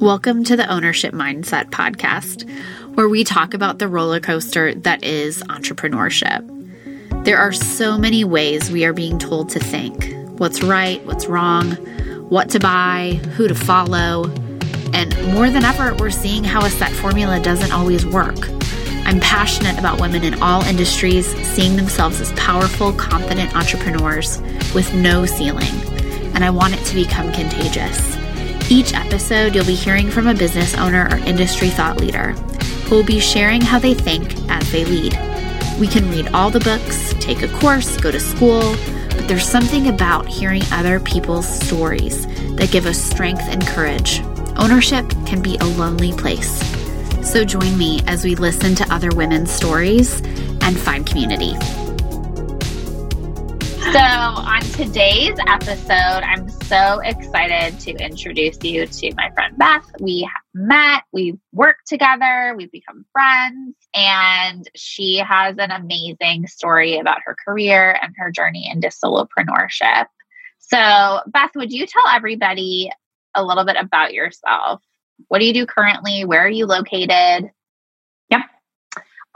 Welcome 0.00 0.44
to 0.44 0.58
the 0.58 0.70
Ownership 0.70 1.14
Mindset 1.14 1.70
Podcast, 1.70 2.46
where 2.96 3.08
we 3.08 3.24
talk 3.24 3.54
about 3.54 3.78
the 3.78 3.88
roller 3.88 4.20
coaster 4.20 4.74
that 4.74 5.02
is 5.02 5.42
entrepreneurship. 5.44 6.44
There 7.24 7.38
are 7.38 7.50
so 7.50 7.96
many 7.96 8.22
ways 8.22 8.70
we 8.70 8.84
are 8.84 8.92
being 8.92 9.18
told 9.18 9.48
to 9.50 9.58
think 9.58 10.14
what's 10.38 10.62
right, 10.62 11.02
what's 11.06 11.26
wrong, 11.28 11.70
what 12.28 12.50
to 12.50 12.60
buy, 12.60 13.18
who 13.36 13.48
to 13.48 13.54
follow, 13.54 14.24
and 14.92 15.16
more 15.32 15.48
than 15.48 15.64
ever, 15.64 15.94
we're 15.94 16.10
seeing 16.10 16.44
how 16.44 16.62
a 16.62 16.68
set 16.68 16.92
formula 16.92 17.40
doesn't 17.40 17.72
always 17.72 18.04
work. 18.04 18.50
I'm 19.06 19.18
passionate 19.20 19.78
about 19.78 19.98
women 19.98 20.24
in 20.24 20.42
all 20.42 20.62
industries 20.64 21.26
seeing 21.54 21.76
themselves 21.76 22.20
as 22.20 22.32
powerful, 22.32 22.92
confident 22.92 23.56
entrepreneurs 23.56 24.42
with 24.74 24.92
no 24.92 25.24
ceiling, 25.24 25.74
and 26.34 26.44
I 26.44 26.50
want 26.50 26.74
it 26.74 26.84
to 26.84 26.94
become 26.94 27.32
contagious. 27.32 28.15
Each 28.68 28.92
episode, 28.94 29.54
you'll 29.54 29.64
be 29.64 29.76
hearing 29.76 30.10
from 30.10 30.26
a 30.26 30.34
business 30.34 30.74
owner 30.74 31.08
or 31.08 31.18
industry 31.18 31.68
thought 31.68 31.98
leader 31.98 32.32
who 32.88 32.96
will 32.96 33.04
be 33.04 33.20
sharing 33.20 33.60
how 33.60 33.78
they 33.78 33.94
think 33.94 34.34
as 34.48 34.72
they 34.72 34.84
lead. 34.84 35.12
We 35.78 35.86
can 35.86 36.10
read 36.10 36.28
all 36.34 36.50
the 36.50 36.58
books, 36.58 37.14
take 37.20 37.42
a 37.42 37.48
course, 37.60 37.96
go 37.96 38.10
to 38.10 38.18
school, 38.18 38.74
but 39.10 39.28
there's 39.28 39.46
something 39.46 39.86
about 39.86 40.26
hearing 40.26 40.62
other 40.72 40.98
people's 40.98 41.48
stories 41.48 42.26
that 42.56 42.72
give 42.72 42.86
us 42.86 43.00
strength 43.00 43.42
and 43.42 43.64
courage. 43.64 44.20
Ownership 44.56 45.08
can 45.26 45.42
be 45.42 45.56
a 45.58 45.64
lonely 45.64 46.12
place. 46.12 46.58
So 47.24 47.44
join 47.44 47.78
me 47.78 48.00
as 48.08 48.24
we 48.24 48.34
listen 48.34 48.74
to 48.76 48.94
other 48.94 49.10
women's 49.14 49.52
stories 49.52 50.20
and 50.60 50.76
find 50.76 51.06
community. 51.06 51.54
So, 53.92 54.00
on 54.00 54.60
today's 54.72 55.38
episode, 55.46 56.24
I'm 56.24 56.48
so 56.68 56.98
excited 57.04 57.78
to 57.78 57.92
introduce 58.04 58.58
you 58.64 58.86
to 58.86 59.14
my 59.14 59.30
friend 59.30 59.56
Beth. 59.56 59.88
We 60.00 60.22
have 60.22 60.42
met, 60.52 61.04
we've 61.12 61.38
worked 61.52 61.86
together, 61.86 62.54
we've 62.56 62.72
become 62.72 63.06
friends, 63.12 63.76
and 63.94 64.68
she 64.74 65.18
has 65.18 65.54
an 65.58 65.70
amazing 65.70 66.48
story 66.48 66.98
about 66.98 67.18
her 67.24 67.36
career 67.44 67.96
and 68.02 68.12
her 68.16 68.32
journey 68.32 68.68
into 68.68 68.88
solopreneurship. 68.88 70.06
So, 70.58 71.20
Beth, 71.28 71.52
would 71.54 71.70
you 71.70 71.86
tell 71.86 72.08
everybody 72.12 72.90
a 73.36 73.44
little 73.44 73.64
bit 73.64 73.76
about 73.78 74.12
yourself? 74.12 74.82
What 75.28 75.38
do 75.38 75.44
you 75.44 75.54
do 75.54 75.66
currently? 75.66 76.24
Where 76.24 76.44
are 76.44 76.48
you 76.48 76.66
located? 76.66 77.48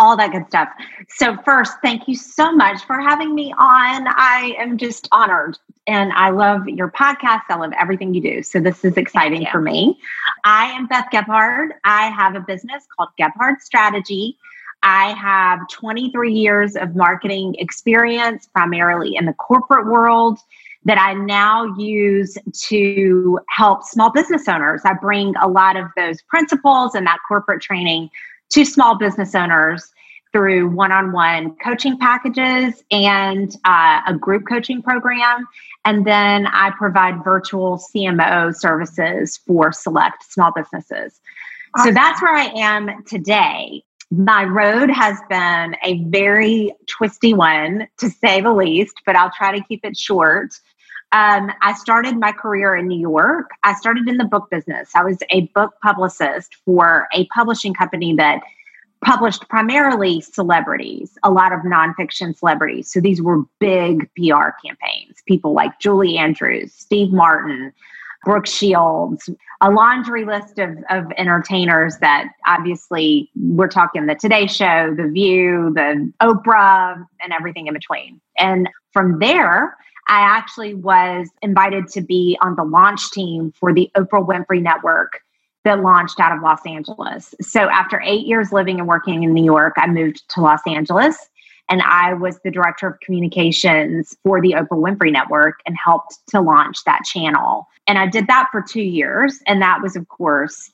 All 0.01 0.17
that 0.17 0.33
good 0.33 0.47
stuff. 0.49 0.71
So, 1.09 1.37
first, 1.45 1.75
thank 1.83 2.09
you 2.09 2.17
so 2.17 2.51
much 2.51 2.83
for 2.87 2.99
having 2.99 3.35
me 3.35 3.53
on. 3.53 4.07
I 4.09 4.55
am 4.59 4.79
just 4.79 5.07
honored 5.13 5.59
and 5.87 6.11
I 6.15 6.31
love 6.31 6.67
your 6.67 6.91
podcast. 6.91 7.43
I 7.51 7.57
love 7.57 7.73
everything 7.79 8.15
you 8.15 8.23
do. 8.23 8.43
So, 8.43 8.59
this 8.59 8.83
is 8.83 8.97
exciting 8.97 9.47
for 9.53 9.61
me. 9.61 10.01
I 10.43 10.67
am 10.67 10.87
Beth 10.87 11.09
Gebhard. 11.13 11.73
I 11.85 12.09
have 12.09 12.35
a 12.35 12.41
business 12.41 12.87
called 12.97 13.11
Gebhard 13.21 13.61
Strategy. 13.61 14.39
I 14.83 15.13
have 15.13 15.61
23 15.71 16.33
years 16.33 16.75
of 16.75 16.97
marketing 16.97 17.55
experience, 17.59 18.47
primarily 18.47 19.15
in 19.17 19.27
the 19.27 19.35
corporate 19.35 19.87
world, 19.87 20.39
that 20.87 20.99
I 20.99 21.13
now 21.13 21.67
use 21.77 22.39
to 22.69 23.39
help 23.51 23.85
small 23.85 24.11
business 24.11 24.49
owners. 24.49 24.81
I 24.87 24.95
bring 24.95 25.35
a 25.43 25.47
lot 25.47 25.77
of 25.77 25.89
those 25.95 26.23
principles 26.23 26.95
and 26.95 27.07
that 27.07 27.19
corporate 27.29 27.61
training 27.61 28.09
to 28.51 28.65
small 28.65 28.97
business 28.97 29.35
owners 29.35 29.93
through 30.33 30.69
one 30.71 30.93
on 30.93 31.13
one 31.13 31.57
coaching 31.57 31.99
packages 31.99 32.85
and 32.91 33.57
uh, 33.65 34.01
a 34.07 34.15
group 34.15 34.45
coaching 34.49 34.83
program. 34.83 35.47
And 35.85 36.07
then 36.07 36.47
I 36.47 36.71
provide 36.77 37.25
virtual 37.25 37.79
CMO 37.79 38.55
services 38.55 39.39
for 39.47 39.73
select 39.73 40.25
small 40.31 40.53
businesses. 40.53 41.21
Awesome. 41.75 41.89
So 41.89 41.95
that's 41.95 42.21
where 42.23 42.35
I 42.35 42.47
am 42.57 43.05
today. 43.05 43.83
My 44.13 44.45
road 44.45 44.91
has 44.91 45.19
been 45.29 45.77
a 45.85 46.03
very 46.05 46.75
twisty 46.87 47.33
one, 47.33 47.87
to 47.99 48.11
say 48.11 48.41
the 48.41 48.53
least, 48.53 48.95
but 49.07 49.15
I'll 49.15 49.31
try 49.37 49.57
to 49.57 49.65
keep 49.65 49.85
it 49.85 49.97
short. 49.97 50.51
Um, 51.13 51.51
I 51.61 51.75
started 51.75 52.17
my 52.19 52.31
career 52.33 52.77
in 52.77 52.87
New 52.87 53.01
York. 53.01 53.51
I 53.65 53.75
started 53.75 54.09
in 54.09 54.17
the 54.17 54.25
book 54.25 54.49
business. 54.51 54.91
I 54.95 55.03
was 55.03 55.19
a 55.31 55.43
book 55.55 55.75
publicist 55.83 56.57
for 56.65 57.09
a 57.13 57.27
publishing 57.35 57.75
company 57.75 58.15
that 58.15 58.41
published 59.05 59.49
primarily 59.49 60.21
celebrities, 60.21 61.19
a 61.25 61.31
lot 61.31 61.53
of 61.53 61.61
nonfiction 61.61 62.37
celebrities. 62.37 62.93
So 62.93 63.01
these 63.01 63.21
were 63.21 63.43
big 63.59 64.09
PR 64.15 64.51
campaigns. 64.65 65.23
People 65.27 65.53
like 65.53 65.81
Julie 65.81 66.17
Andrews, 66.17 66.73
Steve 66.75 67.13
Martin, 67.13 67.73
Brooke 68.25 68.47
Shields, 68.47 69.31
a 69.63 69.71
laundry 69.71 70.25
list 70.25 70.59
of, 70.59 70.77
of 70.91 71.07
entertainers 71.17 71.97
that 71.99 72.29
obviously 72.47 73.31
we're 73.35 73.69
talking 73.69 74.07
the 74.07 74.15
Today 74.15 74.47
Show, 74.47 74.95
The 74.95 75.09
View, 75.09 75.73
the 75.75 76.13
Oprah, 76.21 77.05
and 77.23 77.33
everything 77.33 77.67
in 77.67 77.75
between. 77.75 78.21
And 78.37 78.69
from 78.93 79.19
there, 79.19 79.77
I 80.11 80.23
actually 80.23 80.75
was 80.75 81.29
invited 81.41 81.87
to 81.91 82.01
be 82.01 82.37
on 82.43 82.57
the 82.57 82.65
launch 82.65 83.13
team 83.13 83.53
for 83.53 83.73
the 83.73 83.89
Oprah 83.97 84.27
Winfrey 84.27 84.61
Network 84.61 85.23
that 85.65 85.81
launched 85.81 86.19
out 86.19 86.37
of 86.37 86.43
Los 86.43 86.67
Angeles. 86.67 87.33
So 87.41 87.61
after 87.71 88.03
eight 88.05 88.27
years 88.27 88.51
living 88.51 88.81
and 88.81 88.89
working 88.89 89.23
in 89.23 89.33
New 89.33 89.45
York, 89.45 89.75
I 89.77 89.87
moved 89.87 90.29
to 90.31 90.41
Los 90.41 90.61
Angeles 90.67 91.17
and 91.69 91.81
I 91.83 92.15
was 92.15 92.41
the 92.43 92.51
director 92.51 92.89
of 92.89 92.99
communications 92.99 94.17
for 94.25 94.43
the 94.43 94.57
Oprah 94.59 94.83
Winfrey 94.83 95.13
Network 95.13 95.61
and 95.65 95.77
helped 95.77 96.19
to 96.31 96.41
launch 96.41 96.83
that 96.87 97.03
channel. 97.05 97.69
And 97.87 97.97
I 97.97 98.09
did 98.09 98.27
that 98.27 98.49
for 98.51 98.61
two 98.61 98.83
years. 98.83 99.39
And 99.47 99.63
that 99.63 99.81
was, 99.81 99.95
of 99.95 100.09
course, 100.09 100.73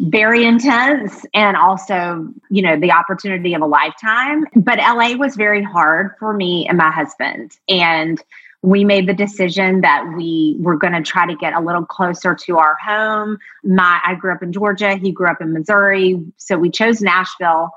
very 0.00 0.44
intense 0.44 1.24
and 1.34 1.56
also, 1.56 2.28
you 2.50 2.62
know, 2.62 2.78
the 2.78 2.92
opportunity 2.92 3.54
of 3.54 3.60
a 3.60 3.66
lifetime. 3.66 4.46
But 4.54 4.78
LA 4.78 5.14
was 5.16 5.36
very 5.36 5.62
hard 5.62 6.12
for 6.18 6.32
me 6.32 6.66
and 6.68 6.78
my 6.78 6.90
husband. 6.90 7.52
And 7.68 8.22
we 8.66 8.84
made 8.84 9.06
the 9.06 9.14
decision 9.14 9.80
that 9.82 10.04
we 10.16 10.56
were 10.58 10.76
going 10.76 10.92
to 10.92 11.00
try 11.00 11.24
to 11.24 11.36
get 11.36 11.54
a 11.54 11.60
little 11.60 11.86
closer 11.86 12.34
to 12.34 12.58
our 12.58 12.76
home. 12.84 13.38
My 13.62 14.00
I 14.04 14.16
grew 14.16 14.32
up 14.32 14.42
in 14.42 14.52
Georgia, 14.52 14.96
he 14.96 15.12
grew 15.12 15.28
up 15.28 15.40
in 15.40 15.52
Missouri, 15.52 16.20
so 16.36 16.58
we 16.58 16.68
chose 16.68 17.00
Nashville 17.00 17.70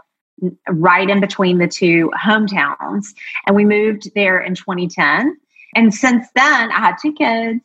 right 0.67 1.07
in 1.07 1.19
between 1.19 1.59
the 1.59 1.67
two 1.67 2.11
hometowns 2.19 3.13
and 3.45 3.55
we 3.55 3.65
moved 3.65 4.09
there 4.15 4.39
in 4.39 4.55
2010 4.55 5.37
and 5.75 5.93
since 5.93 6.27
then 6.33 6.71
i 6.71 6.79
had 6.79 6.95
two 7.01 7.11
kids 7.11 7.59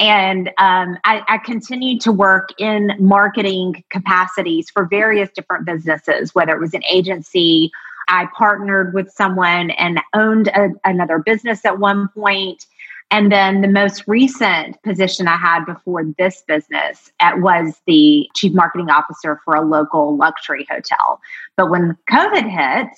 and 0.00 0.48
um, 0.58 0.98
I, 1.04 1.22
I 1.28 1.38
continued 1.38 2.00
to 2.00 2.10
work 2.10 2.48
in 2.58 2.90
marketing 2.98 3.84
capacities 3.90 4.70
for 4.70 4.86
various 4.86 5.30
different 5.36 5.66
businesses 5.66 6.34
whether 6.34 6.52
it 6.52 6.60
was 6.60 6.74
an 6.74 6.82
agency 6.90 7.70
I 8.08 8.28
partnered 8.36 8.94
with 8.94 9.10
someone 9.10 9.70
and 9.70 10.00
owned 10.14 10.48
a, 10.48 10.68
another 10.84 11.18
business 11.18 11.64
at 11.64 11.78
one 11.78 12.08
point. 12.08 12.66
And 13.10 13.30
then 13.30 13.60
the 13.60 13.68
most 13.68 14.04
recent 14.08 14.82
position 14.82 15.28
I 15.28 15.36
had 15.36 15.64
before 15.64 16.04
this 16.18 16.42
business 16.46 17.10
at, 17.20 17.40
was 17.40 17.80
the 17.86 18.28
chief 18.34 18.52
marketing 18.52 18.90
officer 18.90 19.40
for 19.44 19.54
a 19.54 19.62
local 19.62 20.16
luxury 20.16 20.66
hotel. 20.68 21.20
But 21.56 21.70
when 21.70 21.96
COVID 22.10 22.50
hit, 22.50 22.88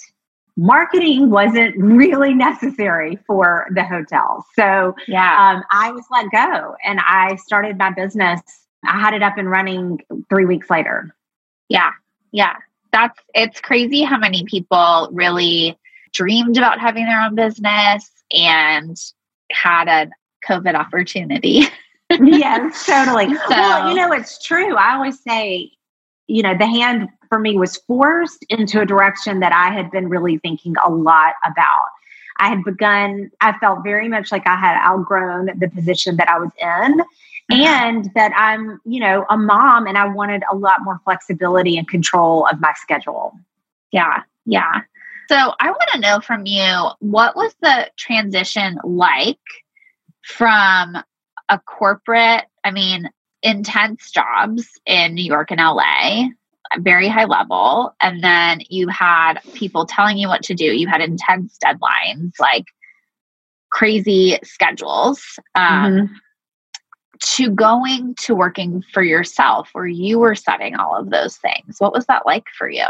marketing 0.57 1.31
wasn't 1.31 1.77
really 1.77 2.33
necessary 2.33 3.19
for 3.27 3.67
the 3.75 3.85
hotel. 3.85 4.47
So 4.55 4.95
yeah. 5.07 5.53
Um, 5.57 5.63
I 5.71 5.93
was 5.93 6.05
let 6.11 6.31
go 6.33 6.75
and 6.85 7.01
I 7.01 7.37
started 7.37 7.77
my 7.77 7.91
business. 7.91 8.41
I 8.85 8.99
had 8.99 9.13
it 9.13 9.23
up 9.23 9.37
and 9.37 9.51
running 9.51 10.01
three 10.31 10.47
weeks 10.47 10.71
later. 10.71 11.15
Yeah. 11.69 11.91
Yeah 12.33 12.55
that's 12.93 13.19
it's 13.35 13.61
crazy 13.61 14.03
how 14.03 14.19
many 14.19 14.45
people 14.45 15.09
really 15.13 15.79
dreamed 16.13 16.57
about 16.57 16.81
having 16.81 17.05
their 17.05 17.21
own 17.21 17.35
business 17.35 18.11
and 18.33 18.97
had 19.51 19.89
a 19.89 20.11
COVID 20.47 20.75
opportunity. 20.75 21.63
yes, 22.11 22.87
totally. 22.87 23.35
So, 23.35 23.41
well, 23.51 23.91
you 23.91 23.95
know, 23.95 24.13
it's 24.13 24.43
true. 24.43 24.77
I 24.77 24.95
always 24.95 25.23
say, 25.23 25.71
you 26.27 26.43
know, 26.43 26.57
the 26.57 26.67
hand 26.67 27.09
for 27.29 27.39
me 27.39 27.57
was 27.57 27.77
forced 27.77 28.45
into 28.49 28.81
a 28.81 28.87
direction 28.87 29.41
that 29.41 29.53
I 29.53 29.73
had 29.75 29.91
been 29.91 30.09
really 30.09 30.39
thinking 30.39 30.75
a 30.85 30.91
lot 30.91 31.35
about. 31.45 31.87
I 32.39 32.49
had 32.49 32.63
begun, 32.65 33.31
I 33.41 33.59
felt 33.59 33.83
very 33.83 34.09
much 34.09 34.31
like 34.31 34.47
I 34.47 34.57
had 34.57 34.81
outgrown 34.81 35.59
the 35.59 35.69
position 35.69 36.17
that 36.17 36.29
I 36.29 36.39
was 36.39 36.51
in. 36.61 37.03
And 37.51 38.11
that 38.15 38.33
I'm, 38.37 38.81
you 38.85 39.01
know, 39.01 39.25
a 39.31 39.37
mom 39.37 39.87
and 39.87 39.97
I 39.97 40.07
wanted 40.07 40.43
a 40.51 40.57
lot 40.57 40.83
more 40.83 41.01
flexibility 41.05 41.79
and 41.79 41.89
control 41.89 42.47
of 42.47 42.61
my 42.61 42.73
schedule. 42.77 43.33
Yeah, 43.91 44.23
yeah. 44.45 44.83
So 45.31 45.37
I 45.37 45.71
want 45.71 45.89
to 45.93 46.01
know 46.01 46.21
from 46.21 46.47
you 46.47 46.91
what 47.01 47.37
was 47.37 47.55
the 47.61 47.91
transition 47.97 48.79
like 48.85 49.39
from 50.25 50.97
a 51.49 51.59
corporate, 51.61 52.45
I 52.65 52.71
mean, 52.71 53.09
intense 53.43 54.11
jobs 54.11 54.69
in 54.85 55.15
New 55.15 55.25
York 55.25 55.51
and 55.51 55.61
LA, 55.61 56.29
very 56.81 57.09
high 57.09 57.25
level, 57.25 57.95
and 58.01 58.23
then 58.23 58.61
you 58.69 58.89
had 58.89 59.39
people 59.55 59.87
telling 59.87 60.19
you 60.19 60.29
what 60.29 60.43
to 60.43 60.55
do. 60.55 60.65
You 60.65 60.87
had 60.87 61.01
intense 61.01 61.57
deadlines, 61.65 62.33
like 62.39 62.67
crazy 63.71 64.39
schedules. 64.45 65.23
Um, 65.55 65.93
mm-hmm 65.93 66.15
to 67.21 67.51
going 67.51 68.15
to 68.21 68.35
working 68.35 68.83
for 68.93 69.03
yourself 69.03 69.71
where 69.73 69.87
you 69.87 70.19
were 70.19 70.35
setting 70.35 70.77
all 70.77 70.97
of 70.97 71.11
those 71.11 71.37
things. 71.37 71.77
What 71.79 71.93
was 71.93 72.07
that 72.07 72.27
like 72.27 72.47
for 72.57 72.69
you? 72.69 72.87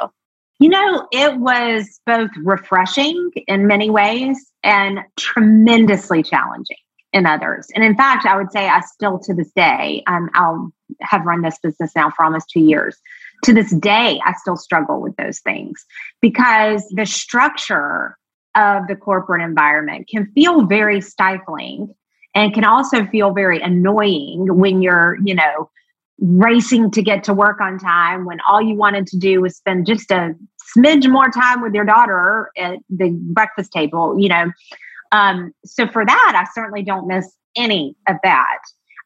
You 0.60 0.70
know, 0.70 1.06
it 1.12 1.36
was 1.36 2.00
both 2.04 2.30
refreshing 2.42 3.30
in 3.46 3.66
many 3.66 3.90
ways 3.90 4.36
and 4.62 5.00
tremendously 5.16 6.22
challenging 6.22 6.76
in 7.12 7.26
others. 7.26 7.69
And 7.75 7.84
in 7.84 7.96
fact, 7.96 8.26
I 8.26 8.36
would 8.36 8.50
say 8.50 8.69
I 8.69 8.80
still 8.80 9.19
to 9.20 9.34
this 9.34 9.50
day, 9.52 10.02
um, 10.06 10.28
I'll 10.34 10.72
have 11.00 11.25
run 11.25 11.42
this 11.42 11.58
business 11.62 11.92
now 11.94 12.10
for 12.10 12.25
almost 12.25 12.50
two 12.50 12.60
years. 12.60 12.96
To 13.44 13.52
this 13.52 13.70
day, 13.70 14.20
I 14.25 14.32
still 14.34 14.56
struggle 14.56 15.00
with 15.00 15.14
those 15.16 15.38
things 15.40 15.84
because 16.20 16.84
the 16.90 17.06
structure 17.06 18.16
of 18.56 18.88
the 18.88 18.96
corporate 18.96 19.42
environment 19.42 20.08
can 20.08 20.30
feel 20.32 20.66
very 20.66 21.00
stifling 21.00 21.94
and 22.38 22.55
can 22.55 22.62
also 22.62 23.05
feel 23.06 23.32
very 23.32 23.61
annoying 23.61 24.46
when 24.56 24.81
you're, 24.81 25.19
you 25.25 25.35
know, 25.35 25.69
racing 26.20 26.88
to 26.93 27.02
get 27.02 27.25
to 27.25 27.35
work 27.35 27.61
on 27.61 27.79
time 27.81 28.25
when 28.25 28.38
all 28.49 28.62
you 28.62 28.76
wanted 28.76 29.08
to 29.08 29.19
do 29.19 29.40
was 29.40 29.56
spend 29.56 29.87
just 29.87 30.12
a 30.12 30.37
smidge 30.76 31.11
more 31.11 31.31
time 31.31 31.61
with 31.61 31.75
your 31.75 31.85
daughter 31.85 32.50
at 32.56 32.79
the 32.90 33.11
breakfast 33.11 33.73
table, 33.73 34.17
you 34.20 34.29
know. 34.29 34.52
Um, 35.11 35.52
so 35.64 35.88
for 35.88 36.06
that, 36.06 36.32
I 36.37 36.46
certainly 36.55 36.85
don't 36.85 37.08
miss 37.08 37.29
any 37.56 37.96
of 38.06 38.17
that. 38.23 38.58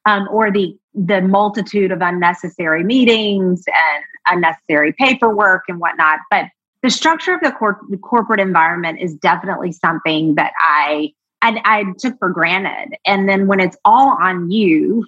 Um, 0.05 0.29
or 0.31 0.51
the 0.51 0.77
the 0.95 1.23
multitude 1.23 1.91
of 1.91 2.03
unnecessary 2.03 2.85
meetings 2.85 3.65
and 3.67 4.05
unnecessary 4.27 4.93
paperwork 4.93 5.63
and 5.69 5.79
whatnot. 5.79 6.19
But 6.31 6.47
the 6.83 6.91
structure 6.91 7.33
of 7.33 7.41
the, 7.41 7.53
cor- 7.53 7.81
the 7.89 7.97
corporate 7.97 8.41
environment 8.41 9.01
is 9.01 9.15
definitely 9.15 9.73
something 9.73 10.35
that 10.35 10.53
I, 10.59 11.13
I 11.43 11.61
I 11.65 11.85
took 11.99 12.19
for 12.19 12.31
granted. 12.31 12.97
And 13.05 13.29
then 13.29 13.47
when 13.47 13.61
it's 13.61 13.77
all 13.85 14.17
on 14.21 14.51
you, 14.51 15.05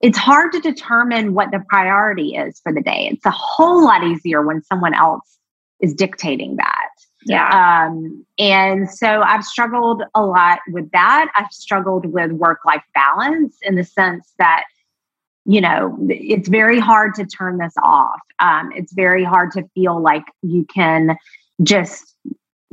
it's 0.00 0.18
hard 0.18 0.52
to 0.52 0.60
determine 0.60 1.34
what 1.34 1.50
the 1.50 1.62
priority 1.68 2.34
is 2.34 2.60
for 2.60 2.72
the 2.72 2.82
day. 2.82 3.08
It's 3.12 3.24
a 3.24 3.30
whole 3.30 3.84
lot 3.84 4.02
easier 4.02 4.42
when 4.42 4.62
someone 4.62 4.94
else 4.94 5.38
is 5.80 5.94
dictating 5.94 6.56
that. 6.56 6.88
Yeah. 7.26 7.86
Um, 7.86 8.24
and 8.38 8.90
so 8.90 9.22
I've 9.22 9.44
struggled 9.44 10.02
a 10.14 10.22
lot 10.22 10.58
with 10.68 10.90
that. 10.90 11.30
I've 11.36 11.50
struggled 11.50 12.04
with 12.06 12.32
work 12.32 12.60
life 12.66 12.82
balance 12.94 13.56
in 13.62 13.76
the 13.76 13.84
sense 13.84 14.34
that, 14.38 14.64
you 15.46 15.60
know, 15.62 15.96
it's 16.10 16.48
very 16.48 16.78
hard 16.78 17.14
to 17.14 17.24
turn 17.24 17.56
this 17.56 17.72
off. 17.82 18.20
Um, 18.40 18.72
it's 18.74 18.92
very 18.92 19.24
hard 19.24 19.52
to 19.52 19.66
feel 19.74 20.00
like 20.02 20.24
you 20.42 20.66
can 20.66 21.16
just, 21.62 22.14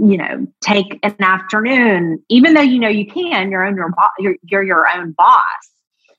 you 0.01 0.17
know, 0.17 0.47
take 0.61 0.99
an 1.03 1.15
afternoon, 1.19 2.23
even 2.27 2.55
though 2.55 2.61
you 2.61 2.79
know 2.79 2.89
you 2.89 3.05
can. 3.05 3.51
You're 3.51 3.63
own 3.63 3.75
your 3.75 3.89
bo- 3.89 4.17
you're, 4.17 4.35
you're 4.43 4.63
your 4.63 4.87
own 4.89 5.11
boss. 5.11 5.43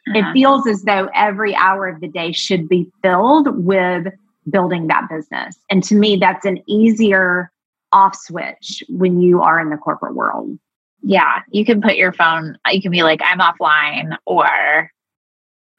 Uh-huh. 0.09 0.19
It 0.19 0.33
feels 0.33 0.67
as 0.69 0.83
though 0.83 1.09
every 1.15 1.55
hour 1.57 1.89
of 1.89 2.01
the 2.01 2.09
day 2.09 2.31
should 2.33 2.69
be 2.69 2.91
filled 3.03 3.65
with 3.65 4.07
building 4.49 4.87
that 4.87 5.09
business. 5.09 5.57
And 5.69 5.83
to 5.85 5.97
me, 5.97 6.17
that's 6.17 6.47
an 6.47 6.63
easier 6.69 7.51
off 7.93 8.17
switch 8.17 8.85
when 8.89 9.21
you 9.21 9.43
are 9.43 9.61
in 9.61 9.71
the 9.71 9.77
corporate 9.77 10.15
world. 10.15 10.59
Yeah, 11.03 11.41
you 11.51 11.65
can 11.65 11.83
put 11.83 11.97
your 11.97 12.13
phone, 12.13 12.57
you 12.71 12.81
can 12.81 12.93
be 12.93 13.03
like, 13.03 13.21
I'm 13.25 13.41
offline, 13.41 14.17
or 14.25 14.91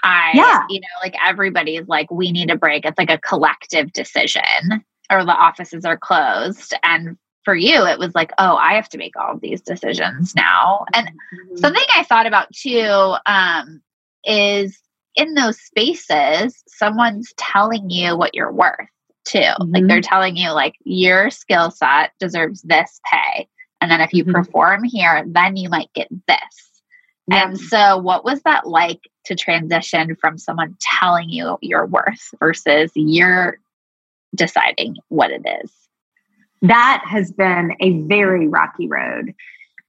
I, 0.04 0.32
yeah. 0.34 0.64
you 0.70 0.82
know, 0.82 0.88
like 1.02 1.16
everybody's 1.26 1.88
like, 1.88 2.12
we 2.12 2.34
need 2.34 2.52
a 2.52 2.58
break. 2.58 2.84
It's 2.84 2.98
like 2.98 3.10
a 3.10 3.20
collective 3.20 3.94
decision, 3.94 4.84
or 5.10 5.24
the 5.24 5.32
offices 5.32 5.86
are 5.86 5.98
closed. 5.98 6.74
And 6.84 7.18
for 7.44 7.56
you, 7.56 7.86
it 7.86 8.00
was 8.00 8.16
like, 8.16 8.32
oh, 8.38 8.56
I 8.56 8.74
have 8.74 8.90
to 8.90 8.98
make 8.98 9.16
all 9.16 9.34
of 9.34 9.42
these 9.42 9.62
decisions 9.62 10.36
now. 10.36 10.86
And 10.94 11.08
mm-hmm. 11.08 11.58
something 11.58 11.84
I 11.96 12.04
thought 12.04 12.26
about 12.26 12.52
too 12.54 13.16
um, 13.26 13.82
is 14.24 14.80
in 15.16 15.34
those 15.34 15.60
spaces, 15.60 16.64
someone's 16.68 17.34
telling 17.38 17.90
you 17.90 18.18
what 18.18 18.34
you're 18.34 18.52
worth 18.52 18.88
too. 19.26 19.40
Mm-hmm. 19.40 19.72
Like 19.74 19.88
they're 19.88 20.02
telling 20.02 20.38
you, 20.38 20.52
like, 20.52 20.76
your 20.84 21.30
skill 21.30 21.72
set 21.72 22.12
deserves 22.20 22.62
this 22.62 23.00
pay. 23.12 23.48
And 23.82 23.92
then 23.92 24.02
if 24.02 24.14
you 24.14 24.24
mm-hmm. 24.24 24.34
perform 24.34 24.84
here, 24.84 25.24
then 25.28 25.58
you 25.58 25.70
might 25.70 25.92
get 25.94 26.08
this. 26.28 26.74
And 27.32 27.58
so, 27.58 27.98
what 27.98 28.26
was 28.26 28.42
that 28.42 28.68
like 28.68 29.00
to 29.26 29.36
transition 29.36 30.16
from 30.18 30.38
someone 30.38 30.76
telling 30.82 31.30
you 31.30 31.58
your 31.62 31.86
worth 31.86 32.34
versus 32.40 32.92
you're 32.96 33.60
deciding 34.36 34.98
what 35.08 35.32
it 35.32 35.44
is? 35.64 35.72
That 36.64 37.04
has 37.06 37.32
been 37.32 37.76
a 37.82 38.02
very 38.04 38.48
rocky 38.48 38.88
road 38.88 39.34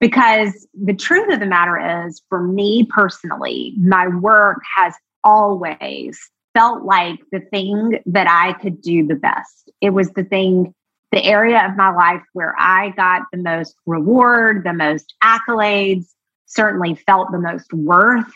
because 0.01 0.67
the 0.75 0.93
truth 0.93 1.33
of 1.33 1.39
the 1.39 1.47
matter 1.47 2.07
is, 2.07 2.21
for 2.29 2.43
me 2.43 2.85
personally, 2.91 3.75
my 3.79 4.09
work 4.09 4.59
has 4.77 4.93
always 5.23 6.19
felt 6.53 6.85
like 6.85 7.21
the 7.31 7.41
thing 7.41 8.01
that 8.07 8.29
I 8.29 8.55
could 8.55 8.83
do 8.83 9.07
the 9.07 9.15
best. 9.15 9.71
It 9.81 9.91
was 9.91 10.11
the 10.11 10.25
thing, 10.25 10.75
the 11.13 11.25
area 11.25 11.65
of 11.65 11.77
my 11.77 11.91
life 11.91 12.23
where 12.33 12.57
I 12.59 12.91
got 12.91 13.23
the 13.33 13.39
most 13.39 13.77
reward, 13.87 14.65
the 14.65 14.73
most 14.73 15.15
accolades, 15.23 16.07
certainly 16.47 16.97
felt 17.07 17.31
the 17.31 17.39
most 17.39 17.73
worth. 17.73 18.33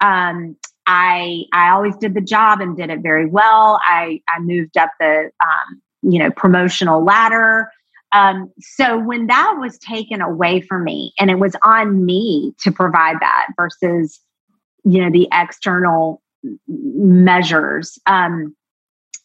Um, 0.00 0.56
I 0.88 1.44
I 1.52 1.70
always 1.70 1.96
did 1.96 2.14
the 2.14 2.20
job 2.20 2.60
and 2.60 2.76
did 2.76 2.90
it 2.90 3.00
very 3.00 3.26
well. 3.26 3.80
I 3.82 4.20
I 4.28 4.40
moved 4.40 4.76
up 4.76 4.90
the 4.98 5.30
um, 5.40 5.82
you 6.02 6.18
know 6.18 6.30
promotional 6.30 7.04
ladder. 7.04 7.70
Um, 8.12 8.52
so 8.60 8.98
when 8.98 9.26
that 9.26 9.56
was 9.58 9.78
taken 9.78 10.20
away 10.20 10.60
from 10.60 10.84
me, 10.84 11.12
and 11.18 11.30
it 11.30 11.38
was 11.38 11.56
on 11.62 12.04
me 12.04 12.54
to 12.62 12.72
provide 12.72 13.16
that 13.20 13.48
versus 13.56 14.20
you 14.84 15.02
know 15.02 15.10
the 15.10 15.28
external 15.32 16.22
measures. 16.66 17.98
Um, 18.06 18.54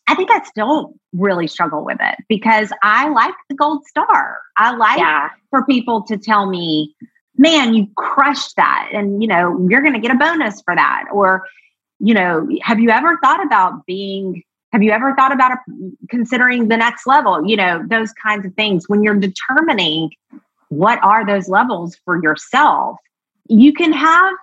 I 0.08 0.16
think 0.16 0.30
I 0.32 0.44
still 0.44 0.96
really 1.14 1.48
struggle 1.48 1.86
with 1.86 2.00
it 2.02 2.16
because 2.28 2.72
I 2.84 3.08
like 3.10 3.34
the 3.50 3.56
gold 3.56 3.86
star. 3.86 4.42
I 4.58 4.76
like 4.76 5.00
yeah. 5.00 5.30
for 5.52 5.66
people 5.66 6.04
to 6.04 6.18
tell 6.18 6.48
me, 6.48 6.96
man, 7.38 7.74
you 7.74 7.88
crushed 7.96 8.56
that. 8.58 8.90
And, 8.94 9.22
you 9.22 9.28
know, 9.28 9.66
you're 9.70 9.82
going 9.82 9.94
to 9.94 10.00
get 10.00 10.12
a 10.12 10.18
bonus 10.18 10.62
for 10.64 10.76
that. 10.76 11.06
Or, 11.14 11.48
you 12.00 12.14
know, 12.14 12.48
have 12.62 12.80
you 12.80 12.90
ever 12.90 13.18
thought 13.24 13.46
about 13.46 13.86
being, 13.86 14.44
have 14.72 14.82
you 14.82 14.92
ever 14.92 15.14
thought 15.16 15.34
about 15.34 15.52
a, 15.52 15.58
considering 16.10 16.68
the 16.68 16.78
next 16.78 17.06
level? 17.06 17.46
You 17.46 17.58
know, 17.58 17.84
those 17.88 18.12
kinds 18.14 18.46
of 18.46 18.54
things. 18.56 18.88
When 18.88 19.04
you're 19.04 19.16
determining 19.16 20.12
what 20.70 21.04
are 21.04 21.26
those 21.26 21.50
levels 21.50 21.98
for 22.06 22.22
yourself, 22.24 22.98
you 23.48 23.74
can 23.74 23.92
have 23.92 24.34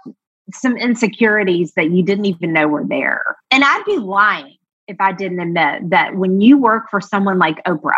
some 0.53 0.77
insecurities 0.77 1.73
that 1.77 1.91
you 1.91 2.03
didn't 2.03 2.27
even 2.27 2.53
know 2.53 2.69
were 2.69 2.85
there. 2.85 3.37
And 3.51 3.65
I'd 3.65 3.85
be 3.87 3.99
lying 3.99 4.57
if 4.87 4.97
I 5.01 5.13
didn't 5.13 5.41
admit 5.41 5.91
that 5.91 6.17
when 6.17 6.41
you 6.41 6.59
work 6.59 6.91
for 6.91 7.01
someone 7.01 7.39
like 7.39 7.63
Oprah, 7.65 7.95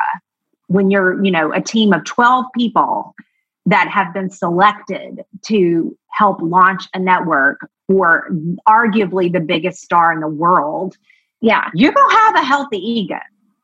when 0.67 0.91
you're, 0.91 1.23
you 1.25 1.31
know, 1.31 1.53
a 1.53 1.61
team 1.61 1.93
of 1.93 2.05
12 2.05 2.47
people 2.57 3.15
that 3.67 3.89
have 3.89 4.13
been 4.15 4.31
selected 4.31 5.23
to 5.43 5.97
help 6.09 6.39
launch 6.41 6.85
a 6.95 6.99
network 6.99 7.69
for 7.87 8.31
arguably 8.69 9.33
the 9.33 9.41
biggest 9.41 9.83
star 9.83 10.13
in 10.13 10.21
the 10.21 10.29
world, 10.29 10.97
yeah, 11.41 11.71
you're 11.75 11.93
to 11.93 12.09
have 12.11 12.37
a 12.37 12.45
healthy 12.45 12.79
ego. 12.79 13.19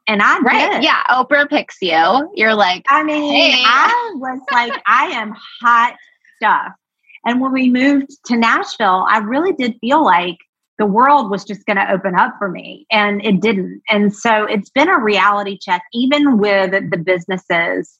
And 0.08 0.22
I 0.22 0.38
right, 0.40 0.72
did. 0.72 0.84
yeah. 0.84 1.02
Oprah 1.10 1.48
picks 1.48 1.78
you. 1.82 2.30
You're 2.34 2.54
like, 2.54 2.84
I 2.88 3.02
mean, 3.02 3.32
hey. 3.32 3.62
I 3.64 4.12
was 4.16 4.40
like, 4.52 4.72
I 4.86 5.06
am 5.06 5.34
hot 5.60 5.96
stuff. 6.36 6.72
And 7.24 7.40
when 7.40 7.52
we 7.52 7.68
moved 7.68 8.10
to 8.26 8.36
Nashville, 8.36 9.04
I 9.08 9.18
really 9.18 9.52
did 9.52 9.76
feel 9.80 10.04
like 10.04 10.36
the 10.78 10.86
world 10.86 11.30
was 11.30 11.44
just 11.44 11.66
going 11.66 11.76
to 11.76 11.90
open 11.90 12.14
up 12.14 12.34
for 12.38 12.48
me 12.48 12.86
and 12.90 13.24
it 13.24 13.40
didn't. 13.40 13.82
And 13.88 14.14
so 14.14 14.44
it's 14.44 14.70
been 14.70 14.88
a 14.88 15.00
reality 15.00 15.58
check, 15.60 15.82
even 15.92 16.38
with 16.38 16.70
the 16.70 16.98
businesses 16.98 17.98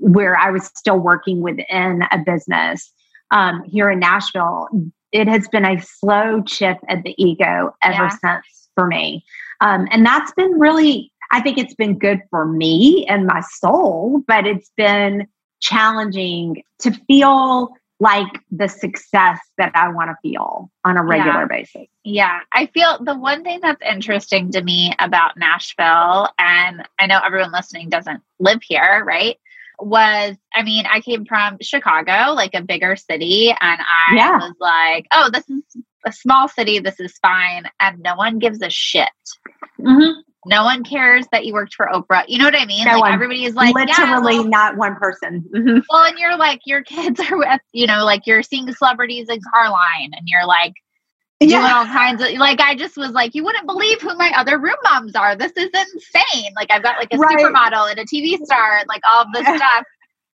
where 0.00 0.36
I 0.36 0.50
was 0.50 0.66
still 0.76 0.98
working 0.98 1.40
within 1.40 2.04
a 2.12 2.18
business 2.18 2.92
um, 3.32 3.64
here 3.64 3.90
in 3.90 3.98
Nashville. 3.98 4.68
It 5.12 5.26
has 5.26 5.48
been 5.48 5.64
a 5.64 5.80
slow 5.80 6.42
chip 6.42 6.78
at 6.88 7.02
the 7.02 7.14
ego 7.20 7.74
ever 7.82 8.04
yeah. 8.04 8.08
since 8.08 8.59
for 8.74 8.86
me. 8.86 9.24
Um, 9.60 9.86
and 9.90 10.04
that's 10.04 10.32
been 10.32 10.58
really, 10.58 11.12
I 11.30 11.40
think 11.40 11.58
it's 11.58 11.74
been 11.74 11.98
good 11.98 12.20
for 12.30 12.46
me 12.46 13.06
and 13.08 13.26
my 13.26 13.40
soul, 13.40 14.22
but 14.26 14.46
it's 14.46 14.70
been 14.76 15.26
challenging 15.60 16.62
to 16.80 16.92
feel 17.06 17.74
like 18.02 18.40
the 18.50 18.66
success 18.66 19.38
that 19.58 19.72
I 19.74 19.90
want 19.90 20.10
to 20.10 20.16
feel 20.22 20.70
on 20.86 20.96
a 20.96 21.04
regular 21.04 21.42
yeah. 21.42 21.46
basis. 21.46 21.86
Yeah. 22.02 22.40
I 22.50 22.66
feel 22.66 22.98
the 23.04 23.14
one 23.16 23.44
thing 23.44 23.60
that's 23.60 23.82
interesting 23.82 24.50
to 24.52 24.62
me 24.62 24.94
about 24.98 25.36
Nashville, 25.36 26.30
and 26.38 26.88
I 26.98 27.06
know 27.06 27.20
everyone 27.22 27.52
listening 27.52 27.90
doesn't 27.90 28.22
live 28.38 28.60
here, 28.62 29.04
right? 29.06 29.36
Was 29.78 30.36
I 30.54 30.62
mean, 30.62 30.86
I 30.90 31.00
came 31.00 31.26
from 31.26 31.58
Chicago, 31.60 32.32
like 32.32 32.54
a 32.54 32.62
bigger 32.62 32.96
city, 32.96 33.50
and 33.50 33.58
I 33.80 34.14
yeah. 34.14 34.38
was 34.38 34.54
like, 34.60 35.06
oh, 35.12 35.30
this 35.30 35.48
is 35.48 35.62
a 36.06 36.12
small 36.12 36.48
city, 36.48 36.78
this 36.78 37.00
is 37.00 37.18
fine. 37.18 37.64
And 37.80 38.00
no 38.00 38.14
one 38.16 38.38
gives 38.38 38.62
a 38.62 38.70
shit. 38.70 39.08
Mm-hmm. 39.80 40.20
No 40.46 40.64
one 40.64 40.84
cares 40.84 41.26
that 41.32 41.44
you 41.44 41.52
worked 41.52 41.74
for 41.74 41.86
Oprah. 41.92 42.24
You 42.26 42.38
know 42.38 42.46
what 42.46 42.56
I 42.56 42.64
mean? 42.64 42.84
No 42.84 42.92
like 42.92 43.00
one. 43.02 43.12
everybody 43.12 43.44
is 43.44 43.54
like 43.54 43.74
literally 43.74 44.36
yeah, 44.36 44.40
well, 44.40 44.48
not 44.48 44.76
one 44.76 44.96
person. 44.96 45.44
Mm-hmm. 45.54 45.80
Well, 45.90 46.04
and 46.04 46.18
you're 46.18 46.36
like 46.36 46.60
your 46.64 46.82
kids 46.82 47.20
are 47.20 47.36
with 47.36 47.60
you 47.72 47.86
know 47.86 48.04
like 48.04 48.26
you're 48.26 48.42
seeing 48.42 48.72
celebrities 48.72 49.28
in 49.28 49.38
Carline, 49.52 50.12
and 50.16 50.22
you're 50.24 50.46
like 50.46 50.72
doing 51.40 51.54
all 51.54 51.84
kinds 51.86 52.22
of 52.22 52.30
like 52.32 52.60
I 52.60 52.74
just 52.74 52.96
was 52.96 53.10
like, 53.10 53.34
you 53.34 53.44
wouldn't 53.44 53.66
believe 53.66 54.00
who 54.00 54.14
my 54.16 54.32
other 54.36 54.58
room 54.58 54.76
moms 54.82 55.14
are. 55.14 55.36
This 55.36 55.52
is 55.56 55.68
insane. 55.74 56.52
Like 56.56 56.70
I've 56.70 56.82
got 56.82 56.98
like 56.98 57.12
a 57.12 57.18
right. 57.18 57.36
supermodel 57.36 57.90
and 57.90 57.98
a 57.98 58.04
TV 58.04 58.42
star 58.44 58.78
and 58.78 58.88
like 58.88 59.02
all 59.06 59.26
this 59.32 59.42
stuff. 59.56 59.84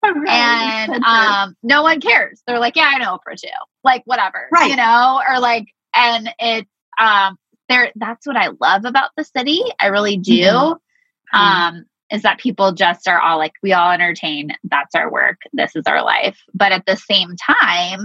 Right. 0.14 0.28
And 0.28 1.04
um 1.04 1.56
no 1.62 1.82
one 1.82 2.00
cares. 2.00 2.42
They're 2.46 2.58
like, 2.58 2.76
Yeah, 2.76 2.90
I 2.94 2.98
know 2.98 3.18
Oprah 3.18 3.36
too. 3.36 3.48
Like 3.84 4.02
whatever. 4.04 4.48
Right. 4.52 4.70
You 4.70 4.76
know, 4.76 5.22
or 5.28 5.38
like 5.38 5.66
and 5.94 6.28
it's 6.38 6.68
um 6.98 7.36
there 7.68 7.92
that's 7.94 8.26
what 8.26 8.36
I 8.36 8.48
love 8.60 8.84
about 8.84 9.10
the 9.16 9.24
city. 9.24 9.62
I 9.78 9.86
really 9.86 10.16
do. 10.16 10.42
Mm-hmm. 10.42 11.38
Um 11.38 11.86
is 12.12 12.22
that 12.22 12.38
people 12.38 12.72
just 12.72 13.08
are 13.08 13.20
all 13.20 13.38
like, 13.38 13.54
we 13.62 13.72
all 13.72 13.90
entertain, 13.90 14.50
that's 14.64 14.94
our 14.94 15.10
work, 15.10 15.38
this 15.54 15.74
is 15.74 15.84
our 15.86 16.04
life. 16.04 16.38
But 16.52 16.70
at 16.70 16.84
the 16.84 16.94
same 16.94 17.34
time, 17.36 18.04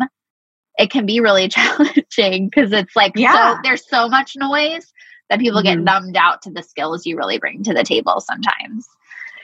it 0.77 0.89
can 0.89 1.06
be 1.06 1.20
really 1.20 1.48
challenging 1.50 2.48
because 2.48 2.72
it's 2.72 2.96
like 2.96 3.12
yeah. 3.16 3.56
so 3.56 3.60
there's 3.63 3.88
so 3.89 4.08
much 4.08 4.34
noise 4.38 4.94
that 5.30 5.39
people 5.39 5.60
mm-hmm. 5.60 5.84
get 5.84 5.84
numbed 5.84 6.16
out 6.16 6.42
to 6.44 6.51
the 6.51 6.63
skills 6.63 7.06
you 7.06 7.18
really 7.18 7.38
bring 7.38 7.63
to 7.63 7.74
the 7.74 7.84
table 7.84 8.22
sometimes. 8.22 8.88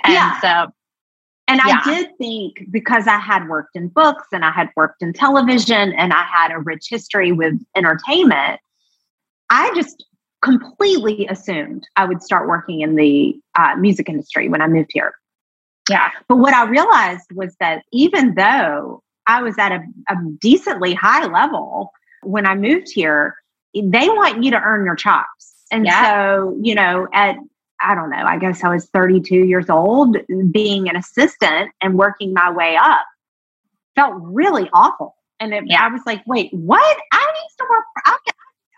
And 0.05 0.13
yeah. 0.13 0.39
so 0.39 0.73
and 1.47 1.59
yeah. 1.65 1.81
I 1.83 1.89
did 1.89 2.17
think 2.17 2.71
because 2.71 3.07
I 3.07 3.17
had 3.17 3.47
worked 3.47 3.75
in 3.75 3.89
books 3.89 4.27
and 4.31 4.45
I 4.45 4.51
had 4.51 4.69
worked 4.75 5.01
in 5.01 5.13
television 5.13 5.93
and 5.93 6.13
I 6.13 6.23
had 6.23 6.51
a 6.51 6.59
rich 6.59 6.87
history 6.89 7.31
with 7.31 7.53
entertainment, 7.75 8.61
I 9.49 9.71
just 9.75 10.05
completely 10.41 11.27
assumed 11.27 11.87
I 11.95 12.05
would 12.05 12.21
start 12.21 12.47
working 12.47 12.81
in 12.81 12.95
the 12.95 13.39
uh, 13.57 13.75
music 13.77 14.09
industry 14.09 14.47
when 14.49 14.61
I 14.61 14.67
moved 14.67 14.91
here. 14.93 15.13
Yeah. 15.89 16.11
But 16.27 16.37
what 16.37 16.53
I 16.53 16.65
realized 16.65 17.31
was 17.33 17.55
that 17.59 17.83
even 17.91 18.35
though 18.35 19.03
I 19.27 19.41
was 19.41 19.57
at 19.57 19.71
a, 19.71 19.83
a 20.09 20.15
decently 20.39 20.93
high 20.93 21.25
level 21.25 21.91
when 22.21 22.45
I 22.45 22.55
moved 22.55 22.89
here, 22.89 23.35
they 23.73 24.07
want 24.07 24.43
you 24.43 24.51
to 24.51 24.61
earn 24.61 24.85
your 24.85 24.95
chops. 24.95 25.53
And 25.71 25.85
yeah. 25.85 26.03
so, 26.03 26.57
you 26.61 26.75
know, 26.75 27.07
at 27.13 27.35
I 27.81 27.95
don't 27.95 28.09
know, 28.09 28.23
I 28.25 28.37
guess 28.37 28.63
I 28.63 28.69
was 28.69 28.85
32 28.93 29.35
years 29.35 29.69
old, 29.69 30.17
being 30.51 30.89
an 30.89 30.95
assistant 30.95 31.71
and 31.81 31.97
working 31.97 32.33
my 32.33 32.51
way 32.51 32.77
up 32.77 33.05
felt 33.95 34.13
really 34.17 34.69
awful. 34.73 35.15
And 35.39 35.53
it, 35.53 35.63
yeah. 35.67 35.83
I 35.83 35.89
was 35.89 36.01
like, 36.05 36.21
wait, 36.25 36.49
what? 36.53 36.97
I 37.11 37.33
used 37.43 37.57
to 37.57 37.65
work, 37.69 37.85
for, 37.93 38.03
I, 38.05 38.17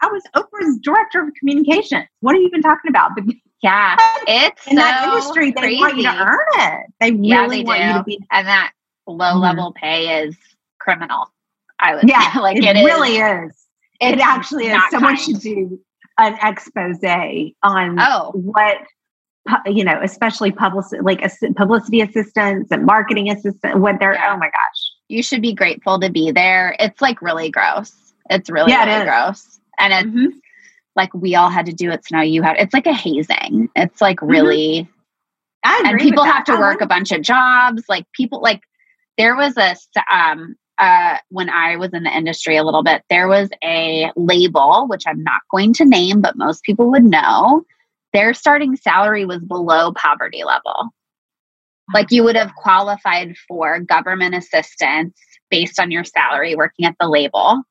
I 0.02 0.08
was 0.08 0.24
Oprah's 0.36 0.80
director 0.82 1.22
of 1.22 1.34
communications. 1.40 2.06
What 2.22 2.36
are 2.36 2.40
you 2.40 2.48
even 2.48 2.62
talking 2.62 2.90
about? 2.90 3.12
But 3.16 3.26
yeah, 3.62 3.96
it's 4.28 4.66
in 4.68 4.74
so 4.74 4.84
that 4.84 5.08
industry. 5.08 5.52
They 5.52 5.62
crazy. 5.62 5.80
want 5.80 5.98
you 5.98 6.04
to 6.04 6.18
earn 6.18 6.46
it. 6.56 6.86
They 7.00 7.12
really 7.12 7.28
yeah, 7.28 7.48
they 7.48 7.64
want 7.64 7.80
do. 7.80 7.88
you 7.88 7.94
to 7.94 8.04
be. 8.04 8.20
And 8.32 8.48
that 8.48 8.72
low 9.08 9.18
mm-hmm. 9.18 9.40
level 9.40 9.74
pay 9.74 10.24
is 10.24 10.36
criminal. 10.80 11.32
I 11.80 11.96
would 11.96 12.08
yeah, 12.08 12.32
like 12.42 12.58
it, 12.58 12.64
it 12.64 12.84
really 12.84 13.18
is. 13.18 13.52
is. 13.52 13.62
It 14.02 14.20
actually 14.20 14.68
is. 14.68 14.82
Someone 14.90 15.16
kind. 15.16 15.20
should 15.20 15.40
do 15.42 15.80
an 16.18 16.38
expose 16.42 17.00
on 17.64 18.00
oh. 18.00 18.32
what 18.34 18.78
you 19.68 19.84
know, 19.84 20.00
especially 20.02 20.52
publicity, 20.52 21.02
like 21.04 21.22
a 21.22 21.30
publicity 21.54 22.02
assistants 22.02 22.72
and 22.72 22.84
marketing 22.84 23.30
assistants. 23.30 23.78
What 23.78 24.00
they're 24.00 24.14
yeah. 24.14 24.34
oh 24.34 24.38
my 24.38 24.48
gosh, 24.48 24.92
you 25.08 25.22
should 25.22 25.42
be 25.42 25.54
grateful 25.54 26.00
to 26.00 26.10
be 26.10 26.32
there. 26.32 26.76
It's 26.80 27.02
like 27.02 27.22
really 27.22 27.52
gross. 27.52 27.94
It's 28.30 28.50
really 28.50 28.72
yeah, 28.72 28.86
really 28.86 29.02
it 29.02 29.06
gross 29.06 29.56
and 29.78 29.94
it's 29.94 30.16
mm-hmm. 30.16 30.38
like 30.96 31.14
we 31.14 31.36
all 31.36 31.50
had 31.50 31.66
to 31.66 31.74
do 31.74 31.92
it 31.92 32.06
so 32.06 32.16
now 32.16 32.22
you 32.22 32.42
have 32.42 32.56
it's 32.58 32.74
like 32.74 32.88
a 32.88 32.94
hazing 32.94 33.70
it's 33.76 34.02
like 34.02 34.18
mm-hmm. 34.18 34.32
really 34.32 34.90
mm-hmm. 35.66 35.86
and 35.86 36.00
people 36.00 36.24
have 36.24 36.44
to 36.46 36.58
work 36.58 36.82
a 36.82 36.88
bunch 36.88 37.12
of 37.12 37.22
jobs 37.22 37.84
like 37.90 38.06
people 38.14 38.42
like 38.42 38.62
there 39.18 39.36
was 39.36 39.56
a 39.58 39.76
um 40.14 40.56
uh 40.78 41.18
when 41.30 41.50
i 41.50 41.76
was 41.76 41.94
in 41.94 42.04
the 42.04 42.18
industry 42.18 42.58
a 42.58 42.64
little 42.64 42.84
bit 42.84 43.04
there 43.10 43.28
was 43.28 43.50
a 43.64 44.12
label 44.16 44.88
which 44.88 45.04
i'm 45.08 45.24
not 45.24 45.42
going 45.52 45.74
to 45.74 45.86
name 45.86 46.22
but 46.22 46.38
most 46.38 46.64
people 46.64 46.90
would 46.92 47.04
know 47.04 47.64
their 48.14 48.34
starting 48.34 48.76
salary 48.76 49.26
was 49.26 49.44
below 49.44 49.92
poverty 49.94 50.44
level 50.44 50.90
like 51.94 52.12
you 52.12 52.24
would 52.24 52.36
have 52.36 52.54
qualified 52.56 53.36
for 53.48 53.80
government 53.80 54.34
assistance 54.36 55.20
based 55.52 55.80
on 55.80 55.92
your 55.92 56.04
salary 56.04 56.56
working 56.56 56.86
at 56.86 56.96
the 57.00 57.08
label 57.08 57.62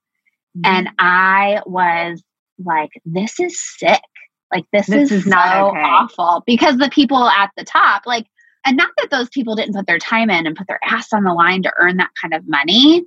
and 0.62 0.87
mm-hmm. 0.87 0.94
I 0.99 1.62
was 1.66 2.23
like, 2.64 2.90
this 3.04 3.40
is 3.40 3.61
sick. 3.78 4.00
Like, 4.52 4.64
this, 4.73 4.87
this 4.87 5.11
is, 5.11 5.25
is 5.26 5.32
so 5.32 5.38
okay. 5.38 5.80
awful 5.80 6.44
because 6.46 6.76
the 6.76 6.90
people 6.90 7.28
at 7.28 7.50
the 7.56 7.64
top, 7.64 8.02
like, 8.06 8.26
and 8.64 8.76
not 8.76 8.90
that 8.99 9.11
those 9.11 9.28
people 9.28 9.54
didn't 9.54 9.75
put 9.75 9.87
their 9.87 9.99
time 9.99 10.30
in 10.30 10.47
and 10.47 10.56
put 10.56 10.66
their 10.66 10.80
ass 10.85 11.12
on 11.12 11.25
the 11.25 11.33
line 11.33 11.62
to 11.62 11.73
earn 11.78 11.97
that 11.99 12.11
kind 12.21 12.35
of 12.35 12.49
money, 12.49 13.04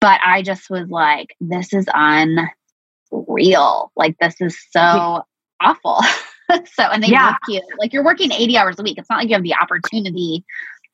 but 0.00 0.20
I 0.24 0.42
just 0.42 0.68
was 0.68 0.88
like, 0.88 1.34
this 1.40 1.72
is 1.72 1.86
unreal. 1.94 3.92
Like, 3.96 4.16
this 4.20 4.40
is 4.40 4.58
so 4.70 5.24
awful. 5.60 6.00
so, 6.74 6.84
and 6.84 7.02
they 7.02 7.08
yeah. 7.08 7.30
work 7.30 7.38
you 7.48 7.62
like 7.78 7.92
you're 7.92 8.04
working 8.04 8.32
80 8.32 8.56
hours 8.56 8.78
a 8.78 8.82
week. 8.82 8.98
It's 8.98 9.08
not 9.08 9.18
like 9.18 9.28
you 9.28 9.34
have 9.34 9.42
the 9.42 9.54
opportunity 9.54 10.44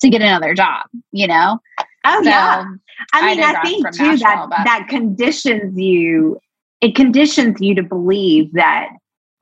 to 0.00 0.08
get 0.08 0.22
another 0.22 0.54
job, 0.54 0.86
you 1.10 1.26
know? 1.26 1.58
Oh, 2.04 2.22
so, 2.22 2.28
yeah. 2.28 2.64
I 3.12 3.34
mean, 3.34 3.42
I, 3.42 3.54
I 3.54 3.62
think 3.62 3.92
too 3.92 4.16
that 4.18 4.46
but. 4.48 4.64
that 4.64 4.86
conditions 4.88 5.78
you. 5.78 6.38
It 6.80 6.94
conditions 6.94 7.60
you 7.60 7.74
to 7.74 7.82
believe 7.82 8.52
that 8.52 8.90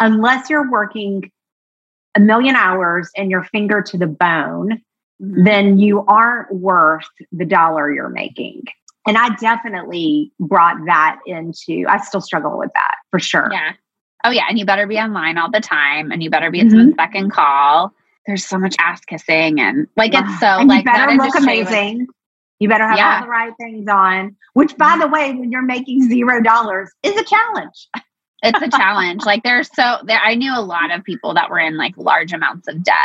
unless 0.01 0.49
you're 0.49 0.71
working 0.71 1.31
a 2.17 2.21
million 2.21 2.57
hours 2.57 3.11
and 3.17 3.31
your 3.31 3.45
finger 3.45 3.83
to 3.83 3.99
the 3.99 4.07
bone, 4.07 4.83
mm-hmm. 5.23 5.45
then 5.45 5.79
you 5.79 6.05
aren't 6.07 6.53
worth 6.53 7.05
the 7.31 7.45
dollar 7.45 7.93
you're 7.93 8.09
making. 8.09 8.65
And 9.07 9.17
I 9.17 9.35
definitely 9.37 10.33
brought 10.41 10.79
that 10.87 11.21
into. 11.27 11.85
I 11.89 11.99
still 11.99 12.21
struggle 12.21 12.59
with 12.59 12.71
that 12.75 12.95
for 13.11 13.21
sure. 13.21 13.49
Yeah. 13.53 13.73
Oh 14.25 14.31
yeah, 14.31 14.47
and 14.49 14.59
you 14.59 14.65
better 14.65 14.87
be 14.87 14.97
online 14.97 15.39
all 15.39 15.51
the 15.51 15.61
time, 15.61 16.11
and 16.11 16.23
you 16.23 16.31
better 16.31 16.51
be 16.51 16.59
at 16.59 16.67
mm-hmm. 16.67 16.71
someone's 16.71 16.97
beck 16.97 17.15
and 17.15 17.31
call. 17.31 17.93
There's 18.27 18.45
so 18.45 18.59
much 18.59 18.75
ass 18.81 19.01
kissing, 19.05 19.61
and 19.61 19.87
like 19.97 20.15
it's 20.15 20.41
so 20.41 20.47
and 20.47 20.69
like 20.69 20.85
you 20.85 20.93
better 20.93 21.13
look 21.13 21.37
amazing. 21.37 21.99
Was, 21.99 22.09
you 22.59 22.69
better 22.69 22.89
have 22.89 22.97
yeah. 22.97 23.17
all 23.17 23.23
the 23.23 23.29
right 23.29 23.53
things 23.61 23.87
on, 23.89 24.35
which, 24.55 24.77
by 24.79 24.97
the 24.99 25.07
way, 25.07 25.33
when 25.35 25.53
you're 25.53 25.63
making 25.63 26.09
zero 26.09 26.43
dollars, 26.43 26.91
is 27.03 27.15
a 27.17 27.23
challenge. 27.23 27.89
it's 28.47 28.62
a 28.62 28.76
challenge. 28.76 29.25
Like 29.25 29.43
there's 29.43 29.69
so 29.75 29.99
there, 30.05 30.21
I 30.23 30.35
knew 30.35 30.53
a 30.57 30.61
lot 30.61 30.91
of 30.91 31.05
people 31.05 31.35
that 31.35 31.50
were 31.50 31.59
in 31.59 31.76
like 31.76 31.97
large 31.97 32.33
amounts 32.33 32.69
of 32.69 32.83
debt. 32.83 32.97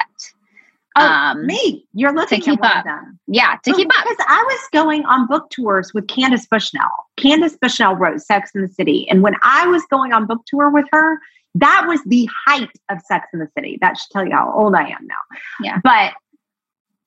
Oh, 0.98 1.06
um, 1.06 1.46
me, 1.46 1.86
you're 1.94 2.14
looking 2.14 2.42
to 2.42 2.52
keep 2.52 2.60
up. 2.64 2.86
Yeah, 3.28 3.56
to 3.64 3.74
keep 3.74 3.88
up. 3.98 4.04
Because 4.04 4.26
I 4.28 4.44
was 4.46 4.60
going 4.74 5.06
on 5.06 5.26
book 5.28 5.50
tours 5.50 5.94
with 5.94 6.08
Candace 6.08 6.46
Bushnell. 6.48 6.90
Candace 7.16 7.56
Bushnell 7.56 7.96
wrote 7.96 8.20
Sex 8.22 8.52
in 8.54 8.62
the 8.62 8.68
City, 8.68 9.08
and 9.10 9.24
when 9.24 9.36
I 9.44 9.68
was 9.68 9.84
going 9.90 10.12
on 10.12 10.28
book 10.28 10.42
tour 10.48 10.70
with 10.70 10.86
her, 10.92 11.18
that 11.56 11.86
was 11.88 12.02
the 12.06 12.30
height 12.46 12.72
of 12.90 13.00
Sex 13.02 13.28
in 13.34 13.40
the 13.40 13.48
City. 13.58 13.78
That 13.80 13.98
should 13.98 14.10
tell 14.12 14.26
you 14.26 14.36
how 14.36 14.52
old 14.54 14.76
I 14.76 14.84
am 14.84 15.08
now. 15.08 15.38
Yeah, 15.62 15.80
but 15.84 16.14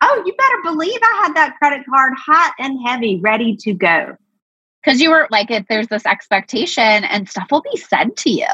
Oh, 0.07 0.23
you 0.27 0.35
better 0.37 0.61
believe 0.63 1.01
I 1.03 1.23
had 1.23 1.35
that 1.35 1.57
credit 1.57 1.87
card 1.87 2.13
hot 2.19 2.53
and 2.59 2.79
heavy, 2.87 3.21
ready 3.21 3.57
to 3.57 3.73
go. 3.73 4.17
Because 4.85 5.01
you 5.01 5.11
were 5.11 5.27
like, 5.31 5.51
if 5.51 5.67
there's 5.69 5.89
this 5.89 6.05
expectation 6.05 6.83
and 6.83 7.29
stuff 7.29 7.49
will 7.51 7.63
be 7.63 7.77
said 7.79 8.17
to 8.19 8.31
you. 8.31 8.47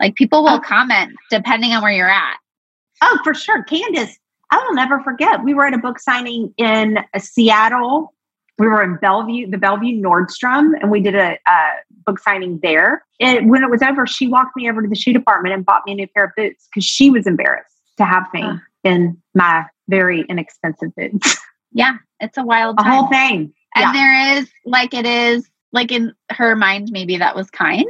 Like 0.00 0.14
people 0.14 0.42
will 0.42 0.56
oh. 0.56 0.60
comment 0.60 1.12
depending 1.30 1.72
on 1.72 1.82
where 1.82 1.92
you're 1.92 2.10
at. 2.10 2.36
Oh, 3.02 3.18
for 3.24 3.34
sure. 3.34 3.62
Candace, 3.64 4.18
I 4.50 4.58
will 4.58 4.74
never 4.74 5.00
forget. 5.00 5.42
We 5.44 5.54
were 5.54 5.66
at 5.66 5.74
a 5.74 5.78
book 5.78 5.98
signing 5.98 6.52
in 6.56 6.98
Seattle. 7.18 8.14
We 8.58 8.66
were 8.66 8.82
in 8.82 8.96
Bellevue, 8.96 9.50
the 9.50 9.58
Bellevue 9.58 10.00
Nordstrom, 10.00 10.72
and 10.80 10.90
we 10.90 11.00
did 11.00 11.14
a, 11.14 11.38
a 11.46 11.70
book 12.06 12.18
signing 12.18 12.58
there. 12.62 13.04
And 13.20 13.50
when 13.50 13.62
it 13.62 13.70
was 13.70 13.82
over, 13.82 14.06
she 14.06 14.28
walked 14.28 14.56
me 14.56 14.68
over 14.70 14.80
to 14.80 14.88
the 14.88 14.94
shoe 14.94 15.12
department 15.12 15.54
and 15.54 15.64
bought 15.64 15.82
me 15.84 15.92
a 15.92 15.94
new 15.94 16.06
pair 16.08 16.24
of 16.24 16.30
boots 16.36 16.66
because 16.70 16.84
she 16.84 17.10
was 17.10 17.26
embarrassed 17.26 17.76
to 17.98 18.04
have 18.04 18.24
me 18.32 18.42
uh. 18.42 18.56
in 18.82 19.20
my 19.34 19.66
very 19.88 20.22
inexpensive 20.28 20.94
boots. 20.96 21.36
Yeah, 21.72 21.96
it's 22.20 22.38
a 22.38 22.42
wild 22.42 22.76
a 22.78 22.82
whole 22.82 23.08
thing. 23.08 23.52
And 23.76 23.82
yeah. 23.82 23.92
there 23.92 24.38
is 24.38 24.50
like 24.64 24.94
it 24.94 25.04
is 25.04 25.48
like 25.72 25.92
in 25.92 26.14
her 26.30 26.56
mind, 26.56 26.88
maybe 26.90 27.18
that 27.18 27.36
was 27.36 27.50
kind. 27.50 27.86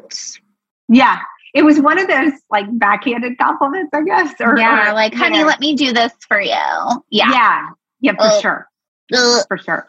Yeah. 0.88 1.20
It 1.54 1.62
was 1.62 1.80
one 1.80 1.98
of 1.98 2.08
those 2.08 2.32
like 2.50 2.66
backhanded 2.72 3.38
compliments, 3.38 3.90
I 3.94 4.02
guess. 4.02 4.34
Or 4.40 4.58
yeah, 4.58 4.90
or, 4.90 4.94
like, 4.94 5.14
honey, 5.14 5.38
know. 5.38 5.46
let 5.46 5.60
me 5.60 5.74
do 5.74 5.92
this 5.92 6.12
for 6.28 6.40
you. 6.40 6.50
Yeah. 6.50 7.30
Yeah. 7.30 7.68
Yeah, 8.00 8.12
for 8.12 8.22
uh, 8.22 8.40
sure. 8.40 8.68
Uh, 9.14 9.42
for 9.48 9.56
sure. 9.56 9.88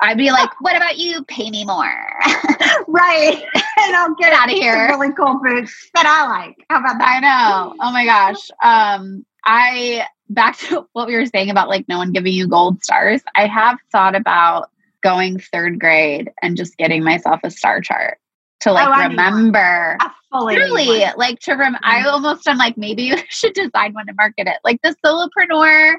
I'd 0.00 0.16
be 0.16 0.30
like, 0.30 0.48
what 0.60 0.76
about 0.76 0.96
you? 0.96 1.22
Pay 1.24 1.50
me 1.50 1.64
more. 1.64 2.18
right. 2.88 3.44
And 3.76 3.94
I'll 3.96 4.14
get, 4.14 4.30
get 4.30 4.32
out 4.32 4.50
of 4.50 4.54
here. 4.54 4.86
really 4.88 5.12
cool 5.12 5.40
boots 5.42 5.90
that 5.94 6.06
I 6.06 6.26
like. 6.26 6.56
How 6.70 6.78
about 6.78 6.96
that? 7.00 7.06
I 7.06 7.20
know. 7.20 7.74
Oh 7.78 7.92
my 7.92 8.06
gosh. 8.06 8.48
Um, 8.62 9.26
I 9.44 10.06
back 10.30 10.56
to 10.58 10.86
what 10.92 11.06
we 11.06 11.14
were 11.14 11.26
saying 11.26 11.50
about 11.50 11.68
like 11.68 11.86
no 11.86 11.98
one 11.98 12.12
giving 12.12 12.32
you 12.32 12.48
gold 12.48 12.82
stars. 12.82 13.20
I 13.34 13.46
have 13.46 13.78
thought 13.92 14.14
about 14.14 14.70
going 15.04 15.38
third 15.38 15.78
grade 15.78 16.30
and 16.42 16.56
just 16.56 16.76
getting 16.78 17.04
myself 17.04 17.40
a 17.44 17.50
star 17.50 17.80
chart 17.80 18.18
to 18.62 18.72
like 18.72 18.88
oh, 18.88 19.08
remember. 19.08 19.96
Really, 20.32 21.04
like 21.16 21.38
to 21.40 21.54
rem. 21.54 21.76
I 21.82 21.98
mm-hmm. 22.00 22.08
almost 22.08 22.48
am 22.48 22.56
like 22.56 22.76
maybe 22.76 23.02
you 23.04 23.16
should 23.28 23.52
decide 23.52 23.94
when 23.94 24.06
to 24.06 24.14
market 24.14 24.48
it, 24.48 24.58
like 24.64 24.80
the 24.82 24.96
solopreneur 25.04 25.94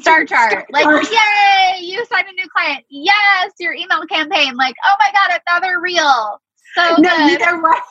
star 0.00 0.26
chart. 0.26 0.66
Like, 0.70 0.86
yay, 1.10 1.78
you 1.80 2.04
signed 2.06 2.28
a 2.28 2.32
new 2.32 2.46
client. 2.54 2.84
Yes, 2.90 3.52
your 3.58 3.72
email 3.72 4.04
campaign. 4.06 4.56
Like, 4.56 4.74
oh 4.84 4.94
my 4.98 5.10
god, 5.12 5.40
another 5.46 5.80
reel. 5.80 6.40
so 6.74 6.96
no, 6.98 7.16
good. 7.16 7.30
you 7.30 7.38
know 7.38 7.60
what? 7.60 7.82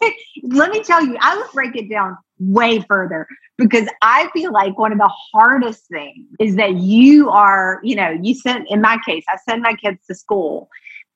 Let 0.44 0.72
me 0.72 0.84
tell 0.84 1.04
you, 1.04 1.18
I 1.22 1.38
would 1.38 1.52
break 1.54 1.76
it 1.76 1.90
down 1.90 2.18
way 2.40 2.80
further 2.82 3.28
because 3.58 3.88
I 4.02 4.30
feel 4.34 4.52
like 4.52 4.78
one 4.78 4.92
of 4.92 4.98
the 4.98 5.12
hardest 5.34 5.88
things 5.88 6.26
is 6.40 6.56
that 6.56 6.76
you 6.76 7.30
are, 7.30 7.80
you 7.84 7.96
know, 7.96 8.10
you 8.10 8.34
sent, 8.34 8.68
in 8.70 8.82
my 8.82 8.98
case, 9.06 9.24
I 9.28 9.38
send 9.48 9.62
my 9.62 9.74
kids 9.74 10.00
to 10.08 10.16
school 10.16 10.70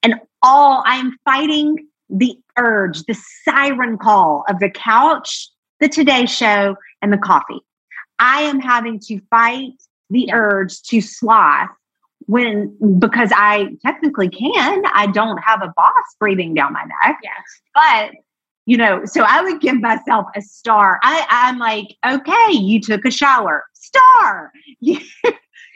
and 0.03 0.15
all 0.41 0.83
I 0.85 0.97
am 0.97 1.17
fighting 1.25 1.87
the 2.09 2.37
urge, 2.57 3.03
the 3.03 3.17
siren 3.43 3.97
call 3.97 4.43
of 4.49 4.59
the 4.59 4.69
couch, 4.69 5.49
the 5.79 5.87
Today 5.87 6.25
Show, 6.25 6.75
and 7.01 7.11
the 7.11 7.17
coffee. 7.17 7.61
I 8.19 8.41
am 8.41 8.59
having 8.59 8.99
to 9.07 9.19
fight 9.29 9.71
the 10.09 10.29
urge 10.33 10.81
to 10.83 11.01
sloth 11.01 11.69
when 12.25 12.77
because 12.99 13.31
I 13.35 13.69
technically 13.85 14.29
can. 14.29 14.83
I 14.93 15.07
don't 15.07 15.37
have 15.39 15.61
a 15.61 15.73
boss 15.75 16.03
breathing 16.19 16.53
down 16.53 16.73
my 16.73 16.83
neck 16.83 17.17
Yes. 17.23 17.33
but 17.73 18.11
you 18.65 18.77
know 18.77 19.03
so 19.05 19.23
i 19.27 19.41
would 19.41 19.61
give 19.61 19.79
myself 19.81 20.25
a 20.35 20.41
star. 20.41 20.99
I 21.03 21.25
i'm 21.29 21.59
like 21.59 21.95
okay 22.05 22.51
you 22.51 22.79
took 22.81 23.05
a 23.05 23.11
shower. 23.11 23.65
Star! 23.73 24.51
You 24.79 24.99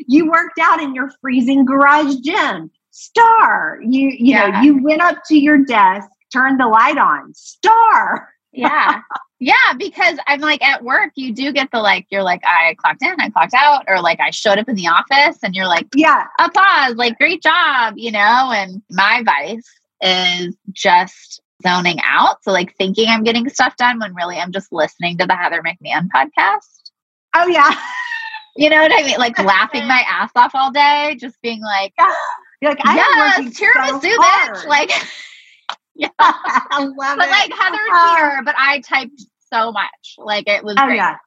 you 0.07 0.29
worked 0.29 0.59
out 0.59 0.79
in 0.79 0.93
your 0.93 1.09
freezing 1.21 1.65
garage 1.65 2.15
gym. 2.17 2.69
Star! 2.91 3.79
You 3.81 4.11
you 4.17 4.35
know 4.35 4.61
you 4.61 4.81
went 4.83 5.01
up 5.01 5.17
to 5.27 5.35
your 5.35 5.63
desk 5.65 6.07
turned 6.31 6.59
the 6.59 6.67
light 6.67 6.97
on. 6.97 7.33
Star! 7.33 8.29
Yeah. 8.51 9.01
yeah. 9.39 9.73
Because 9.77 10.17
I'm 10.27 10.39
like 10.39 10.63
at 10.63 10.83
work, 10.83 11.11
you 11.15 11.33
do 11.33 11.51
get 11.51 11.69
the 11.71 11.79
like, 11.79 12.07
you're 12.09 12.23
like, 12.23 12.41
I 12.43 12.75
clocked 12.79 13.03
in, 13.03 13.15
I 13.19 13.29
clocked 13.29 13.53
out, 13.53 13.85
or 13.87 14.01
like 14.01 14.19
I 14.19 14.31
showed 14.31 14.57
up 14.57 14.67
in 14.67 14.75
the 14.75 14.87
office 14.87 15.39
and 15.43 15.55
you're 15.55 15.67
like, 15.67 15.87
yeah. 15.95 16.25
Applause, 16.39 16.95
like 16.95 17.17
great 17.17 17.41
job, 17.41 17.93
you 17.97 18.11
know? 18.11 18.51
And 18.53 18.81
my 18.89 19.23
vice 19.23 19.69
is 20.01 20.55
just 20.71 21.41
zoning 21.63 21.97
out. 22.03 22.43
So 22.43 22.51
like 22.51 22.75
thinking 22.75 23.07
I'm 23.09 23.23
getting 23.23 23.47
stuff 23.49 23.75
done 23.77 23.99
when 23.99 24.13
really 24.15 24.37
I'm 24.37 24.51
just 24.51 24.71
listening 24.71 25.17
to 25.17 25.25
the 25.25 25.35
Heather 25.35 25.61
McMahon 25.63 26.07
podcast. 26.13 26.91
oh 27.35 27.47
yeah 27.47 27.71
You 28.59 28.71
know 28.71 28.81
what 28.81 28.91
I 28.91 29.03
mean? 29.05 29.19
Like 29.19 29.37
laughing 29.37 29.87
my 29.87 30.03
ass 30.09 30.31
off 30.35 30.55
all 30.55 30.71
day, 30.71 31.15
just 31.19 31.39
being 31.43 31.61
like, 31.61 31.93
you're 32.61 32.71
like 32.71 32.79
i 32.85 32.95
yes, 32.95 33.39
tiramisu, 33.53 34.01
so 34.01 34.19
bitch. 34.19 34.65
Like, 34.67 34.89
yeah. 35.95 36.09
i 36.19 36.79
love 36.83 37.17
but 37.19 37.27
it 37.27 37.29
like 37.31 37.51
Heather's 37.53 37.79
Uh, 37.93 38.15
here, 38.15 38.41
but 38.43 38.55
I 38.57 38.79
typed 38.79 39.21
so 39.53 39.71
much. 39.71 40.15
Like 40.17 40.47
it 40.47 40.63
was 40.63 40.75
oh 40.79 40.85
great. 40.87 40.95
yeah 40.95 41.17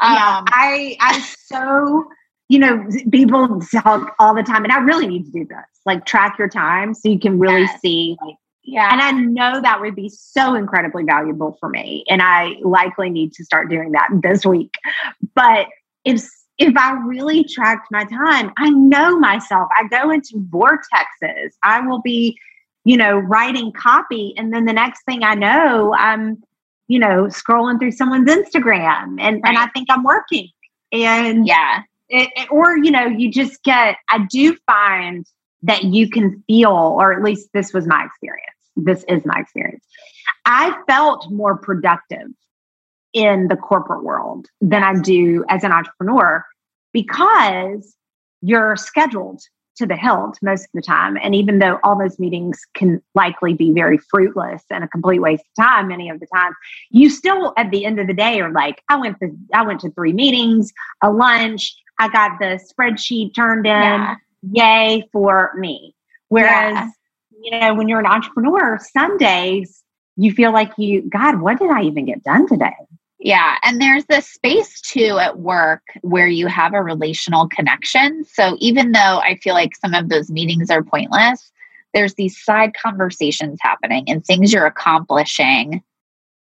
Um, 0.00 0.14
yeah, 0.14 0.42
I 0.48 0.96
I 1.00 1.20
so 1.20 2.04
you 2.48 2.58
know 2.58 2.84
people 3.12 3.60
talk 3.72 4.14
all 4.18 4.34
the 4.34 4.42
time, 4.42 4.64
and 4.64 4.72
I 4.72 4.78
really 4.78 5.06
need 5.06 5.26
to 5.26 5.30
do 5.30 5.44
this. 5.44 5.64
Like 5.86 6.04
track 6.06 6.38
your 6.40 6.48
time 6.48 6.92
so 6.92 7.08
you 7.08 7.20
can 7.20 7.38
really 7.38 7.62
Yes. 7.62 7.80
see. 7.80 8.16
Like, 8.20 8.34
yeah. 8.64 8.92
and 8.92 9.00
I 9.00 9.10
know 9.12 9.60
that 9.60 9.80
would 9.80 9.94
be 9.94 10.08
so 10.08 10.54
incredibly 10.54 11.04
valuable 11.04 11.56
for 11.60 11.68
me, 11.68 12.04
and 12.08 12.22
I 12.22 12.56
likely 12.62 13.10
need 13.10 13.32
to 13.34 13.44
start 13.44 13.70
doing 13.70 13.92
that 13.92 14.08
this 14.22 14.44
week. 14.44 14.72
But 15.34 15.66
if 16.04 16.24
if 16.58 16.76
I 16.76 16.92
really 17.06 17.44
tracked 17.44 17.88
my 17.90 18.04
time, 18.04 18.52
I 18.58 18.70
know 18.70 19.18
myself. 19.18 19.68
I 19.76 19.88
go 19.88 20.10
into 20.10 20.38
vortexes. 20.48 21.50
I 21.64 21.80
will 21.80 22.00
be, 22.00 22.38
you 22.84 22.96
know, 22.96 23.18
writing 23.18 23.72
copy, 23.72 24.34
and 24.36 24.52
then 24.52 24.64
the 24.64 24.72
next 24.72 25.04
thing 25.04 25.22
I 25.24 25.34
know, 25.34 25.94
I'm 25.94 26.42
you 26.88 26.98
know, 26.98 27.24
scrolling 27.24 27.78
through 27.78 27.92
someone's 27.92 28.28
Instagram 28.28 29.20
and, 29.20 29.40
and 29.44 29.58
I 29.58 29.66
think 29.68 29.88
I'm 29.90 30.04
working. 30.04 30.48
And 30.92 31.46
yeah. 31.46 31.82
it, 32.08 32.30
it- 32.36 32.48
or, 32.50 32.76
you 32.76 32.90
know, 32.90 33.06
you 33.06 33.30
just 33.30 33.62
get, 33.62 33.96
I 34.10 34.26
do 34.30 34.56
find 34.66 35.26
that 35.62 35.84
you 35.84 36.10
can 36.10 36.42
feel, 36.46 36.70
or 36.70 37.12
at 37.12 37.22
least 37.22 37.48
this 37.54 37.72
was 37.72 37.86
my 37.86 38.04
experience. 38.04 38.53
This 38.76 39.04
is 39.08 39.24
my 39.24 39.38
experience. 39.38 39.84
I 40.46 40.76
felt 40.86 41.30
more 41.30 41.56
productive 41.56 42.28
in 43.12 43.48
the 43.48 43.56
corporate 43.56 44.02
world 44.02 44.46
than 44.60 44.82
I 44.82 45.00
do 45.00 45.44
as 45.48 45.62
an 45.64 45.72
entrepreneur 45.72 46.44
because 46.92 47.96
you're 48.42 48.76
scheduled 48.76 49.40
to 49.76 49.86
the 49.86 49.96
hilt 49.96 50.38
most 50.42 50.64
of 50.64 50.70
the 50.74 50.82
time. 50.82 51.16
And 51.20 51.34
even 51.34 51.58
though 51.58 51.80
all 51.82 51.98
those 51.98 52.18
meetings 52.18 52.60
can 52.74 53.02
likely 53.14 53.54
be 53.54 53.72
very 53.72 53.98
fruitless 53.98 54.62
and 54.70 54.84
a 54.84 54.88
complete 54.88 55.18
waste 55.20 55.44
of 55.58 55.64
time 55.64 55.88
many 55.88 56.08
of 56.08 56.20
the 56.20 56.26
time, 56.32 56.52
you 56.90 57.10
still 57.10 57.52
at 57.56 57.70
the 57.70 57.84
end 57.84 57.98
of 57.98 58.06
the 58.06 58.14
day 58.14 58.40
are 58.40 58.52
like, 58.52 58.82
I 58.88 58.96
went 58.96 59.18
to 59.20 59.30
I 59.52 59.62
went 59.62 59.80
to 59.80 59.90
three 59.90 60.12
meetings, 60.12 60.72
a 61.02 61.10
lunch, 61.10 61.74
I 61.98 62.08
got 62.08 62.38
the 62.38 62.60
spreadsheet 62.72 63.34
turned 63.34 63.66
in, 63.66 63.72
Yeah. 63.72 64.16
yay 64.42 65.08
for 65.12 65.52
me. 65.56 65.94
Whereas, 66.28 66.74
Yeah. 66.74 66.88
You 67.44 67.58
know, 67.58 67.74
when 67.74 67.88
you're 67.88 68.00
an 68.00 68.06
entrepreneur, 68.06 68.78
some 68.92 69.18
days 69.18 69.82
you 70.16 70.32
feel 70.32 70.52
like 70.52 70.72
you, 70.78 71.02
God, 71.02 71.40
what 71.40 71.58
did 71.58 71.70
I 71.70 71.82
even 71.82 72.06
get 72.06 72.24
done 72.24 72.48
today? 72.48 72.74
Yeah. 73.18 73.56
And 73.62 73.80
there's 73.80 74.04
this 74.06 74.28
space 74.28 74.80
too 74.80 75.18
at 75.20 75.38
work 75.38 75.82
where 76.02 76.28
you 76.28 76.46
have 76.46 76.74
a 76.74 76.82
relational 76.82 77.48
connection. 77.48 78.24
So 78.24 78.56
even 78.60 78.92
though 78.92 79.20
I 79.22 79.38
feel 79.42 79.54
like 79.54 79.76
some 79.76 79.94
of 79.94 80.08
those 80.08 80.30
meetings 80.30 80.70
are 80.70 80.82
pointless, 80.82 81.50
there's 81.92 82.14
these 82.14 82.42
side 82.42 82.72
conversations 82.74 83.58
happening 83.62 84.04
and 84.08 84.24
things 84.24 84.52
you're 84.52 84.66
accomplishing 84.66 85.82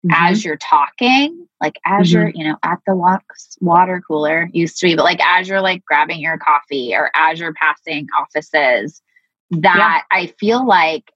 mm-hmm. 0.04 0.10
as 0.10 0.44
you're 0.44 0.56
talking, 0.56 1.46
like 1.60 1.78
as 1.84 2.12
you're, 2.12 2.28
mm-hmm. 2.28 2.38
you 2.38 2.48
know, 2.48 2.56
at 2.62 2.78
the 2.86 3.20
water 3.60 4.02
cooler 4.06 4.48
used 4.52 4.78
to 4.78 4.86
be, 4.86 4.96
but 4.96 5.04
like 5.04 5.20
as 5.24 5.48
you're 5.48 5.60
like 5.60 5.84
grabbing 5.84 6.20
your 6.20 6.38
coffee 6.38 6.94
or 6.94 7.10
as 7.14 7.38
you're 7.38 7.54
passing 7.54 8.06
offices, 8.18 9.02
that 9.50 10.04
I 10.10 10.28
feel 10.38 10.66
like 10.66 11.10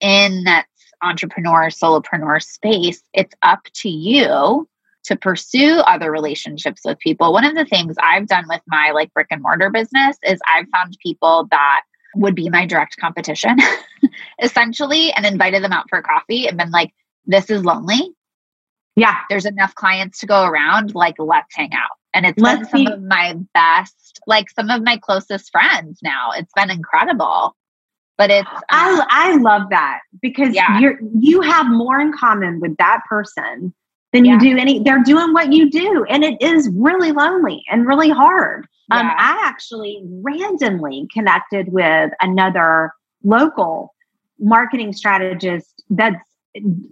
in 0.00 0.44
that 0.44 0.66
entrepreneur, 1.02 1.68
solopreneur 1.68 2.42
space, 2.42 3.02
it's 3.12 3.34
up 3.42 3.64
to 3.74 3.88
you 3.88 4.68
to 5.04 5.16
pursue 5.16 5.78
other 5.80 6.10
relationships 6.10 6.82
with 6.84 6.98
people. 6.98 7.32
One 7.32 7.44
of 7.44 7.54
the 7.54 7.64
things 7.64 7.94
I've 8.02 8.26
done 8.26 8.44
with 8.48 8.60
my 8.66 8.90
like 8.90 9.12
brick 9.14 9.28
and 9.30 9.42
mortar 9.42 9.70
business 9.70 10.16
is 10.24 10.40
I've 10.52 10.66
found 10.70 10.96
people 11.00 11.46
that 11.50 11.82
would 12.16 12.34
be 12.34 12.48
my 12.50 12.66
direct 12.66 12.96
competition 12.96 13.56
essentially 14.42 15.12
and 15.12 15.24
invited 15.24 15.62
them 15.62 15.72
out 15.72 15.88
for 15.88 16.02
coffee 16.02 16.48
and 16.48 16.58
been 16.58 16.70
like, 16.70 16.92
this 17.24 17.50
is 17.50 17.64
lonely. 17.64 18.14
Yeah. 18.96 19.16
There's 19.28 19.46
enough 19.46 19.74
clients 19.74 20.20
to 20.20 20.26
go 20.26 20.44
around. 20.44 20.94
Like, 20.94 21.16
let's 21.18 21.54
hang 21.54 21.72
out. 21.74 21.98
And 22.16 22.24
it's 22.24 22.40
Let's 22.40 22.60
been 22.62 22.68
some 22.70 22.84
be- 22.86 22.92
of 22.92 23.02
my 23.02 23.36
best, 23.52 24.20
like 24.26 24.48
some 24.50 24.70
of 24.70 24.82
my 24.82 24.96
closest 24.96 25.50
friends 25.52 26.00
now. 26.02 26.30
It's 26.34 26.52
been 26.56 26.70
incredible. 26.70 27.54
But 28.18 28.30
it's 28.30 28.48
um, 28.50 28.62
I 28.70 29.04
I 29.10 29.36
love 29.36 29.64
that 29.70 30.00
because 30.22 30.54
Yeah. 30.54 30.78
you're 30.78 30.98
you 31.20 31.42
have 31.42 31.66
more 31.68 32.00
in 32.00 32.12
common 32.14 32.58
with 32.60 32.74
that 32.78 33.00
person 33.08 33.74
than 34.14 34.24
Yeah. 34.24 34.32
you 34.32 34.40
do 34.40 34.56
any 34.58 34.82
they're 34.82 35.02
doing 35.02 35.34
what 35.34 35.52
you 35.52 35.70
do 35.70 36.06
and 36.08 36.24
it 36.24 36.40
is 36.40 36.70
really 36.74 37.12
lonely 37.12 37.62
and 37.70 37.86
really 37.86 38.08
hard. 38.08 38.66
Um 38.90 39.06
I 39.18 39.38
actually 39.44 40.00
randomly 40.22 41.06
connected 41.12 41.70
with 41.70 42.10
another 42.22 42.92
local 43.22 43.94
marketing 44.38 44.94
strategist 44.94 45.82
that's 45.90 46.16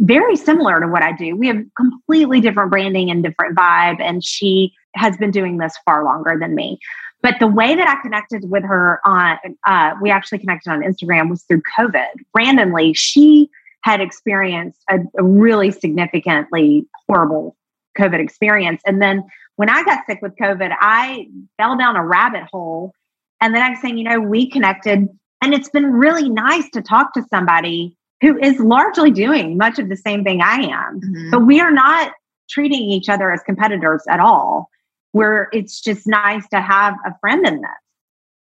very 0.00 0.36
similar 0.36 0.78
to 0.80 0.88
what 0.88 1.02
I 1.02 1.12
do. 1.12 1.34
We 1.36 1.46
have 1.46 1.62
completely 1.74 2.42
different 2.42 2.70
branding 2.70 3.10
and 3.10 3.22
different 3.22 3.56
vibe 3.56 4.02
and 4.02 4.22
she 4.22 4.74
has 4.94 5.16
been 5.16 5.30
doing 5.30 5.58
this 5.58 5.74
far 5.84 6.04
longer 6.04 6.36
than 6.38 6.54
me. 6.54 6.78
But 7.22 7.36
the 7.40 7.46
way 7.46 7.74
that 7.74 7.88
I 7.88 8.00
connected 8.02 8.50
with 8.50 8.64
her 8.64 9.00
on, 9.04 9.38
uh, 9.66 9.94
we 10.00 10.10
actually 10.10 10.38
connected 10.38 10.70
on 10.70 10.82
Instagram 10.82 11.30
was 11.30 11.42
through 11.44 11.62
COVID. 11.78 12.10
Randomly, 12.34 12.92
she 12.92 13.48
had 13.82 14.00
experienced 14.00 14.80
a, 14.90 14.98
a 15.18 15.24
really 15.24 15.70
significantly 15.70 16.86
horrible 17.08 17.56
COVID 17.98 18.20
experience. 18.20 18.82
And 18.86 19.00
then 19.00 19.24
when 19.56 19.70
I 19.70 19.84
got 19.84 20.04
sick 20.06 20.18
with 20.20 20.32
COVID, 20.36 20.74
I 20.80 21.28
fell 21.56 21.76
down 21.76 21.96
a 21.96 22.04
rabbit 22.04 22.44
hole. 22.52 22.92
And 23.40 23.54
then 23.54 23.62
I'm 23.62 23.76
saying, 23.76 23.98
you 23.98 24.04
know, 24.04 24.20
we 24.20 24.50
connected, 24.50 25.08
and 25.42 25.54
it's 25.54 25.68
been 25.68 25.92
really 25.92 26.28
nice 26.28 26.68
to 26.70 26.82
talk 26.82 27.14
to 27.14 27.22
somebody 27.30 27.96
who 28.20 28.38
is 28.38 28.58
largely 28.58 29.10
doing 29.10 29.56
much 29.56 29.78
of 29.78 29.88
the 29.88 29.96
same 29.96 30.24
thing 30.24 30.40
I 30.40 30.56
am. 30.56 31.00
mhm. 31.00 31.30
But 31.30 31.46
we 31.46 31.60
are 31.60 31.70
not 31.72 32.12
treating 32.48 32.82
each 32.82 33.08
other 33.08 33.32
as 33.32 33.42
competitors 33.42 34.02
at 34.08 34.20
all. 34.20 34.70
Where 35.14 35.48
it's 35.52 35.80
just 35.80 36.08
nice 36.08 36.46
to 36.48 36.60
have 36.60 36.94
a 37.06 37.16
friend 37.20 37.46
in 37.46 37.60
this. 37.60 37.70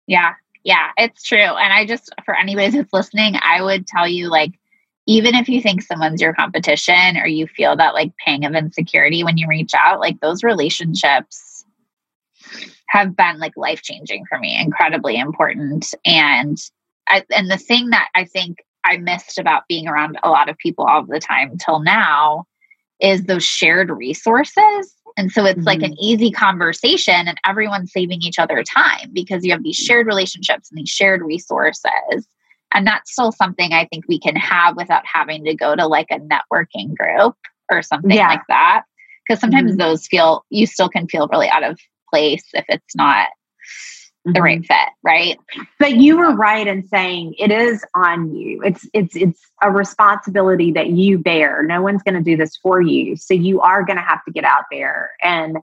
Yeah, 0.06 0.34
yeah, 0.64 0.90
it's 0.98 1.22
true. 1.22 1.38
And 1.38 1.72
I 1.72 1.86
just, 1.86 2.12
for 2.26 2.36
anybody 2.36 2.76
that's 2.76 2.92
listening, 2.92 3.36
I 3.40 3.62
would 3.62 3.86
tell 3.86 4.06
you, 4.06 4.28
like, 4.28 4.52
even 5.06 5.34
if 5.34 5.48
you 5.48 5.62
think 5.62 5.80
someone's 5.80 6.20
your 6.20 6.34
competition 6.34 7.16
or 7.16 7.26
you 7.26 7.46
feel 7.46 7.74
that 7.76 7.94
like 7.94 8.12
pang 8.22 8.44
of 8.44 8.54
insecurity 8.54 9.24
when 9.24 9.38
you 9.38 9.48
reach 9.48 9.72
out, 9.72 9.98
like 9.98 10.20
those 10.20 10.44
relationships 10.44 11.64
have 12.88 13.16
been 13.16 13.38
like 13.38 13.56
life 13.56 13.80
changing 13.80 14.26
for 14.28 14.38
me, 14.38 14.60
incredibly 14.60 15.16
important. 15.16 15.94
And 16.04 16.58
I, 17.08 17.24
and 17.30 17.50
the 17.50 17.56
thing 17.56 17.88
that 17.90 18.08
I 18.14 18.24
think 18.26 18.58
I 18.84 18.98
missed 18.98 19.38
about 19.38 19.62
being 19.70 19.88
around 19.88 20.18
a 20.22 20.28
lot 20.28 20.50
of 20.50 20.58
people 20.58 20.84
all 20.84 21.02
the 21.06 21.18
time 21.18 21.56
till 21.56 21.80
now 21.80 22.44
is 23.00 23.22
those 23.22 23.44
shared 23.44 23.88
resources. 23.88 24.94
And 25.18 25.32
so 25.32 25.44
it's 25.44 25.66
like 25.66 25.82
an 25.82 25.94
easy 26.00 26.30
conversation, 26.30 27.26
and 27.26 27.36
everyone's 27.44 27.92
saving 27.92 28.22
each 28.22 28.38
other 28.38 28.62
time 28.62 29.10
because 29.12 29.44
you 29.44 29.50
have 29.50 29.64
these 29.64 29.74
shared 29.74 30.06
relationships 30.06 30.70
and 30.70 30.78
these 30.78 30.88
shared 30.88 31.22
resources. 31.22 32.28
And 32.72 32.86
that's 32.86 33.10
still 33.10 33.32
something 33.32 33.72
I 33.72 33.86
think 33.86 34.04
we 34.06 34.20
can 34.20 34.36
have 34.36 34.76
without 34.76 35.02
having 35.12 35.44
to 35.44 35.54
go 35.56 35.74
to 35.74 35.88
like 35.88 36.06
a 36.12 36.20
networking 36.20 36.94
group 36.96 37.34
or 37.68 37.82
something 37.82 38.12
yeah. 38.12 38.28
like 38.28 38.42
that. 38.48 38.84
Because 39.26 39.40
sometimes 39.40 39.72
mm-hmm. 39.72 39.80
those 39.80 40.06
feel, 40.06 40.44
you 40.50 40.66
still 40.66 40.88
can 40.88 41.08
feel 41.08 41.26
really 41.32 41.48
out 41.48 41.64
of 41.64 41.80
place 42.14 42.44
if 42.54 42.64
it's 42.68 42.94
not 42.94 43.28
the 44.24 44.32
mm-hmm. 44.32 44.42
right 44.42 44.66
fit, 44.66 44.88
right? 45.02 45.38
But 45.78 45.94
you 45.94 46.18
were 46.18 46.34
right 46.34 46.66
in 46.66 46.86
saying 46.88 47.34
it 47.38 47.50
is 47.50 47.84
on 47.94 48.34
you. 48.34 48.62
It's 48.62 48.86
it's 48.92 49.16
it's 49.16 49.40
a 49.62 49.70
responsibility 49.70 50.72
that 50.72 50.90
you 50.90 51.18
bear. 51.18 51.62
No 51.62 51.82
one's 51.82 52.02
going 52.02 52.14
to 52.14 52.22
do 52.22 52.36
this 52.36 52.56
for 52.56 52.80
you. 52.80 53.16
So 53.16 53.34
you 53.34 53.60
are 53.60 53.84
going 53.84 53.96
to 53.96 54.02
have 54.02 54.24
to 54.24 54.32
get 54.32 54.44
out 54.44 54.64
there 54.70 55.12
and 55.22 55.58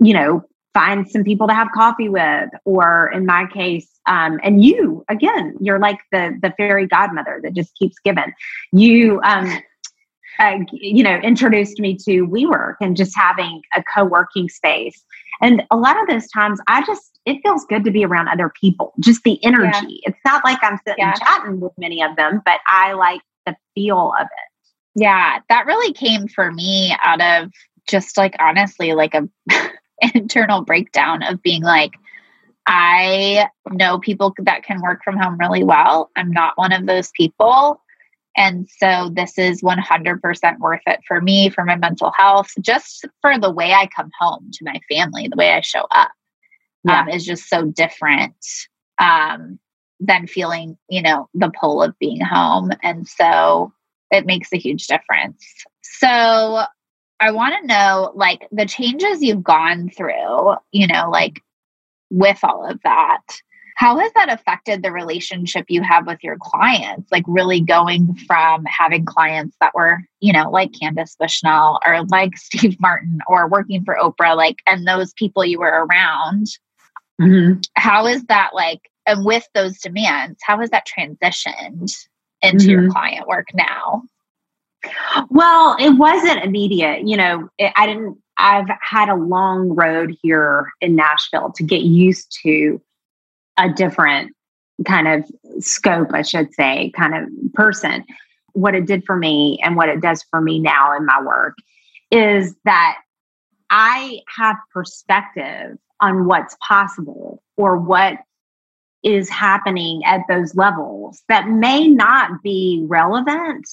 you 0.00 0.12
know, 0.12 0.44
find 0.74 1.08
some 1.08 1.22
people 1.22 1.46
to 1.46 1.54
have 1.54 1.68
coffee 1.72 2.08
with 2.08 2.50
or 2.64 3.08
in 3.12 3.24
my 3.24 3.46
case 3.46 3.88
um, 4.06 4.40
and 4.42 4.62
you 4.64 5.04
again 5.08 5.56
you're 5.60 5.78
like 5.78 6.00
the 6.10 6.36
the 6.42 6.52
fairy 6.56 6.84
godmother 6.84 7.38
that 7.42 7.54
just 7.54 7.72
keeps 7.76 7.96
giving 8.04 8.32
you 8.72 9.20
um, 9.22 9.48
uh, 10.38 10.58
you 10.72 11.02
know 11.02 11.16
introduced 11.16 11.78
me 11.80 11.96
to 11.96 12.26
WeWork 12.26 12.76
and 12.80 12.96
just 12.96 13.16
having 13.16 13.62
a 13.76 13.82
co-working 13.82 14.48
space 14.48 15.04
and 15.40 15.62
a 15.70 15.76
lot 15.76 16.00
of 16.00 16.08
those 16.08 16.28
times 16.28 16.60
i 16.66 16.84
just 16.84 17.18
it 17.26 17.40
feels 17.42 17.64
good 17.66 17.84
to 17.84 17.90
be 17.90 18.04
around 18.04 18.28
other 18.28 18.52
people 18.60 18.92
just 19.00 19.22
the 19.24 19.42
energy 19.44 19.70
yeah. 19.88 20.10
it's 20.10 20.18
not 20.24 20.44
like 20.44 20.58
i'm 20.62 20.78
sitting 20.86 21.04
yeah. 21.04 21.14
chatting 21.14 21.60
with 21.60 21.72
many 21.78 22.02
of 22.02 22.14
them 22.16 22.40
but 22.44 22.60
i 22.66 22.92
like 22.92 23.20
the 23.46 23.56
feel 23.74 24.12
of 24.20 24.26
it 24.26 25.00
yeah 25.00 25.38
that 25.48 25.66
really 25.66 25.92
came 25.92 26.28
for 26.28 26.52
me 26.52 26.94
out 27.02 27.20
of 27.20 27.50
just 27.88 28.16
like 28.16 28.34
honestly 28.38 28.92
like 28.92 29.14
a 29.14 29.28
internal 30.14 30.62
breakdown 30.62 31.22
of 31.22 31.42
being 31.42 31.62
like, 31.62 31.92
I 32.66 33.48
know 33.70 33.98
people 33.98 34.34
that 34.38 34.64
can 34.64 34.80
work 34.80 35.00
from 35.04 35.16
home 35.18 35.36
really 35.38 35.64
well. 35.64 36.10
I'm 36.16 36.30
not 36.30 36.56
one 36.56 36.72
of 36.72 36.86
those 36.86 37.10
people. 37.10 37.80
And 38.36 38.68
so 38.78 39.10
this 39.14 39.38
is 39.38 39.62
100% 39.62 40.58
worth 40.58 40.80
it 40.86 41.00
for 41.06 41.20
me, 41.20 41.50
for 41.50 41.64
my 41.64 41.76
mental 41.76 42.10
health, 42.16 42.50
just 42.60 43.06
for 43.20 43.38
the 43.38 43.52
way 43.52 43.72
I 43.72 43.86
come 43.94 44.10
home 44.18 44.50
to 44.52 44.64
my 44.64 44.80
family, 44.90 45.28
the 45.28 45.36
way 45.36 45.52
I 45.52 45.60
show 45.60 45.86
up 45.92 46.10
yeah. 46.84 47.02
um, 47.02 47.08
is 47.08 47.24
just 47.24 47.48
so 47.48 47.64
different 47.66 48.36
um, 48.98 49.58
than 50.00 50.26
feeling, 50.26 50.76
you 50.88 51.02
know, 51.02 51.28
the 51.34 51.52
pull 51.58 51.82
of 51.82 51.98
being 51.98 52.20
home. 52.20 52.70
And 52.82 53.06
so 53.06 53.72
it 54.10 54.26
makes 54.26 54.52
a 54.52 54.58
huge 54.58 54.86
difference. 54.86 55.44
So 55.82 56.64
I 57.20 57.30
want 57.30 57.54
to 57.60 57.66
know 57.66 58.12
like 58.14 58.46
the 58.52 58.66
changes 58.66 59.22
you've 59.22 59.44
gone 59.44 59.88
through, 59.88 60.54
you 60.72 60.86
know, 60.86 61.08
like 61.10 61.40
with 62.10 62.38
all 62.42 62.68
of 62.68 62.80
that. 62.84 63.22
How 63.76 63.98
has 63.98 64.12
that 64.14 64.32
affected 64.32 64.82
the 64.82 64.92
relationship 64.92 65.66
you 65.68 65.82
have 65.82 66.06
with 66.06 66.18
your 66.22 66.36
clients? 66.40 67.10
Like, 67.10 67.24
really 67.26 67.60
going 67.60 68.14
from 68.26 68.64
having 68.66 69.04
clients 69.04 69.56
that 69.60 69.74
were, 69.74 69.98
you 70.20 70.32
know, 70.32 70.50
like 70.50 70.72
Candace 70.78 71.16
Bushnell 71.18 71.80
or 71.84 72.04
like 72.04 72.36
Steve 72.36 72.76
Martin 72.80 73.18
or 73.26 73.48
working 73.48 73.84
for 73.84 73.96
Oprah, 74.00 74.36
like, 74.36 74.56
and 74.66 74.86
those 74.86 75.12
people 75.14 75.44
you 75.44 75.58
were 75.58 75.86
around. 75.86 76.46
Mm-hmm. 77.20 77.60
How 77.76 78.06
is 78.06 78.24
that 78.24 78.50
like, 78.54 78.90
and 79.06 79.24
with 79.24 79.46
those 79.54 79.78
demands, 79.78 80.38
how 80.42 80.58
has 80.60 80.70
that 80.70 80.86
transitioned 80.86 81.92
into 82.42 82.58
mm-hmm. 82.58 82.70
your 82.70 82.90
client 82.90 83.26
work 83.26 83.48
now? 83.54 84.02
Well, 85.30 85.76
it 85.78 85.90
wasn't 85.90 86.44
immediate. 86.44 87.06
You 87.06 87.16
know, 87.16 87.48
it, 87.58 87.72
I 87.76 87.86
didn't, 87.86 88.18
I've 88.36 88.68
had 88.80 89.08
a 89.08 89.14
long 89.14 89.70
road 89.70 90.16
here 90.22 90.70
in 90.80 90.96
Nashville 90.96 91.52
to 91.52 91.62
get 91.62 91.82
used 91.82 92.36
to 92.42 92.80
a 93.56 93.72
different 93.72 94.34
kind 94.86 95.08
of 95.08 95.30
scope, 95.60 96.08
I 96.12 96.22
should 96.22 96.52
say, 96.54 96.92
kind 96.96 97.14
of 97.14 97.52
person. 97.54 98.04
What 98.52 98.74
it 98.74 98.86
did 98.86 99.04
for 99.04 99.16
me 99.16 99.58
and 99.62 99.76
what 99.76 99.88
it 99.88 100.00
does 100.00 100.24
for 100.30 100.40
me 100.40 100.58
now 100.58 100.96
in 100.96 101.06
my 101.06 101.20
work 101.22 101.56
is 102.10 102.54
that 102.64 102.98
I 103.70 104.20
have 104.36 104.56
perspective 104.72 105.76
on 106.00 106.26
what's 106.26 106.56
possible 106.60 107.42
or 107.56 107.76
what 107.76 108.18
is 109.02 109.28
happening 109.28 110.02
at 110.04 110.22
those 110.28 110.54
levels 110.54 111.22
that 111.28 111.48
may 111.48 111.88
not 111.88 112.42
be 112.42 112.84
relevant 112.88 113.68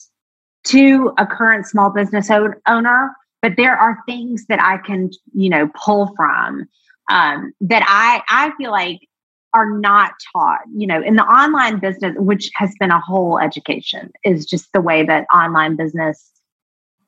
to 0.64 1.14
a 1.18 1.26
current 1.26 1.66
small 1.66 1.90
business 1.90 2.30
owner, 2.68 3.16
but 3.42 3.56
there 3.58 3.76
are 3.76 4.00
things 4.06 4.46
that 4.48 4.62
I 4.62 4.78
can, 4.78 5.10
you 5.34 5.50
know, 5.50 5.70
pull 5.74 6.14
from 6.16 6.66
um, 7.10 7.54
that 7.62 7.84
I 7.88 8.22
I 8.30 8.52
feel 8.58 8.72
like 8.72 9.00
are 9.54 9.70
not 9.80 10.14
taught. 10.34 10.62
You 10.76 10.88
know, 10.88 11.02
in 11.02 11.16
the 11.16 11.24
online 11.24 11.80
business, 11.80 12.16
which 12.18 12.50
has 12.56 12.72
been 12.80 12.92
a 12.92 13.00
whole 13.00 13.40
education, 13.40 14.12
is 14.24 14.46
just 14.46 14.72
the 14.74 14.82
way 14.82 15.06
that 15.06 15.26
online 15.34 15.76
business 15.76 16.32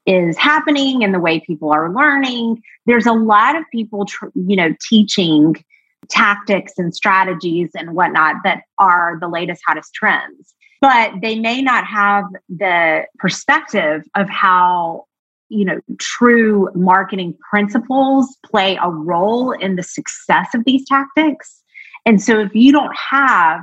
is 0.05 0.37
happening 0.37 1.03
and 1.03 1.13
the 1.13 1.19
way 1.19 1.39
people 1.39 1.71
are 1.71 1.93
learning. 1.93 2.61
There's 2.85 3.05
a 3.05 3.13
lot 3.13 3.55
of 3.55 3.63
people, 3.71 4.05
tr- 4.05 4.27
you 4.35 4.55
know, 4.55 4.75
teaching 4.89 5.63
tactics 6.09 6.73
and 6.77 6.93
strategies 6.93 7.71
and 7.75 7.95
whatnot 7.95 8.35
that 8.43 8.63
are 8.77 9.17
the 9.21 9.29
latest, 9.29 9.61
hottest 9.65 9.93
trends 9.93 10.53
but 10.83 11.13
they 11.21 11.39
may 11.39 11.61
not 11.61 11.85
have 11.85 12.25
the 12.49 13.05
perspective 13.17 14.03
of 14.15 14.29
how 14.29 15.05
you 15.47 15.63
know 15.63 15.79
true 15.97 16.69
marketing 16.75 17.33
principles 17.49 18.37
play 18.45 18.77
a 18.81 18.89
role 18.89 19.53
in 19.53 19.77
the 19.77 19.83
success 19.83 20.49
of 20.53 20.65
these 20.65 20.85
tactics 20.85 21.62
and 22.05 22.21
so 22.21 22.39
if 22.39 22.53
you 22.53 22.71
don't 22.71 22.95
have 22.95 23.61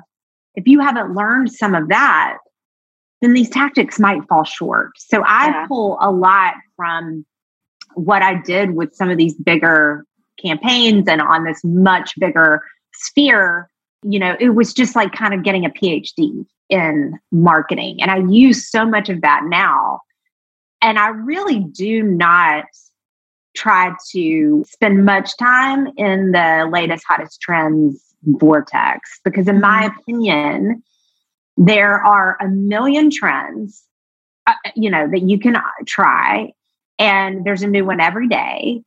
if 0.54 0.66
you 0.66 0.80
haven't 0.80 1.14
learned 1.14 1.52
some 1.52 1.74
of 1.74 1.88
that 1.88 2.38
then 3.20 3.34
these 3.34 3.50
tactics 3.50 3.98
might 3.98 4.26
fall 4.28 4.44
short 4.44 4.90
so 4.96 5.22
i 5.26 5.48
yeah. 5.48 5.66
pull 5.66 5.98
a 6.00 6.10
lot 6.10 6.54
from 6.76 7.24
what 7.94 8.22
i 8.22 8.40
did 8.42 8.74
with 8.74 8.94
some 8.94 9.10
of 9.10 9.18
these 9.18 9.34
bigger 9.34 10.04
campaigns 10.40 11.06
and 11.08 11.20
on 11.20 11.44
this 11.44 11.60
much 11.64 12.12
bigger 12.18 12.62
sphere 12.94 13.68
you 14.02 14.18
know 14.18 14.36
it 14.40 14.50
was 14.50 14.72
just 14.72 14.96
like 14.96 15.12
kind 15.12 15.34
of 15.34 15.42
getting 15.42 15.64
a 15.64 15.70
phd 15.70 16.46
in 16.70 17.18
marketing. 17.32 18.00
And 18.00 18.10
I 18.10 18.18
use 18.32 18.70
so 18.70 18.86
much 18.86 19.08
of 19.08 19.20
that 19.20 19.42
now. 19.44 20.00
And 20.80 20.98
I 20.98 21.08
really 21.08 21.60
do 21.60 22.02
not 22.02 22.64
try 23.54 23.92
to 24.12 24.64
spend 24.66 25.04
much 25.04 25.36
time 25.36 25.88
in 25.96 26.32
the 26.32 26.68
latest, 26.72 27.04
hottest 27.06 27.40
trends 27.40 28.09
vortex 28.24 29.20
because, 29.24 29.48
in 29.48 29.60
my 29.60 29.88
mm-hmm. 29.88 30.00
opinion, 30.00 30.82
there 31.56 32.00
are 32.02 32.36
a 32.40 32.48
million 32.48 33.10
trends, 33.10 33.84
uh, 34.46 34.54
you 34.74 34.90
know, 34.90 35.08
that 35.10 35.22
you 35.22 35.38
can 35.38 35.56
uh, 35.56 35.62
try. 35.86 36.52
And 36.98 37.44
there's 37.44 37.62
a 37.62 37.66
new 37.66 37.84
one 37.84 38.00
every 38.00 38.28
day. 38.28 38.82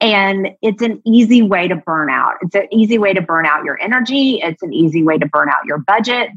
And 0.00 0.50
it's 0.60 0.82
an 0.82 1.00
easy 1.06 1.42
way 1.42 1.68
to 1.68 1.76
burn 1.76 2.10
out. 2.10 2.34
It's 2.42 2.54
an 2.54 2.68
easy 2.70 2.98
way 2.98 3.14
to 3.14 3.22
burn 3.22 3.46
out 3.46 3.64
your 3.64 3.80
energy. 3.80 4.40
It's 4.42 4.62
an 4.62 4.72
easy 4.72 5.02
way 5.02 5.18
to 5.18 5.26
burn 5.26 5.48
out 5.48 5.64
your 5.64 5.78
budget. 5.78 6.30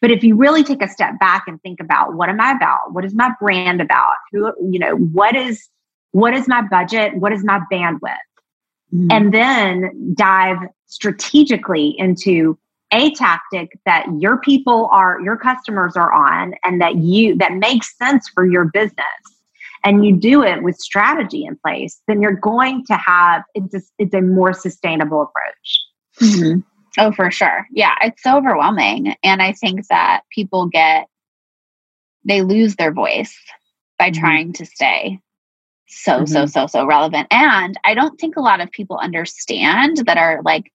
But 0.00 0.10
if 0.10 0.22
you 0.22 0.36
really 0.36 0.64
take 0.64 0.82
a 0.82 0.88
step 0.88 1.18
back 1.18 1.44
and 1.46 1.62
think 1.62 1.80
about 1.80 2.14
what 2.14 2.28
am 2.28 2.40
I 2.40 2.52
about? 2.52 2.92
What 2.92 3.04
is 3.04 3.14
my 3.14 3.32
brand 3.40 3.80
about? 3.80 4.16
Who, 4.32 4.52
you 4.70 4.78
know, 4.78 4.96
what 4.96 5.36
is 5.36 5.68
what 6.10 6.34
is 6.34 6.46
my 6.46 6.60
budget? 6.60 7.14
What 7.14 7.32
is 7.32 7.42
my 7.44 7.60
bandwidth? 7.72 8.16
Mm-hmm. 8.92 9.08
And 9.10 9.32
then 9.32 10.14
dive 10.14 10.58
strategically 10.92 11.94
into 11.98 12.58
a 12.92 13.10
tactic 13.12 13.78
that 13.86 14.06
your 14.18 14.38
people 14.38 14.88
are 14.92 15.18
your 15.22 15.36
customers 15.36 15.96
are 15.96 16.12
on 16.12 16.54
and 16.62 16.80
that 16.80 16.96
you 16.96 17.34
that 17.36 17.54
makes 17.54 17.96
sense 17.96 18.28
for 18.28 18.46
your 18.46 18.66
business 18.66 19.06
and 19.84 20.04
you 20.04 20.14
do 20.14 20.42
it 20.42 20.62
with 20.62 20.76
strategy 20.76 21.44
in 21.46 21.58
place 21.64 22.02
then 22.06 22.20
you're 22.20 22.36
going 22.36 22.84
to 22.84 22.94
have 22.94 23.42
it's 23.54 23.74
a, 23.74 23.80
it's 23.98 24.14
a 24.14 24.20
more 24.20 24.52
sustainable 24.52 25.22
approach 25.22 25.80
mm-hmm. 26.20 26.60
Oh, 26.98 27.10
for 27.10 27.30
sure. 27.30 27.66
Yeah, 27.72 27.94
it's 28.02 28.22
so 28.22 28.36
overwhelming. 28.36 29.14
And 29.22 29.40
I 29.40 29.52
think 29.52 29.86
that 29.88 30.24
people 30.30 30.66
get, 30.66 31.06
they 32.22 32.42
lose 32.42 32.76
their 32.76 32.92
voice 32.92 33.34
by 33.98 34.10
mm-hmm. 34.10 34.20
trying 34.20 34.52
to 34.52 34.66
stay 34.66 35.18
so, 35.92 36.12
mm-hmm. 36.12 36.24
so, 36.26 36.46
so, 36.46 36.66
so 36.66 36.86
relevant. 36.86 37.28
And 37.30 37.78
I 37.84 37.94
don't 37.94 38.18
think 38.18 38.36
a 38.36 38.40
lot 38.40 38.60
of 38.60 38.70
people 38.70 38.98
understand 38.98 39.98
that 40.06 40.16
are 40.16 40.40
like 40.42 40.72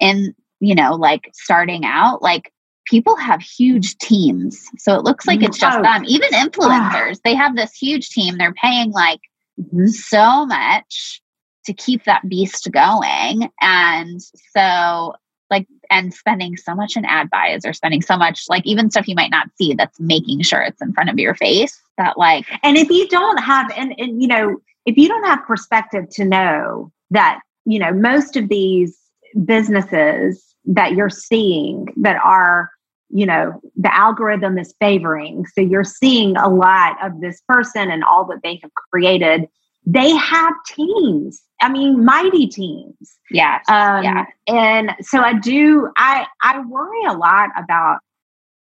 in, 0.00 0.34
you 0.60 0.74
know, 0.74 0.94
like 0.94 1.30
starting 1.32 1.84
out, 1.84 2.22
like 2.22 2.52
people 2.86 3.16
have 3.16 3.40
huge 3.40 3.96
teams. 3.98 4.68
So 4.78 4.94
it 4.94 5.04
looks 5.04 5.26
like 5.26 5.42
it's 5.42 5.58
just 5.58 5.78
oh. 5.78 5.82
them. 5.82 6.04
Even 6.06 6.30
influencers, 6.30 7.20
they 7.24 7.34
have 7.34 7.56
this 7.56 7.74
huge 7.74 8.10
team. 8.10 8.36
They're 8.36 8.54
paying 8.54 8.90
like 8.90 9.20
mm-hmm. 9.60 9.86
so 9.86 10.46
much 10.46 11.20
to 11.66 11.72
keep 11.72 12.04
that 12.04 12.28
beast 12.28 12.68
going. 12.72 13.50
And 13.60 14.20
so 14.56 15.14
like 15.50 15.66
and 15.90 16.12
spending 16.12 16.56
so 16.56 16.74
much 16.74 16.96
in 16.96 17.04
ad 17.04 17.30
buys 17.30 17.64
or 17.64 17.72
spending 17.72 18.02
so 18.02 18.16
much 18.16 18.44
like 18.48 18.64
even 18.66 18.90
stuff 18.90 19.06
you 19.06 19.14
might 19.14 19.30
not 19.30 19.48
see 19.56 19.74
that's 19.74 20.00
making 20.00 20.42
sure 20.42 20.62
it's 20.62 20.80
in 20.80 20.92
front 20.92 21.10
of 21.10 21.18
your 21.18 21.34
face 21.34 21.80
that 21.98 22.16
like 22.18 22.46
and 22.62 22.76
if 22.76 22.88
you 22.90 23.06
don't 23.08 23.38
have 23.38 23.70
and, 23.76 23.94
and 23.98 24.22
you 24.22 24.28
know 24.28 24.56
if 24.86 24.96
you 24.96 25.06
don't 25.06 25.24
have 25.24 25.44
perspective 25.46 26.08
to 26.10 26.24
know 26.24 26.90
that 27.10 27.40
you 27.66 27.78
know 27.78 27.92
most 27.92 28.36
of 28.36 28.48
these 28.48 28.98
businesses 29.44 30.54
that 30.66 30.92
you're 30.92 31.10
seeing 31.10 31.86
that 31.96 32.16
are 32.24 32.70
you 33.10 33.26
know 33.26 33.60
the 33.76 33.94
algorithm 33.94 34.58
is 34.58 34.74
favoring. 34.80 35.46
So 35.46 35.60
you're 35.60 35.84
seeing 35.84 36.36
a 36.36 36.48
lot 36.48 36.96
of 37.04 37.20
this 37.20 37.40
person 37.48 37.90
and 37.90 38.02
all 38.02 38.24
that 38.26 38.40
they 38.42 38.58
have 38.62 38.72
created. 38.92 39.48
They 39.86 40.14
have 40.16 40.54
teams. 40.68 41.42
I 41.60 41.70
mean 41.70 42.04
mighty 42.04 42.46
teams. 42.46 43.16
Yeah 43.30 43.60
um, 43.68 44.04
yeah. 44.04 44.26
and 44.46 44.90
so 45.00 45.20
i 45.20 45.32
do 45.38 45.90
i 45.96 46.26
i 46.42 46.60
worry 46.60 47.04
a 47.08 47.14
lot 47.14 47.50
about 47.56 47.98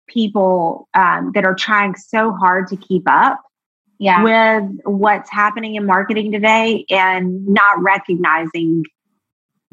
people 0.07 0.89
um, 0.95 1.33
that 1.35 1.45
are 1.45 1.55
trying 1.55 1.95
so 1.97 2.33
hard 2.33 2.69
to 2.69 2.77
keep 2.77 3.05
up 3.07 3.41
yeah. 3.99 4.23
with 4.23 4.81
what's 4.85 5.31
happening 5.31 5.77
in 5.77 5.87
marketing 5.87 6.33
today 6.33 6.85
and 6.91 7.47
not 7.47 7.81
recognizing 7.81 8.85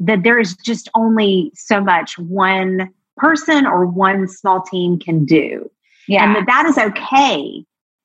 that 0.00 0.22
there 0.24 0.38
is 0.38 0.56
just 0.56 0.88
only 0.94 1.52
so 1.54 1.80
much 1.80 2.18
one 2.18 2.90
person 3.16 3.66
or 3.66 3.86
one 3.86 4.26
small 4.26 4.62
team 4.62 4.98
can 4.98 5.24
do. 5.24 5.70
yeah 6.08 6.24
And 6.24 6.34
that 6.34 6.46
that 6.46 6.66
is 6.66 6.78
okay. 6.78 7.64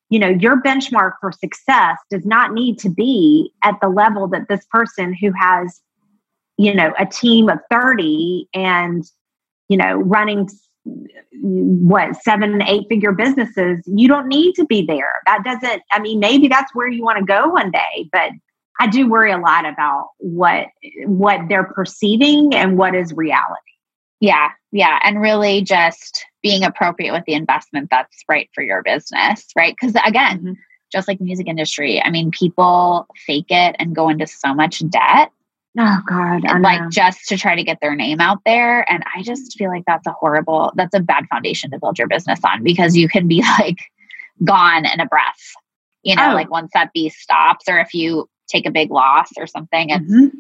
You 0.10 0.20
know, 0.20 0.28
your 0.28 0.62
benchmark 0.62 1.14
for 1.20 1.32
success 1.32 1.98
does 2.12 2.26
not 2.26 2.54
need 2.54 2.78
to 2.80 2.90
be 2.90 3.52
at 3.64 3.76
the 3.82 3.90
level 3.90 4.28
that 4.28 4.48
this 4.50 4.64
person 4.70 5.14
who 5.14 5.32
has, 5.32 5.82
you 6.58 6.76
know, 6.76 6.94
a 7.00 7.06
team 7.06 7.50
of 7.50 7.60
30 7.72 8.48
and, 8.54 9.04
you 9.68 9.78
know, 9.78 9.96
running 9.96 10.48
what 11.42 12.16
seven 12.22 12.62
eight 12.62 12.86
figure 12.88 13.12
businesses 13.12 13.82
you 13.88 14.08
don't 14.08 14.28
need 14.28 14.54
to 14.54 14.64
be 14.66 14.86
there 14.86 15.14
that 15.26 15.44
doesn't 15.44 15.82
i 15.92 16.00
mean 16.00 16.20
maybe 16.20 16.48
that's 16.48 16.74
where 16.76 16.88
you 16.88 17.04
want 17.04 17.18
to 17.18 17.26
go 17.26 17.50
one 17.50 17.72
day 17.72 18.08
but 18.12 18.30
i 18.80 18.88
do 18.88 19.08
worry 19.10 19.32
a 19.32 19.38
lot 19.38 19.66
about 19.66 20.08
what 20.18 20.68
what 21.06 21.42
they're 21.50 21.64
perceiving 21.64 22.54
and 22.56 22.78
what 22.78 22.94
is 22.96 23.14
reality 23.14 23.62
Yeah, 24.22 24.50
yeah. 24.72 25.00
And 25.04 25.20
really 25.22 25.62
just 25.62 26.26
being 26.42 26.64
appropriate 26.64 27.12
with 27.12 27.26
the 27.26 27.34
investment 27.34 27.90
that's 27.92 28.18
right 28.30 28.50
for 28.56 28.64
your 28.64 28.82
business, 28.84 29.46
right? 29.58 29.76
Because 29.80 29.94
again, 30.06 30.40
Mhm. 30.40 30.56
just 30.92 31.08
like 31.08 31.20
music 31.20 31.48
industry, 31.48 32.02
I 32.02 32.10
mean, 32.10 32.32
people 32.32 33.08
fake 33.28 33.50
it 33.50 33.76
and 33.78 33.94
go 33.96 34.08
into 34.10 34.26
so 34.26 34.54
much 34.54 34.80
debt, 34.90 35.32
oh 35.78 36.00
god 36.08 36.46
I 36.46 36.54
and 36.54 36.62
know. 36.62 36.70
like 36.70 36.90
just 36.92 37.28
to 37.28 37.38
try 37.38 37.56
to 37.56 37.64
get 37.64 37.80
their 37.82 37.96
name 37.96 38.22
out 38.22 38.40
there. 38.46 38.90
And 38.90 39.04
I 39.16 39.22
just 39.22 39.58
feel 39.58 39.70
like 39.70 39.84
that's 39.86 40.08
a 40.08 40.14
horrible, 40.14 40.72
that's 40.76 40.96
a 40.96 41.02
bad 41.02 41.26
foundation 41.30 41.70
to 41.72 41.80
build 41.80 42.00
your 42.00 42.08
business 42.08 42.40
on 42.46 42.64
because 42.64 42.96
you 42.96 43.10
can 43.10 43.28
be 43.28 43.42
like 43.60 43.80
gone 44.46 44.86
in 44.86 45.00
a 45.02 45.06
breath, 45.06 45.44
you 46.04 46.16
know, 46.16 46.32
Oh. 46.32 46.34
like 46.34 46.50
once 46.50 46.72
that 46.74 46.94
beast 46.94 47.20
stops 47.20 47.66
or 47.68 47.80
if 47.80 47.94
you 47.94 48.30
take 48.48 48.66
a 48.66 48.72
big 48.72 48.92
loss 48.92 49.30
or 49.38 49.48
something, 49.48 49.90
it's 49.90 50.12
Mhm. 50.14 50.32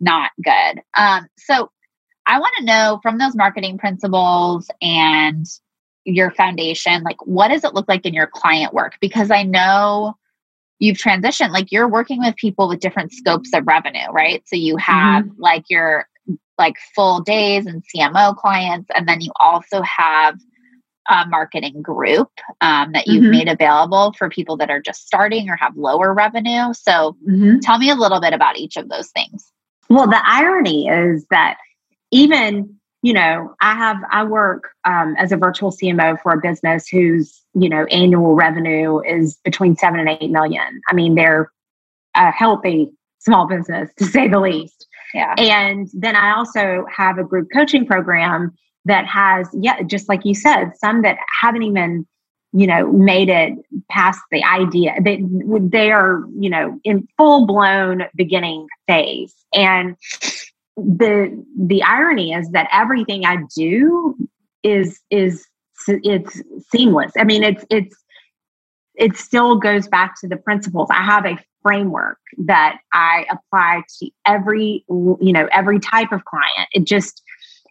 not 0.00 0.30
good. 0.42 0.82
Um, 0.96 1.28
so 1.38 1.70
I 2.26 2.38
want 2.38 2.54
to 2.58 2.64
know 2.64 3.00
from 3.02 3.18
those 3.18 3.34
marketing 3.34 3.78
principles 3.78 4.70
and 4.80 5.46
your 6.04 6.30
foundation, 6.32 7.02
like 7.02 7.24
what 7.26 7.48
does 7.48 7.64
it 7.64 7.74
look 7.74 7.88
like 7.88 8.04
in 8.06 8.14
your 8.14 8.26
client 8.26 8.72
work? 8.72 8.96
Because 9.00 9.30
I 9.30 9.42
know 9.42 10.16
you've 10.78 10.98
transitioned, 10.98 11.50
like 11.50 11.70
you're 11.72 11.88
working 11.88 12.18
with 12.20 12.36
people 12.36 12.68
with 12.68 12.80
different 12.80 13.12
scopes 13.12 13.50
of 13.54 13.66
revenue, 13.66 14.10
right? 14.10 14.42
So 14.46 14.56
you 14.56 14.76
have 14.76 15.28
like 15.38 15.64
your 15.70 16.06
like 16.58 16.76
full 16.94 17.20
days 17.20 17.66
and 17.66 17.82
CMO 17.84 18.36
clients, 18.36 18.90
and 18.94 19.08
then 19.08 19.20
you 19.20 19.32
also 19.40 19.82
have 19.82 20.38
a 21.08 21.26
marketing 21.26 21.82
group 21.82 22.30
um, 22.60 22.92
that 22.92 23.06
you've 23.06 23.24
Mhm. 23.24 23.30
made 23.30 23.48
available 23.48 24.12
for 24.16 24.28
people 24.28 24.56
that 24.56 24.70
are 24.70 24.80
just 24.80 25.06
starting 25.06 25.50
or 25.50 25.56
have 25.56 25.76
lower 25.76 26.14
revenue. 26.14 26.72
So 26.72 27.16
Mhm. 27.28 27.60
tell 27.60 27.78
me 27.78 27.90
a 27.90 27.94
little 27.94 28.20
bit 28.20 28.32
about 28.32 28.56
each 28.56 28.76
of 28.76 28.88
those 28.88 29.10
things. 29.10 29.52
Well, 29.90 30.06
the 30.06 30.22
irony 30.24 30.88
is 30.88 31.26
that 31.30 31.58
even 32.10 32.78
you 33.02 33.12
know, 33.12 33.54
I 33.60 33.74
have 33.74 33.98
I 34.10 34.24
work 34.24 34.70
um, 34.86 35.14
as 35.18 35.30
a 35.30 35.36
virtual 35.36 35.70
CMO 35.70 36.16
for 36.22 36.32
a 36.32 36.40
business 36.40 36.88
whose 36.88 37.42
you 37.52 37.68
know 37.68 37.84
annual 37.90 38.34
revenue 38.34 39.00
is 39.00 39.36
between 39.44 39.76
seven 39.76 40.00
and 40.00 40.08
eight 40.08 40.30
million. 40.30 40.80
I 40.88 40.94
mean, 40.94 41.14
they're 41.14 41.52
a 42.14 42.30
healthy 42.30 42.90
small 43.18 43.46
business 43.46 43.90
to 43.98 44.06
say 44.06 44.26
the 44.26 44.40
least. 44.40 44.86
Yeah. 45.12 45.34
And 45.36 45.86
then 45.92 46.16
I 46.16 46.34
also 46.34 46.86
have 46.90 47.18
a 47.18 47.24
group 47.24 47.48
coaching 47.52 47.84
program 47.86 48.54
that 48.84 49.06
has, 49.06 49.48
yeah, 49.52 49.82
just 49.82 50.08
like 50.08 50.24
you 50.24 50.34
said, 50.34 50.72
some 50.76 51.02
that 51.02 51.18
haven't 51.40 51.62
even, 51.62 52.06
you 52.52 52.66
know, 52.66 52.92
made 52.92 53.28
it 53.28 53.54
past 53.90 54.20
the 54.30 54.44
idea. 54.44 54.94
They 55.02 55.22
they 55.60 55.90
are, 55.90 56.24
you 56.38 56.50
know, 56.50 56.78
in 56.84 57.08
full 57.16 57.46
blown 57.46 58.04
beginning 58.14 58.66
phase. 58.86 59.34
And 59.52 59.96
the 60.76 61.44
the 61.58 61.82
irony 61.82 62.32
is 62.32 62.50
that 62.50 62.68
everything 62.72 63.24
I 63.24 63.38
do 63.56 64.16
is 64.62 65.00
is 65.10 65.46
it's 65.88 66.42
seamless. 66.70 67.12
I 67.18 67.24
mean, 67.24 67.42
it's 67.42 67.64
it's 67.70 67.96
it 68.94 69.16
still 69.16 69.56
goes 69.56 69.88
back 69.88 70.14
to 70.20 70.28
the 70.28 70.36
principles. 70.36 70.88
I 70.90 71.02
have 71.02 71.26
a 71.26 71.38
framework 71.62 72.18
that 72.46 72.78
I 72.92 73.26
apply 73.30 73.82
to 73.98 74.10
every 74.26 74.84
you 74.88 75.32
know 75.32 75.48
every 75.50 75.80
type 75.80 76.12
of 76.12 76.24
client. 76.24 76.68
It 76.72 76.84
just 76.84 77.22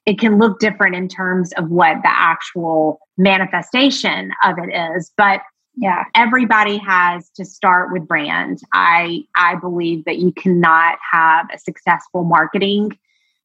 it 0.06 0.20
can 0.20 0.38
look 0.38 0.60
different 0.60 0.96
in 0.96 1.08
terms 1.08 1.52
of 1.54 1.70
what 1.70 1.98
the 2.04 2.10
actual 2.12 3.00
manifestation 3.18 4.32
of 4.44 4.58
it 4.60 4.74
is, 4.96 5.12
but 5.18 5.42
Yeah. 5.76 6.04
everybody 6.16 6.78
has 6.78 7.30
to 7.32 7.46
start 7.46 7.92
with 7.92 8.08
brand. 8.08 8.60
I 8.74 9.24
I 9.36 9.56
believe 9.56 10.06
that 10.06 10.20
you 10.20 10.32
cannot 10.34 10.98
have 11.12 11.48
a 11.54 11.58
successful 11.58 12.24
marketing 12.24 12.92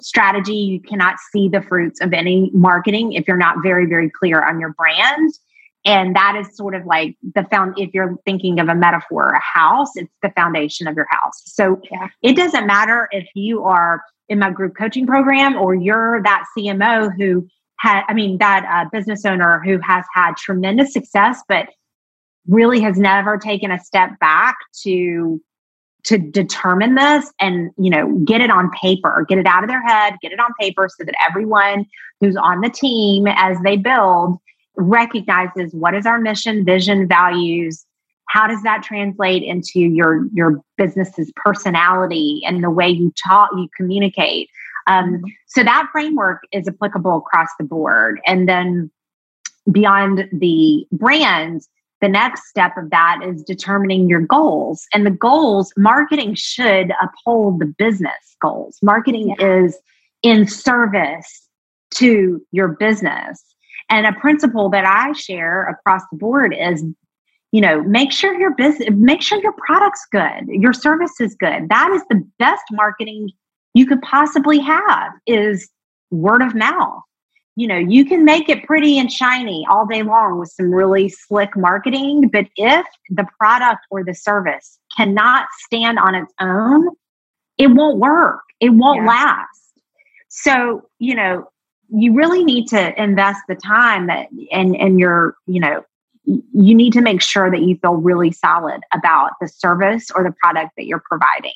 strategy. 0.01 0.55
You 0.57 0.81
cannot 0.81 1.16
see 1.33 1.49
the 1.49 1.62
fruits 1.62 2.01
of 2.01 2.12
any 2.12 2.51
marketing 2.53 3.12
if 3.14 3.27
you're 3.27 3.37
not 3.37 3.62
very 3.62 3.87
very 3.87 4.11
clear 4.11 4.42
on 4.44 4.61
your 4.61 4.75
brand. 4.75 5.33
And 5.88 6.14
that 6.14 6.37
is 6.38 6.55
sort 6.55 6.74
of 6.74 6.85
like 6.85 7.16
the 7.35 7.44
found 7.44 7.79
if 7.79 7.94
you're 7.94 8.14
thinking 8.27 8.61
of 8.61 8.68
a 8.68 8.74
metaphor, 8.74 9.31
a 9.31 9.40
house, 9.40 9.88
it's 9.96 10.12
the 10.20 10.29
foundation 10.37 10.87
of 10.87 10.94
your 10.94 11.07
house. 11.09 11.40
So 11.46 11.81
Yeah. 11.90 12.09
it 12.22 12.37
doesn't 12.37 12.66
matter 12.66 13.09
if 13.11 13.27
you 13.35 13.64
are 13.64 14.03
in 14.29 14.38
my 14.38 14.51
group 14.51 14.77
coaching 14.77 15.07
program 15.07 15.57
or 15.57 15.74
you're 15.74 16.22
that 16.24 16.44
CMO 16.55 17.11
who 17.16 17.48
had, 17.79 18.03
I 18.07 18.12
mean, 18.12 18.37
that 18.37 18.66
uh, 18.70 18.90
business 18.92 19.24
owner 19.24 19.62
who 19.64 19.79
has 19.79 20.05
had 20.12 20.37
tremendous 20.37 20.92
success, 20.92 21.42
but 21.48 21.70
really 22.46 22.81
has 22.81 22.98
never 22.98 23.38
taken 23.38 23.70
a 23.70 23.81
step 23.81 24.11
back 24.20 24.57
to 24.83 25.40
to 26.05 26.16
determine 26.16 26.94
this 26.94 27.33
and 27.40 27.70
you 27.77 27.90
know 27.90 28.18
get 28.24 28.40
it 28.40 28.51
on 28.51 28.70
paper 28.70 29.27
get 29.29 29.37
it 29.37 29.46
out 29.46 29.64
of 29.64 29.68
their 29.68 29.83
head 29.85 30.14
get 30.22 30.31
it 30.31 30.38
on 30.38 30.48
paper 30.59 30.88
so 30.96 31.05
that 31.05 31.14
everyone 31.29 31.85
who's 32.20 32.37
on 32.37 32.61
the 32.61 32.70
team 32.70 33.27
as 33.27 33.59
they 33.64 33.77
build 33.77 34.38
recognizes 34.78 35.74
what 35.74 35.94
is 35.94 36.06
our 36.06 36.20
mission 36.20 36.64
vision 36.64 37.06
values 37.06 37.84
how 38.28 38.46
does 38.46 38.62
that 38.62 38.82
translate 38.82 39.42
into 39.42 39.80
your 39.80 40.26
your 40.32 40.62
business's 40.76 41.32
personality 41.36 42.42
and 42.46 42.62
the 42.62 42.70
way 42.70 42.88
you 42.88 43.12
talk 43.26 43.50
you 43.56 43.68
communicate? 43.76 44.48
Um, 44.86 45.22
so 45.46 45.62
that 45.64 45.88
framework 45.92 46.42
is 46.52 46.68
applicable 46.68 47.16
across 47.16 47.48
the 47.58 47.64
board. 47.64 48.20
And 48.26 48.48
then 48.48 48.90
beyond 49.70 50.28
the 50.32 50.86
brand 50.92 51.62
the 52.00 52.08
next 52.08 52.48
step 52.48 52.76
of 52.76 52.90
that 52.90 53.20
is 53.26 53.42
determining 53.42 54.08
your 54.08 54.20
goals. 54.20 54.86
And 54.94 55.04
the 55.04 55.10
goals 55.10 55.72
marketing 55.76 56.34
should 56.36 56.92
uphold 57.02 57.58
the 57.58 57.66
business 57.66 58.36
goals. 58.40 58.78
Marketing 58.82 59.34
is 59.40 59.76
in 60.22 60.46
service 60.46 61.48
to 61.94 62.40
your 62.52 62.68
business 62.68 63.42
and 63.90 64.07
a 64.07 64.12
principle 64.20 64.68
that 64.70 64.85
i 64.85 65.12
share 65.12 65.64
across 65.68 66.03
the 66.11 66.18
board 66.18 66.55
is 66.59 66.85
you 67.53 67.61
know 67.61 67.83
make 67.83 68.12
sure 68.12 68.38
your 68.38 68.55
business 68.55 68.88
make 68.92 69.22
sure 69.22 69.40
your 69.42 69.55
product's 69.66 70.07
good 70.12 70.46
your 70.48 70.72
service 70.72 71.20
is 71.20 71.35
good. 71.35 71.68
That 71.68 71.90
is 71.94 72.03
the 72.11 72.22
best 72.38 72.64
marketing 72.72 73.31
you 73.74 73.87
could 73.87 74.03
possibly 74.03 74.59
have 74.59 75.12
is 75.27 75.68
word 76.11 76.42
of 76.42 76.55
mouth. 76.55 77.01
You 77.57 77.68
know 77.68 77.77
you 77.77 78.05
can 78.05 78.24
make 78.24 78.48
it 78.48 78.64
pretty 78.64 78.98
and 78.98 79.11
shiny 79.11 79.66
all 79.70 79.87
day 79.87 80.03
long 80.03 80.38
with 80.38 80.51
some 80.51 80.72
really 80.72 81.09
slick 81.09 81.57
marketing 81.57 82.29
but 82.33 82.46
if 82.57 82.87
the 83.11 83.27
product 83.38 83.81
or 83.90 84.05
the 84.05 84.14
service 84.14 84.79
cannot 84.96 85.46
stand 85.64 85.98
on 85.98 86.14
its 86.14 86.33
own 86.40 86.88
it 87.57 87.68
won't 87.68 87.98
work. 87.98 88.40
It 88.61 88.70
won't 88.70 89.03
Yeah. 89.03 89.09
last. 89.09 89.81
So 90.29 90.88
you 90.98 91.14
know 91.14 91.48
you 91.90 92.12
really 92.12 92.44
need 92.44 92.66
to 92.68 93.03
invest 93.03 93.40
the 93.48 93.55
time 93.55 94.07
that 94.07 94.29
and 94.53 94.77
and 94.77 94.98
your 94.98 95.37
you 95.46 95.61
know 95.61 95.85
you 96.24 96.74
need 96.74 96.92
to 96.92 97.01
make 97.01 97.22
sure 97.22 97.51
that 97.51 97.62
you 97.62 97.77
feel 97.77 97.94
really 97.94 98.31
solid 98.31 98.83
about 98.92 99.31
the 99.40 99.48
service 99.48 100.11
or 100.11 100.22
the 100.22 100.35
product 100.42 100.72
that 100.77 100.85
you're 100.85 101.03
providing 101.09 101.55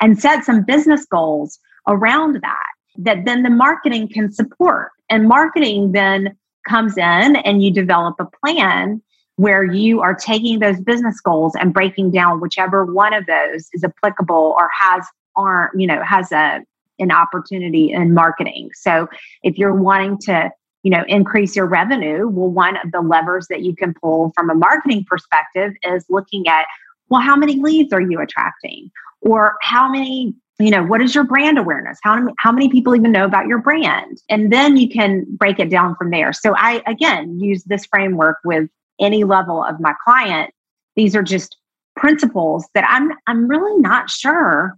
and 0.00 0.18
set 0.18 0.44
some 0.44 0.64
business 0.64 1.04
goals 1.04 1.58
around 1.86 2.36
that 2.42 2.70
that 2.96 3.24
then 3.24 3.42
the 3.42 3.50
marketing 3.50 4.08
can 4.08 4.32
support. 4.32 4.90
And 5.10 5.28
marketing 5.28 5.92
then 5.92 6.36
comes 6.68 6.96
in 6.96 7.36
and 7.36 7.62
you 7.62 7.70
develop 7.70 8.16
a 8.18 8.26
plan 8.42 9.02
where 9.36 9.64
you 9.64 10.00
are 10.00 10.14
taking 10.14 10.60
those 10.60 10.80
business 10.80 11.20
goals 11.20 11.54
and 11.56 11.74
breaking 11.74 12.12
down 12.12 12.40
whichever 12.40 12.84
one 12.84 13.12
of 13.12 13.26
those 13.26 13.68
is 13.72 13.84
applicable 13.84 14.54
or 14.56 14.70
has 14.78 15.04
are 15.36 15.72
you 15.76 15.86
know 15.86 16.00
has 16.04 16.30
a 16.30 16.60
an 16.98 17.10
opportunity 17.10 17.92
in 17.92 18.14
marketing 18.14 18.70
so 18.74 19.08
if 19.42 19.58
you're 19.58 19.74
wanting 19.74 20.18
to 20.18 20.50
you 20.84 20.90
know, 20.90 21.02
increase 21.08 21.56
your 21.56 21.66
revenue. 21.66 22.28
Well, 22.28 22.50
one 22.50 22.76
of 22.76 22.92
the 22.92 23.00
levers 23.00 23.48
that 23.48 23.62
you 23.62 23.74
can 23.74 23.94
pull 23.94 24.32
from 24.36 24.50
a 24.50 24.54
marketing 24.54 25.04
perspective 25.08 25.72
is 25.82 26.04
looking 26.10 26.46
at, 26.46 26.66
well, 27.08 27.22
how 27.22 27.34
many 27.34 27.56
leads 27.56 27.92
are 27.92 28.02
you 28.02 28.20
attracting? 28.20 28.90
Or 29.22 29.56
how 29.62 29.90
many, 29.90 30.34
you 30.60 30.70
know, 30.70 30.84
what 30.84 31.00
is 31.00 31.14
your 31.14 31.24
brand 31.24 31.58
awareness? 31.58 31.98
How 32.02 32.16
many, 32.16 32.34
how 32.38 32.52
many 32.52 32.68
people 32.68 32.94
even 32.94 33.12
know 33.12 33.24
about 33.24 33.46
your 33.46 33.58
brand? 33.62 34.18
And 34.28 34.52
then 34.52 34.76
you 34.76 34.90
can 34.90 35.24
break 35.30 35.58
it 35.58 35.70
down 35.70 35.96
from 35.96 36.10
there. 36.10 36.34
So 36.34 36.54
I, 36.54 36.82
again, 36.86 37.40
use 37.40 37.64
this 37.64 37.86
framework 37.86 38.36
with 38.44 38.68
any 39.00 39.24
level 39.24 39.64
of 39.64 39.80
my 39.80 39.94
client. 40.04 40.52
These 40.96 41.16
are 41.16 41.22
just 41.22 41.56
principles 41.96 42.68
that 42.74 42.84
I'm, 42.86 43.10
I'm 43.26 43.48
really 43.48 43.80
not 43.80 44.10
sure 44.10 44.76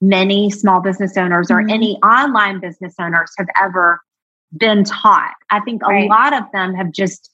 many 0.00 0.50
small 0.50 0.80
business 0.80 1.16
owners 1.16 1.50
or 1.50 1.56
mm-hmm. 1.56 1.70
any 1.70 1.96
online 1.98 2.60
business 2.60 2.94
owners 3.00 3.32
have 3.38 3.48
ever 3.60 4.00
been 4.56 4.84
taught. 4.84 5.34
I 5.50 5.60
think 5.60 5.82
a 5.82 5.92
right. 5.92 6.08
lot 6.08 6.34
of 6.34 6.44
them 6.52 6.74
have 6.74 6.92
just, 6.92 7.30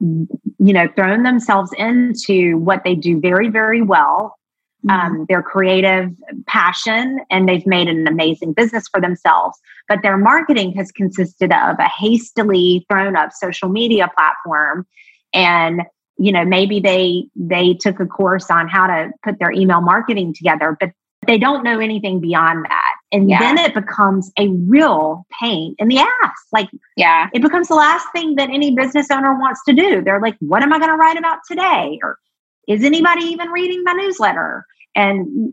you 0.00 0.28
know, 0.58 0.88
thrown 0.94 1.22
themselves 1.22 1.70
into 1.78 2.58
what 2.58 2.82
they 2.84 2.94
do 2.94 3.20
very, 3.20 3.48
very 3.48 3.82
well. 3.82 4.36
Mm-hmm. 4.84 5.12
Um, 5.12 5.26
their 5.28 5.44
creative 5.44 6.10
passion, 6.48 7.20
and 7.30 7.48
they've 7.48 7.64
made 7.68 7.86
an 7.86 8.08
amazing 8.08 8.52
business 8.52 8.88
for 8.88 9.00
themselves. 9.00 9.56
But 9.88 10.00
their 10.02 10.18
marketing 10.18 10.72
has 10.72 10.90
consisted 10.90 11.52
of 11.52 11.76
a 11.78 11.88
hastily 11.88 12.84
thrown 12.90 13.14
up 13.14 13.30
social 13.32 13.68
media 13.68 14.10
platform, 14.12 14.84
and 15.32 15.82
you 16.18 16.32
know 16.32 16.44
maybe 16.44 16.80
they 16.80 17.26
they 17.36 17.74
took 17.74 18.00
a 18.00 18.06
course 18.06 18.50
on 18.50 18.66
how 18.66 18.88
to 18.88 19.12
put 19.22 19.38
their 19.38 19.52
email 19.52 19.82
marketing 19.82 20.34
together, 20.34 20.76
but 20.80 20.90
they 21.26 21.38
don't 21.38 21.62
know 21.62 21.78
anything 21.78 22.20
beyond 22.20 22.64
that. 22.64 22.92
And 23.12 23.28
yeah. 23.28 23.38
then 23.38 23.58
it 23.58 23.74
becomes 23.74 24.32
a 24.38 24.48
real 24.48 25.26
pain 25.40 25.74
in 25.78 25.88
the 25.88 25.98
ass. 25.98 26.46
Like, 26.50 26.68
yeah, 26.96 27.28
it 27.32 27.42
becomes 27.42 27.68
the 27.68 27.74
last 27.74 28.06
thing 28.12 28.36
that 28.36 28.48
any 28.50 28.74
business 28.74 29.10
owner 29.10 29.38
wants 29.38 29.60
to 29.66 29.72
do. 29.72 30.02
They're 30.02 30.20
like, 30.20 30.36
what 30.40 30.62
am 30.62 30.72
I 30.72 30.78
going 30.78 30.90
to 30.90 30.96
write 30.96 31.18
about 31.18 31.38
today? 31.46 31.98
Or 32.02 32.18
is 32.66 32.82
anybody 32.82 33.24
even 33.24 33.50
reading 33.50 33.82
my 33.84 33.92
newsletter? 33.92 34.66
And 34.94 35.52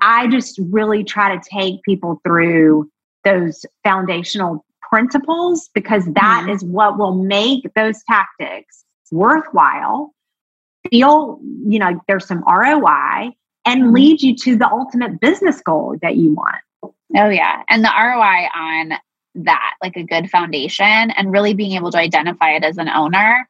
I 0.00 0.28
just 0.30 0.60
really 0.70 1.04
try 1.04 1.36
to 1.36 1.42
take 1.50 1.82
people 1.82 2.20
through 2.24 2.90
those 3.24 3.64
foundational 3.82 4.64
principles 4.90 5.70
because 5.74 6.04
that 6.04 6.42
mm-hmm. 6.42 6.50
is 6.50 6.62
what 6.62 6.98
will 6.98 7.14
make 7.14 7.72
those 7.74 8.02
tactics 8.04 8.84
worthwhile 9.10 10.12
feel 10.90 11.38
you 11.66 11.78
know 11.78 12.00
there's 12.08 12.26
some 12.26 12.44
roi 12.46 13.30
and 13.66 13.92
lead 13.92 14.20
you 14.20 14.34
to 14.36 14.56
the 14.56 14.68
ultimate 14.68 15.20
business 15.20 15.60
goal 15.60 15.96
that 16.02 16.16
you 16.16 16.34
want. 16.34 16.92
Oh, 17.16 17.28
yeah. 17.28 17.62
And 17.68 17.84
the 17.84 17.92
ROI 17.96 18.48
on 18.54 18.98
that, 19.36 19.74
like 19.82 19.96
a 19.96 20.02
good 20.02 20.30
foundation, 20.30 21.10
and 21.10 21.32
really 21.32 21.54
being 21.54 21.72
able 21.72 21.90
to 21.92 21.98
identify 21.98 22.50
it 22.50 22.64
as 22.64 22.78
an 22.78 22.88
owner. 22.88 23.48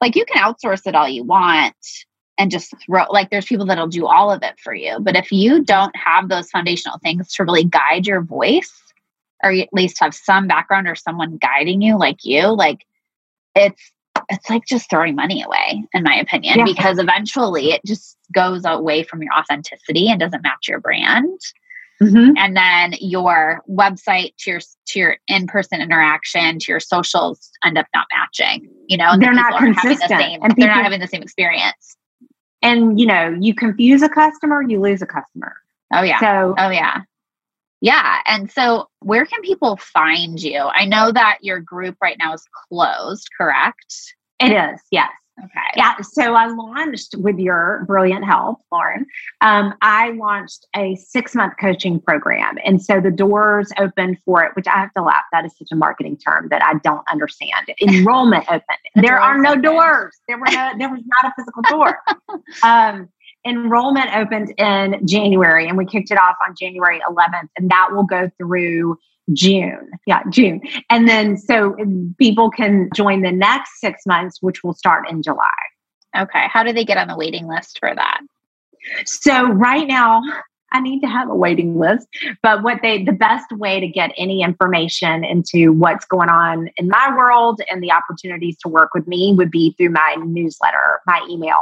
Like 0.00 0.16
you 0.16 0.24
can 0.24 0.42
outsource 0.42 0.86
it 0.86 0.94
all 0.94 1.08
you 1.08 1.24
want 1.24 1.76
and 2.38 2.50
just 2.50 2.74
throw, 2.84 3.04
like, 3.10 3.30
there's 3.30 3.44
people 3.44 3.66
that'll 3.66 3.86
do 3.86 4.06
all 4.06 4.32
of 4.32 4.42
it 4.42 4.58
for 4.58 4.74
you. 4.74 4.98
But 5.00 5.16
if 5.16 5.30
you 5.30 5.62
don't 5.62 5.94
have 5.94 6.28
those 6.28 6.50
foundational 6.50 6.98
things 6.98 7.32
to 7.34 7.44
really 7.44 7.64
guide 7.64 8.06
your 8.06 8.22
voice, 8.22 8.72
or 9.44 9.52
at 9.52 9.68
least 9.72 10.00
have 10.00 10.14
some 10.14 10.46
background 10.48 10.88
or 10.88 10.94
someone 10.94 11.36
guiding 11.36 11.82
you 11.82 11.98
like 11.98 12.24
you, 12.24 12.48
like, 12.48 12.84
it's 13.54 13.92
it's 14.32 14.48
like 14.50 14.64
just 14.66 14.88
throwing 14.90 15.14
money 15.14 15.42
away 15.42 15.84
in 15.92 16.02
my 16.02 16.14
opinion 16.16 16.58
yeah. 16.58 16.64
because 16.64 16.98
eventually 16.98 17.72
it 17.72 17.80
just 17.86 18.16
goes 18.34 18.62
away 18.64 19.02
from 19.02 19.22
your 19.22 19.32
authenticity 19.34 20.08
and 20.08 20.18
doesn't 20.18 20.42
match 20.42 20.66
your 20.68 20.80
brand 20.80 21.38
mm-hmm. 22.02 22.32
and 22.36 22.56
then 22.56 22.94
your 23.00 23.62
website 23.68 24.34
to 24.38 24.50
your 24.52 24.60
to 24.86 24.98
your 24.98 25.16
in-person 25.28 25.80
interaction 25.80 26.58
to 26.58 26.72
your 26.72 26.80
socials 26.80 27.50
end 27.64 27.78
up 27.78 27.86
not 27.94 28.06
matching 28.12 28.68
you 28.88 28.96
know 28.96 29.16
they're 29.18 29.34
not 29.34 29.58
consistent 29.58 30.00
the 30.08 30.18
same, 30.18 30.42
and 30.42 30.54
people, 30.54 30.66
they're 30.66 30.74
not 30.74 30.84
having 30.84 31.00
the 31.00 31.08
same 31.08 31.22
experience 31.22 31.96
and 32.62 32.98
you 32.98 33.06
know 33.06 33.36
you 33.40 33.54
confuse 33.54 34.02
a 34.02 34.08
customer 34.08 34.62
you 34.62 34.80
lose 34.80 35.02
a 35.02 35.06
customer 35.06 35.54
oh 35.94 36.02
yeah 36.02 36.18
so 36.20 36.54
oh 36.58 36.70
yeah 36.70 37.02
yeah. 37.82 38.20
And 38.26 38.48
so, 38.48 38.88
where 39.00 39.26
can 39.26 39.42
people 39.42 39.76
find 39.76 40.40
you? 40.40 40.56
I 40.56 40.86
know 40.86 41.10
that 41.10 41.38
your 41.42 41.58
group 41.58 41.96
right 42.00 42.16
now 42.16 42.32
is 42.32 42.46
closed, 42.68 43.28
correct? 43.36 44.14
It 44.42 44.52
is, 44.52 44.80
yes. 44.90 45.10
Okay. 45.42 45.60
Yeah. 45.76 45.94
So 46.02 46.34
I 46.34 46.46
launched 46.46 47.14
with 47.16 47.38
your 47.38 47.84
brilliant 47.86 48.24
help, 48.24 48.60
Lauren. 48.70 49.06
Um, 49.40 49.74
I 49.80 50.10
launched 50.10 50.66
a 50.76 50.94
six 50.96 51.34
month 51.34 51.54
coaching 51.58 52.00
program. 52.00 52.58
And 52.64 52.82
so 52.82 53.00
the 53.00 53.10
doors 53.10 53.72
opened 53.78 54.18
for 54.24 54.44
it, 54.44 54.52
which 54.54 54.66
I 54.66 54.78
have 54.78 54.92
to 54.92 55.02
laugh. 55.02 55.24
That 55.32 55.44
is 55.46 55.56
such 55.56 55.68
a 55.72 55.76
marketing 55.76 56.18
term 56.18 56.48
that 56.50 56.62
I 56.62 56.74
don't 56.84 57.04
understand. 57.10 57.72
Enrollment 57.80 58.44
open. 58.48 58.76
there 58.96 59.18
are 59.18 59.38
no 59.38 59.50
open. 59.50 59.62
doors. 59.62 60.16
There 60.28 60.38
were 60.38 60.46
no, 60.50 60.72
there 60.78 60.90
was 60.90 61.02
not 61.06 61.32
a 61.32 61.34
physical 61.36 61.62
door. 61.62 61.98
um, 62.62 63.08
enrollment 63.44 64.14
opened 64.14 64.52
in 64.58 65.04
January 65.06 65.66
and 65.66 65.76
we 65.76 65.84
kicked 65.84 66.10
it 66.10 66.18
off 66.18 66.36
on 66.46 66.54
January 66.54 67.00
11th, 67.08 67.48
and 67.56 67.70
that 67.70 67.88
will 67.90 68.04
go 68.04 68.30
through 68.38 68.96
June. 69.32 69.90
Yeah, 70.06 70.22
June. 70.30 70.60
And 70.90 71.08
then 71.08 71.36
so 71.36 71.76
people 72.18 72.50
can 72.50 72.88
join 72.94 73.22
the 73.22 73.32
next 73.32 73.80
six 73.80 74.04
months, 74.06 74.38
which 74.40 74.64
will 74.64 74.74
start 74.74 75.08
in 75.08 75.22
July. 75.22 75.48
Okay. 76.16 76.46
How 76.48 76.62
do 76.62 76.72
they 76.72 76.84
get 76.84 76.98
on 76.98 77.08
the 77.08 77.16
waiting 77.16 77.46
list 77.46 77.78
for 77.78 77.94
that? 77.94 78.20
So 79.06 79.48
right 79.48 79.86
now, 79.86 80.22
I 80.72 80.80
need 80.80 81.00
to 81.00 81.06
have 81.06 81.28
a 81.28 81.34
waiting 81.34 81.78
list. 81.78 82.08
But 82.42 82.62
what 82.62 82.80
they, 82.82 83.04
the 83.04 83.12
best 83.12 83.52
way 83.52 83.78
to 83.78 83.86
get 83.86 84.10
any 84.16 84.42
information 84.42 85.22
into 85.22 85.72
what's 85.72 86.04
going 86.06 86.30
on 86.30 86.68
in 86.76 86.88
my 86.88 87.14
world 87.14 87.60
and 87.70 87.82
the 87.82 87.92
opportunities 87.92 88.56
to 88.58 88.68
work 88.68 88.94
with 88.94 89.06
me 89.06 89.34
would 89.36 89.50
be 89.50 89.74
through 89.76 89.90
my 89.90 90.16
newsletter, 90.24 91.00
my 91.06 91.24
email. 91.30 91.60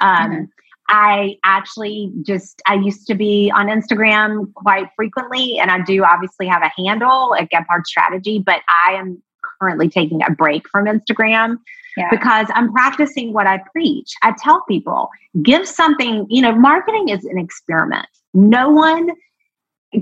Um, 0.00 0.30
mm-hmm. 0.30 0.44
I 0.88 1.36
actually 1.44 2.12
just, 2.22 2.62
I 2.66 2.74
used 2.74 3.06
to 3.08 3.14
be 3.14 3.50
on 3.54 3.66
Instagram 3.66 4.52
quite 4.54 4.88
frequently, 4.96 5.58
and 5.58 5.70
I 5.70 5.82
do 5.82 6.04
obviously 6.04 6.46
have 6.46 6.62
a 6.62 6.70
handle 6.76 7.34
at 7.34 7.50
Gebhard 7.50 7.86
Strategy, 7.86 8.38
but 8.38 8.60
I 8.68 8.92
am 8.92 9.22
currently 9.60 9.88
taking 9.88 10.22
a 10.22 10.30
break 10.30 10.68
from 10.68 10.86
Instagram 10.86 11.58
yeah. 11.96 12.08
because 12.10 12.46
I'm 12.54 12.72
practicing 12.72 13.32
what 13.32 13.46
I 13.46 13.60
preach. 13.72 14.12
I 14.22 14.34
tell 14.38 14.62
people, 14.68 15.08
give 15.42 15.66
something, 15.66 16.26
you 16.28 16.42
know, 16.42 16.54
marketing 16.54 17.08
is 17.08 17.24
an 17.24 17.38
experiment. 17.38 18.06
No 18.34 18.70
one 18.70 19.10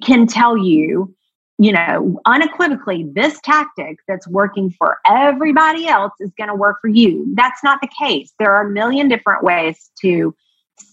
can 0.02 0.26
tell 0.26 0.56
you, 0.56 1.14
you 1.58 1.72
know, 1.72 2.20
unequivocally, 2.26 3.06
this 3.12 3.40
tactic 3.44 3.98
that's 4.08 4.26
working 4.26 4.70
for 4.70 4.98
everybody 5.06 5.86
else 5.86 6.12
is 6.20 6.32
going 6.36 6.48
to 6.48 6.54
work 6.54 6.78
for 6.80 6.88
you. 6.88 7.32
That's 7.36 7.62
not 7.62 7.80
the 7.80 7.88
case. 7.98 8.32
There 8.38 8.52
are 8.54 8.66
a 8.66 8.70
million 8.70 9.08
different 9.08 9.44
ways 9.44 9.90
to 10.00 10.34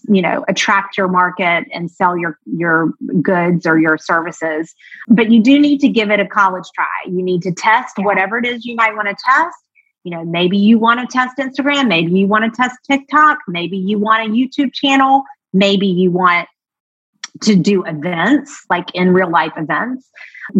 you 0.08 0.22
know 0.22 0.44
attract 0.48 0.96
your 0.96 1.08
market 1.08 1.64
and 1.72 1.90
sell 1.90 2.16
your 2.16 2.38
your 2.46 2.92
goods 3.20 3.66
or 3.66 3.78
your 3.78 3.98
services. 3.98 4.74
But 5.08 5.30
you 5.30 5.42
do 5.42 5.58
need 5.58 5.78
to 5.80 5.88
give 5.88 6.10
it 6.10 6.20
a 6.20 6.26
college 6.26 6.66
try. 6.74 6.86
You 7.06 7.22
need 7.22 7.42
to 7.42 7.52
test 7.52 7.94
whatever 7.98 8.38
it 8.38 8.46
is 8.46 8.64
you 8.64 8.74
might 8.74 8.94
want 8.94 9.08
to 9.08 9.16
test. 9.24 9.56
You 10.04 10.12
know 10.12 10.24
maybe 10.24 10.58
you 10.58 10.80
want 10.80 10.98
to 10.98 11.06
test 11.06 11.36
instagram 11.38 11.86
maybe 11.86 12.10
you 12.10 12.26
want 12.26 12.42
to 12.44 12.50
test 12.50 12.76
tiktok 12.90 13.38
maybe 13.46 13.78
you 13.78 14.00
want 14.00 14.28
a 14.28 14.32
youtube 14.32 14.72
channel 14.72 15.22
maybe 15.52 15.86
you 15.86 16.10
want 16.10 16.48
to 17.40 17.56
do 17.56 17.84
events 17.84 18.64
like 18.68 18.94
in 18.94 19.12
real 19.12 19.30
life 19.30 19.52
events. 19.56 20.08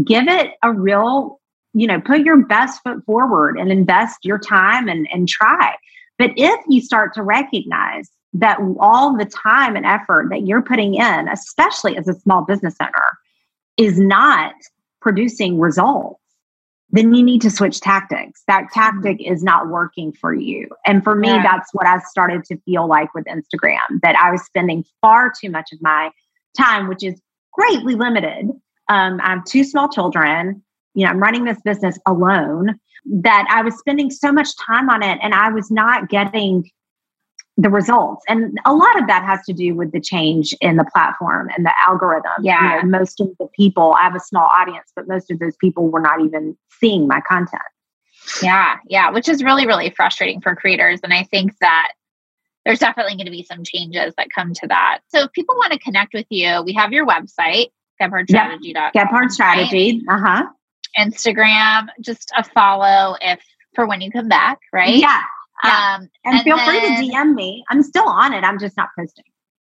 Give 0.04 0.26
it 0.28 0.52
a 0.62 0.72
real 0.72 1.40
you 1.74 1.86
know 1.86 2.00
put 2.00 2.20
your 2.20 2.44
best 2.44 2.82
foot 2.82 3.04
forward 3.04 3.58
and 3.58 3.70
invest 3.70 4.24
your 4.24 4.38
time 4.38 4.88
and 4.88 5.08
and 5.12 5.28
try. 5.28 5.74
But 6.18 6.32
if 6.36 6.60
you 6.68 6.80
start 6.80 7.14
to 7.14 7.22
recognize 7.22 8.10
that 8.34 8.58
all 8.80 9.16
the 9.16 9.26
time 9.26 9.76
and 9.76 9.84
effort 9.84 10.28
that 10.30 10.46
you're 10.46 10.62
putting 10.62 10.94
in, 10.94 11.28
especially 11.28 11.96
as 11.96 12.08
a 12.08 12.14
small 12.14 12.42
business 12.42 12.74
owner, 12.80 13.18
is 13.76 13.98
not 13.98 14.54
producing 15.00 15.58
results, 15.58 16.20
then 16.90 17.14
you 17.14 17.22
need 17.22 17.40
to 17.42 17.50
switch 17.50 17.80
tactics. 17.80 18.42
That 18.46 18.68
tactic 18.72 19.18
mm-hmm. 19.18 19.32
is 19.32 19.42
not 19.42 19.68
working 19.68 20.12
for 20.12 20.34
you. 20.34 20.68
And 20.86 21.02
for 21.02 21.14
me, 21.14 21.28
yeah. 21.28 21.42
that's 21.42 21.72
what 21.72 21.86
I 21.86 21.98
started 22.00 22.44
to 22.44 22.56
feel 22.58 22.86
like 22.86 23.12
with 23.14 23.24
Instagram 23.24 24.00
that 24.02 24.14
I 24.16 24.30
was 24.30 24.42
spending 24.44 24.84
far 25.00 25.32
too 25.38 25.50
much 25.50 25.72
of 25.72 25.80
my 25.82 26.10
time, 26.56 26.88
which 26.88 27.02
is 27.02 27.20
greatly 27.52 27.94
limited. 27.94 28.50
Um, 28.88 29.20
I 29.22 29.30
have 29.30 29.44
two 29.44 29.64
small 29.64 29.88
children. 29.88 30.62
You 30.94 31.04
know, 31.04 31.10
I'm 31.10 31.18
running 31.18 31.44
this 31.44 31.60
business 31.64 31.98
alone 32.06 32.78
that 33.06 33.46
I 33.50 33.62
was 33.62 33.78
spending 33.78 34.10
so 34.10 34.30
much 34.30 34.48
time 34.56 34.90
on 34.90 35.02
it 35.02 35.18
and 35.22 35.34
I 35.34 35.50
was 35.50 35.70
not 35.70 36.08
getting 36.08 36.70
the 37.56 37.68
results. 37.68 38.24
And 38.28 38.58
a 38.64 38.72
lot 38.74 38.98
of 39.00 39.06
that 39.08 39.24
has 39.24 39.44
to 39.46 39.52
do 39.52 39.74
with 39.74 39.92
the 39.92 40.00
change 40.00 40.54
in 40.60 40.76
the 40.76 40.84
platform 40.84 41.50
and 41.56 41.66
the 41.66 41.72
algorithm. 41.86 42.32
Yeah. 42.42 42.76
You 42.76 42.82
know, 42.82 42.98
most 42.98 43.20
of 43.20 43.28
the 43.38 43.46
people, 43.54 43.94
I 43.98 44.04
have 44.04 44.14
a 44.14 44.20
small 44.20 44.46
audience, 44.46 44.90
but 44.96 45.06
most 45.06 45.30
of 45.30 45.38
those 45.38 45.56
people 45.56 45.90
were 45.90 46.00
not 46.00 46.20
even 46.22 46.56
seeing 46.80 47.06
my 47.06 47.20
content. 47.20 47.62
Yeah. 48.42 48.76
Yeah. 48.88 49.10
Which 49.10 49.28
is 49.28 49.42
really, 49.42 49.66
really 49.66 49.90
frustrating 49.90 50.40
for 50.40 50.56
creators. 50.56 51.00
And 51.02 51.12
I 51.12 51.24
think 51.24 51.52
that 51.60 51.92
there's 52.64 52.78
definitely 52.78 53.16
going 53.16 53.26
to 53.26 53.32
be 53.32 53.42
some 53.42 53.64
changes 53.64 54.14
that 54.16 54.28
come 54.34 54.54
to 54.54 54.66
that. 54.68 55.00
So 55.08 55.24
if 55.24 55.32
people 55.32 55.56
want 55.56 55.72
to 55.72 55.78
connect 55.78 56.14
with 56.14 56.26
you, 56.30 56.62
we 56.64 56.72
have 56.74 56.92
your 56.92 57.06
website, 57.06 57.66
gebhardstrategy.com. 58.00 58.92
Yep. 58.94 59.30
Strategy. 59.30 60.02
Uh 60.08 60.18
huh. 60.18 60.46
Instagram, 60.98 61.88
just 62.00 62.30
a 62.36 62.44
follow 62.44 63.16
if 63.20 63.40
for 63.74 63.86
when 63.86 64.00
you 64.00 64.10
come 64.10 64.28
back, 64.28 64.58
right? 64.72 64.96
Yeah. 64.96 65.22
Yeah. 65.64 65.96
Um, 65.96 66.10
and, 66.24 66.36
and, 66.36 66.42
feel 66.42 66.56
then, 66.56 66.68
free 66.68 66.80
to 67.08 67.12
DM 67.12 67.34
me. 67.34 67.64
I'm 67.70 67.82
still 67.82 68.08
on 68.08 68.32
it. 68.32 68.44
I'm 68.44 68.58
just 68.58 68.76
not 68.76 68.88
posting. 68.98 69.24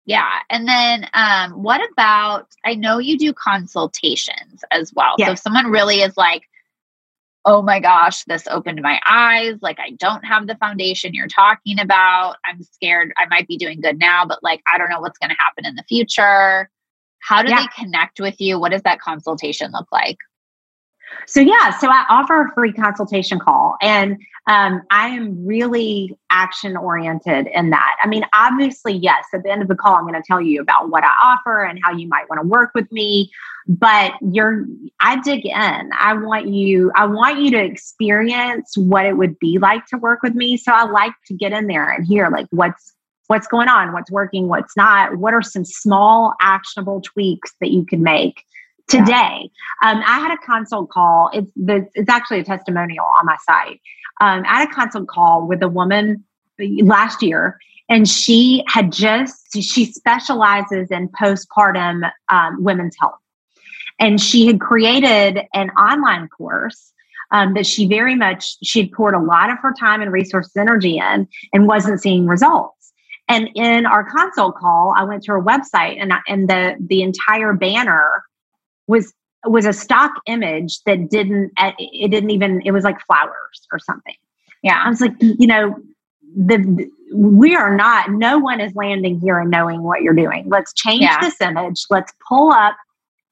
Yeah. 0.06 0.40
And 0.50 0.68
then 0.68 1.08
um, 1.14 1.64
what 1.64 1.82
about, 1.92 2.48
I 2.64 2.76
know 2.76 3.00
you 3.00 3.18
do 3.18 3.34
consultations 3.34 4.64
as 4.72 4.94
well. 4.94 5.16
Yes. 5.18 5.28
So 5.28 5.32
if 5.34 5.40
someone 5.40 5.72
really 5.72 6.02
is 6.02 6.16
like, 6.16 6.44
oh 7.46 7.62
my 7.62 7.80
gosh, 7.80 8.24
this 8.24 8.48
opened 8.48 8.82
my 8.82 9.00
eyes. 9.08 9.56
Like, 9.62 9.80
I 9.80 9.92
don't 9.92 10.24
have 10.26 10.48
the 10.48 10.56
foundation 10.56 11.14
you're 11.14 11.28
talking 11.28 11.80
about. 11.80 12.38
I'm 12.46 12.62
scared 12.64 13.14
I 13.18 13.26
might 13.28 13.48
be 13.48 13.58
doing 13.58 13.82
good 13.82 14.00
now, 14.00 14.26
but 14.26 14.42
like, 14.42 14.62
I 14.72 14.78
don't 14.78 14.90
know 14.90 15.00
what's 15.00 15.20
going 15.20 15.30
to 15.30 15.36
happen 15.38 15.66
in 15.66 15.76
the 15.76 15.84
future. 15.84 16.70
How 17.20 17.44
do 17.44 17.50
yeah. 17.50 17.62
they 17.62 17.84
connect 17.84 18.20
with 18.20 18.40
you? 18.40 18.60
What 18.60 18.72
does 18.72 18.82
that 18.84 19.00
consultation 19.00 19.72
look 19.72 19.88
like? 19.92 20.18
So, 21.28 21.40
yeah, 21.40 21.78
so 21.78 21.90
I 21.90 22.06
offer 22.10 22.48
a 22.48 22.54
free 22.54 22.74
consultation 22.74 23.40
call, 23.40 23.78
and 23.82 24.18
um, 24.48 24.84
I 24.92 25.10
am 25.10 25.46
really 25.46 26.16
action 26.30 26.78
oriented 26.78 27.48
in 27.48 27.72
that. 27.72 27.96
I 28.02 28.08
mean, 28.08 28.24
obviously, 28.34 28.94
yes, 28.94 29.26
at 29.34 29.44
the 29.44 29.52
end 29.52 29.64
of 29.64 29.68
the 29.68 29.76
call, 29.76 29.96
I'm 29.96 30.04
going 30.04 30.14
to 30.14 30.24
tell 30.26 30.40
you 30.40 30.62
about 30.62 30.90
what 30.90 31.04
I 31.04 31.12
offer 31.24 31.64
and 31.64 31.80
how 31.84 31.92
you 31.92 32.08
might 32.08 32.30
want 32.30 32.42
to 32.42 32.48
work 32.48 32.72
with 32.76 32.92
me. 32.92 33.32
But 33.68 34.14
you're, 34.22 34.66
I 35.00 35.20
dig 35.22 35.46
in. 35.48 35.90
I 36.00 36.14
want 36.14 36.50
you, 36.50 36.92
I 36.96 37.08
want 37.08 37.40
you 37.40 37.50
to 37.52 37.64
experience 37.64 38.78
what 38.78 39.08
it 39.08 39.18
would 39.18 39.40
be 39.40 39.58
like 39.58 39.88
to 39.88 39.98
work 39.98 40.22
with 40.22 40.36
me. 40.36 40.58
So 40.58 40.72
I 40.72 40.84
like 40.84 41.14
to 41.28 41.34
get 41.34 41.52
in 41.52 41.66
there 41.66 41.90
and 41.90 42.06
hear 42.06 42.30
like 42.30 42.46
what's 42.52 42.94
what's 43.28 43.48
going 43.48 43.68
on, 43.68 43.92
what's 43.92 44.12
working, 44.12 44.48
what's 44.48 44.78
not, 44.78 45.18
what 45.18 45.34
are 45.34 45.42
some 45.42 45.66
small 45.66 46.36
actionable 46.42 47.02
tweaks 47.02 47.54
that 47.60 47.72
you 47.72 47.84
can 47.84 48.04
make 48.04 48.44
today. 48.88 49.50
Yeah. 49.82 49.92
Um, 49.92 50.04
I 50.06 50.20
had 50.20 50.32
a 50.32 50.38
consult 50.38 50.90
call. 50.90 51.30
It's 51.34 51.52
the, 51.56 51.88
it's 51.96 52.10
actually 52.10 52.40
a 52.40 52.44
testimonial 52.44 53.06
on 53.20 53.26
my 53.26 53.38
site. 53.46 53.82
Um, 54.22 54.44
I 54.48 54.62
had 54.62 54.70
a 54.70 54.74
consult 54.74 55.08
call 55.08 55.48
with 55.48 55.62
a 55.62 55.68
woman 55.68 56.24
last 56.60 57.22
year, 57.22 57.58
and 57.90 58.08
she 58.08 58.64
had 58.68 58.92
just 58.92 59.54
she 59.54 59.86
specializes 59.86 60.90
in 60.92 61.10
postpartum 61.10 62.10
um, 62.30 62.64
women's 62.64 62.96
health, 63.00 63.20
and 64.00 64.22
she 64.22 64.48
had 64.48 64.62
created 64.62 65.46
an 65.54 65.70
online 65.72 66.28
course. 66.30 66.92
Um, 67.32 67.56
that 67.56 67.66
she 67.66 67.88
very 67.88 68.14
much 68.14 68.56
she 68.64 68.82
had 68.82 68.92
poured 68.92 69.16
a 69.16 69.20
lot 69.20 69.50
of 69.50 69.58
her 69.58 69.74
time 69.74 70.00
and 70.04 70.12
resources 70.12 70.56
energy 70.56 71.00
in 71.00 71.28
and 71.54 71.68
wasn't 71.68 72.00
seeing 72.00 72.28
results 72.28 72.94
and 73.28 73.50
in 73.56 73.88
our 73.88 74.04
consult 74.04 74.56
call 74.56 74.94
i 74.96 75.04
went 75.04 75.24
to 75.24 75.32
her 75.32 75.42
website 75.42 76.00
and, 76.00 76.14
and 76.28 76.48
the 76.48 76.76
the 76.80 77.02
entire 77.02 77.52
banner 77.52 78.22
was 78.88 79.14
was 79.46 79.66
a 79.66 79.74
stock 79.74 80.12
image 80.26 80.82
that 80.86 81.10
didn't 81.10 81.52
it 81.58 82.10
didn't 82.10 82.32
even 82.32 82.62
it 82.66 82.72
was 82.72 82.84
like 82.84 83.00
flowers 83.02 83.68
or 83.72 83.80
something. 83.80 84.16
Yeah 84.64 84.82
i 84.84 84.90
was 84.90 85.02
like 85.02 85.14
you 85.20 85.48
know 85.48 85.76
the 86.36 86.90
we 87.14 87.56
are 87.56 87.76
not 87.76 88.12
no 88.12 88.38
one 88.38 88.60
is 88.60 88.74
landing 88.76 89.20
here 89.20 89.40
and 89.40 89.50
knowing 89.52 89.84
what 89.84 90.02
you're 90.02 90.14
doing. 90.14 90.46
Let's 90.50 90.74
change 90.74 91.02
yeah. 91.02 91.20
this 91.22 91.40
image. 91.40 91.84
Let's 91.90 92.12
pull 92.28 92.52
up 92.52 92.76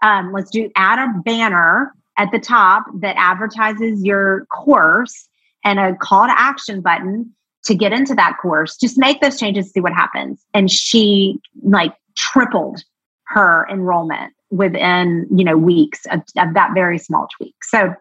um, 0.03 0.33
let's 0.33 0.51
do 0.51 0.69
add 0.75 0.99
a 0.99 1.21
banner 1.21 1.93
at 2.17 2.31
the 2.31 2.39
top 2.39 2.85
that 2.99 3.15
advertises 3.17 4.03
your 4.03 4.45
course 4.47 5.27
and 5.63 5.79
a 5.79 5.95
call 5.95 6.27
to 6.27 6.39
action 6.39 6.81
button 6.81 7.33
to 7.63 7.73
get 7.73 7.93
into 7.93 8.13
that 8.13 8.37
course. 8.41 8.77
Just 8.77 8.97
make 8.97 9.21
those 9.21 9.39
changes 9.39 9.71
see 9.71 9.79
what 9.79 9.93
happens. 9.93 10.45
And 10.53 10.69
she 10.69 11.39
like 11.63 11.93
tripled 12.15 12.83
her 13.27 13.65
enrollment 13.71 14.33
within 14.53 15.27
you 15.35 15.43
know 15.43 15.57
weeks 15.57 16.05
of, 16.11 16.21
of 16.37 16.53
that 16.53 16.71
very 16.73 16.99
small 16.99 17.27
tweak. 17.37 17.55
So 17.63 17.93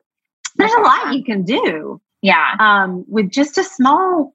there's 0.56 0.72
a 0.72 0.80
lot 0.80 1.14
you 1.14 1.24
can 1.24 1.44
do 1.44 2.00
yeah. 2.20 2.56
um, 2.58 3.04
with 3.08 3.30
just 3.30 3.58
a 3.58 3.64
small 3.64 4.34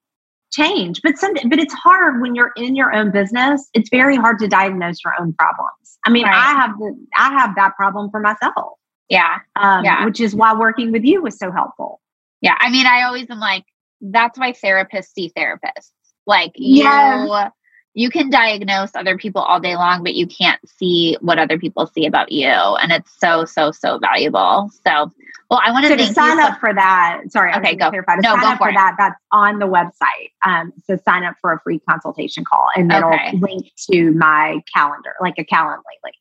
change. 0.52 1.02
But 1.04 1.18
some 1.18 1.34
but 1.50 1.60
it's 1.60 1.74
hard 1.74 2.22
when 2.22 2.36
you're 2.36 2.52
in 2.56 2.76
your 2.76 2.94
own 2.94 3.12
business. 3.12 3.70
It's 3.74 3.90
very 3.90 4.16
hard 4.16 4.40
to 4.40 4.48
diagnose 4.48 4.98
your 5.04 5.14
own 5.20 5.34
problems. 5.34 5.98
I 6.06 6.10
mean 6.10 6.24
right. 6.24 6.36
i 6.36 6.54
have 6.54 6.78
the, 6.78 6.96
i 7.18 7.32
have 7.34 7.56
that 7.56 7.76
problem 7.76 8.10
for 8.10 8.20
myself. 8.20 8.78
Yeah. 9.10 9.38
Um, 9.56 9.86
yeah. 9.86 10.06
which 10.06 10.20
is 10.20 10.36
why 10.36 10.54
working 10.54 10.92
with 10.92 11.04
you 11.04 11.22
was 11.22 11.38
so 11.38 11.52
helpful. 11.52 12.02
Yeah. 12.42 12.56
I 12.60 12.70
mean 12.70 12.86
i 12.86 13.04
always 13.04 13.30
am 13.30 13.40
like 13.40 13.66
that's 14.02 14.38
why 14.38 14.54
therapists 14.54 15.14
see 15.14 15.32
therapists. 15.38 15.92
Like 16.26 16.52
you 16.56 16.84
yes 16.84 17.52
you 17.98 18.12
can 18.12 18.30
diagnose 18.30 18.92
other 18.94 19.18
people 19.18 19.42
all 19.42 19.60
day 19.60 19.76
long, 19.76 20.04
but 20.04 20.14
you 20.14 20.28
can't 20.28 20.60
see 20.70 21.18
what 21.20 21.40
other 21.40 21.58
people 21.58 21.88
see 21.88 22.06
about 22.06 22.32
you. 22.32 22.48
And 22.48 22.92
it's 22.92 23.12
so, 23.20 23.44
so, 23.44 23.72
so 23.72 23.98
valuable. 23.98 24.70
So, 24.86 25.12
well, 25.50 25.60
I 25.66 25.72
want 25.72 25.88
to, 25.88 26.06
so 26.06 26.14
sign 26.14 26.40
up 26.40 26.60
for 26.60 26.76
that. 26.76 27.24
Sorry, 27.30 27.52
okay, 27.56 27.74
go. 27.76 27.90
Clarify. 27.90 28.18
To 28.18 28.22
no, 28.22 28.36
sign 28.36 28.42
go 28.42 28.48
up 28.50 28.58
for, 28.60 28.72
that. 28.72 28.96
That's 29.00 29.20
on 29.32 29.58
the 29.58 29.66
website. 29.66 30.30
Um, 30.46 30.74
so 30.86 30.96
sign 31.06 31.24
up 31.24 31.38
for 31.42 31.54
a 31.54 31.60
free 31.62 31.80
consultation 31.90 32.44
call, 32.46 32.68
and 32.76 32.92
it'll 32.92 33.12
okay. 33.12 33.36
link 33.36 33.72
to 33.90 34.12
my 34.12 34.62
calendar, 34.72 35.16
like 35.20 35.40
a 35.40 35.44
Calendly 35.44 35.98
link. 36.04 36.18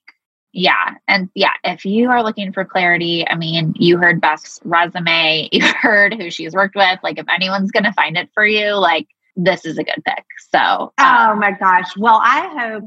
Yeah. 0.55 0.95
And 1.07 1.29
yeah, 1.35 1.53
if 1.63 1.85
you 1.85 2.09
are 2.09 2.23
looking 2.23 2.55
for 2.55 2.65
clarity, 2.65 3.29
I 3.29 3.37
mean, 3.37 3.75
you 3.77 3.99
heard 3.99 4.23
Beth's 4.23 4.61
resume, 4.65 5.51
you 5.53 5.63
heard 5.63 6.15
who 6.15 6.31
she's 6.31 6.55
worked 6.55 6.75
with. 6.75 6.99
Like, 7.03 7.19
if 7.19 7.29
anyone's 7.29 7.71
going 7.71 7.85
to 7.85 7.93
find 7.93 8.17
it 8.17 8.31
for 8.33 8.47
you, 8.47 8.73
like, 8.77 9.09
this 9.37 9.65
is 9.65 9.79
a 9.79 9.85
good 9.85 10.03
pick. 10.05 10.25
So, 10.51 10.59
um, 10.59 10.93
oh 10.99 11.37
my 11.37 11.53
gosh. 11.53 11.97
Well, 11.97 12.21
I 12.23 12.49
hope 12.59 12.85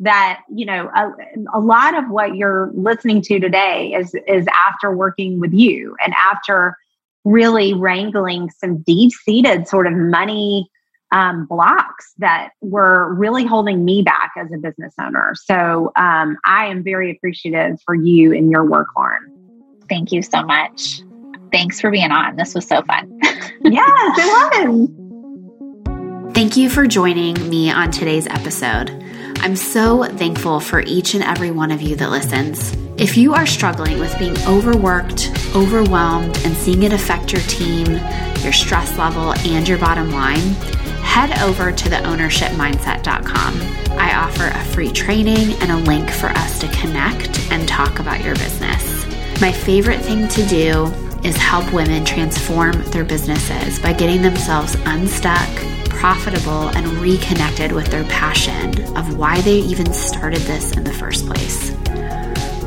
that 0.00 0.40
you 0.52 0.66
know 0.66 0.90
a, 0.94 1.12
a, 1.54 1.60
lot 1.60 1.96
of 1.96 2.10
what 2.10 2.34
you're 2.34 2.70
listening 2.74 3.22
to 3.22 3.38
today 3.38 3.94
is 3.94 4.14
is 4.26 4.46
after 4.52 4.94
working 4.96 5.38
with 5.38 5.52
you 5.52 5.94
and 6.04 6.12
after 6.14 6.76
really 7.24 7.72
wrangling 7.72 8.50
some 8.50 8.78
deep-seated 8.78 9.68
sort 9.68 9.86
of 9.86 9.92
money 9.92 10.68
um, 11.12 11.46
blocks 11.46 12.14
that 12.18 12.50
were 12.60 13.14
really 13.14 13.44
holding 13.44 13.84
me 13.84 14.02
back 14.02 14.32
as 14.36 14.50
a 14.52 14.56
business 14.56 14.94
owner. 15.00 15.34
So 15.36 15.92
um, 15.94 16.36
i 16.44 16.66
am 16.66 16.82
very 16.82 17.12
appreciative 17.12 17.78
for 17.84 17.94
you 17.94 18.32
and 18.32 18.50
your 18.50 18.64
work 18.64 18.88
lauren. 18.96 19.32
Thank 19.88 20.10
you 20.10 20.22
so 20.22 20.42
much. 20.42 21.02
Thanks 21.52 21.80
for 21.80 21.90
being 21.90 22.10
on. 22.10 22.36
This 22.36 22.54
was 22.54 22.66
so 22.66 22.82
fun. 22.82 23.20
Yes 23.64 24.18
it. 24.18 24.68
was 24.68 25.11
Thank 26.42 26.56
you 26.56 26.70
for 26.70 26.88
joining 26.88 27.34
me 27.48 27.70
on 27.70 27.92
today's 27.92 28.26
episode. 28.26 28.90
I'm 29.36 29.54
so 29.54 30.02
thankful 30.02 30.58
for 30.58 30.80
each 30.80 31.14
and 31.14 31.22
every 31.22 31.52
one 31.52 31.70
of 31.70 31.80
you 31.80 31.94
that 31.94 32.10
listens. 32.10 32.72
If 32.96 33.16
you 33.16 33.32
are 33.32 33.46
struggling 33.46 34.00
with 34.00 34.18
being 34.18 34.36
overworked, 34.48 35.30
overwhelmed, 35.54 36.36
and 36.38 36.56
seeing 36.56 36.82
it 36.82 36.92
affect 36.92 37.32
your 37.32 37.42
team, 37.42 37.86
your 38.40 38.52
stress 38.52 38.98
level, 38.98 39.34
and 39.34 39.68
your 39.68 39.78
bottom 39.78 40.10
line, 40.10 40.56
head 41.04 41.30
over 41.42 41.70
to 41.70 41.88
theownershipmindset.com. 41.88 43.60
I 43.96 44.12
offer 44.16 44.48
a 44.48 44.64
free 44.64 44.90
training 44.90 45.52
and 45.62 45.70
a 45.70 45.76
link 45.76 46.10
for 46.10 46.26
us 46.26 46.58
to 46.58 46.66
connect 46.72 47.38
and 47.52 47.68
talk 47.68 48.00
about 48.00 48.24
your 48.24 48.34
business. 48.34 49.06
My 49.40 49.52
favorite 49.52 50.00
thing 50.00 50.26
to 50.26 50.44
do 50.48 50.86
is 51.22 51.36
help 51.36 51.72
women 51.72 52.04
transform 52.04 52.82
their 52.86 53.04
businesses 53.04 53.78
by 53.78 53.92
getting 53.92 54.22
themselves 54.22 54.74
unstuck 54.86 55.48
profitable 56.02 56.68
and 56.70 56.84
reconnected 56.98 57.70
with 57.70 57.86
their 57.86 58.02
passion 58.06 58.76
of 58.96 59.16
why 59.16 59.40
they 59.42 59.58
even 59.58 59.92
started 59.92 60.40
this 60.40 60.76
in 60.76 60.82
the 60.82 60.92
first 60.92 61.28
place. 61.28 61.68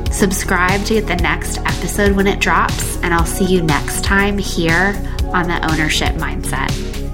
Subscribe 0.09 0.81
to 0.85 0.93
get 0.93 1.05
the 1.05 1.17
next 1.17 1.57
episode 1.57 2.13
when 2.13 2.27
it 2.27 2.39
drops, 2.39 2.95
and 3.03 3.13
I'll 3.13 3.25
see 3.25 3.43
you 3.43 3.61
next 3.61 4.05
time 4.05 4.37
here 4.37 4.95
on 5.33 5.49
the 5.49 5.69
Ownership 5.69 6.13
Mindset. 6.13 7.04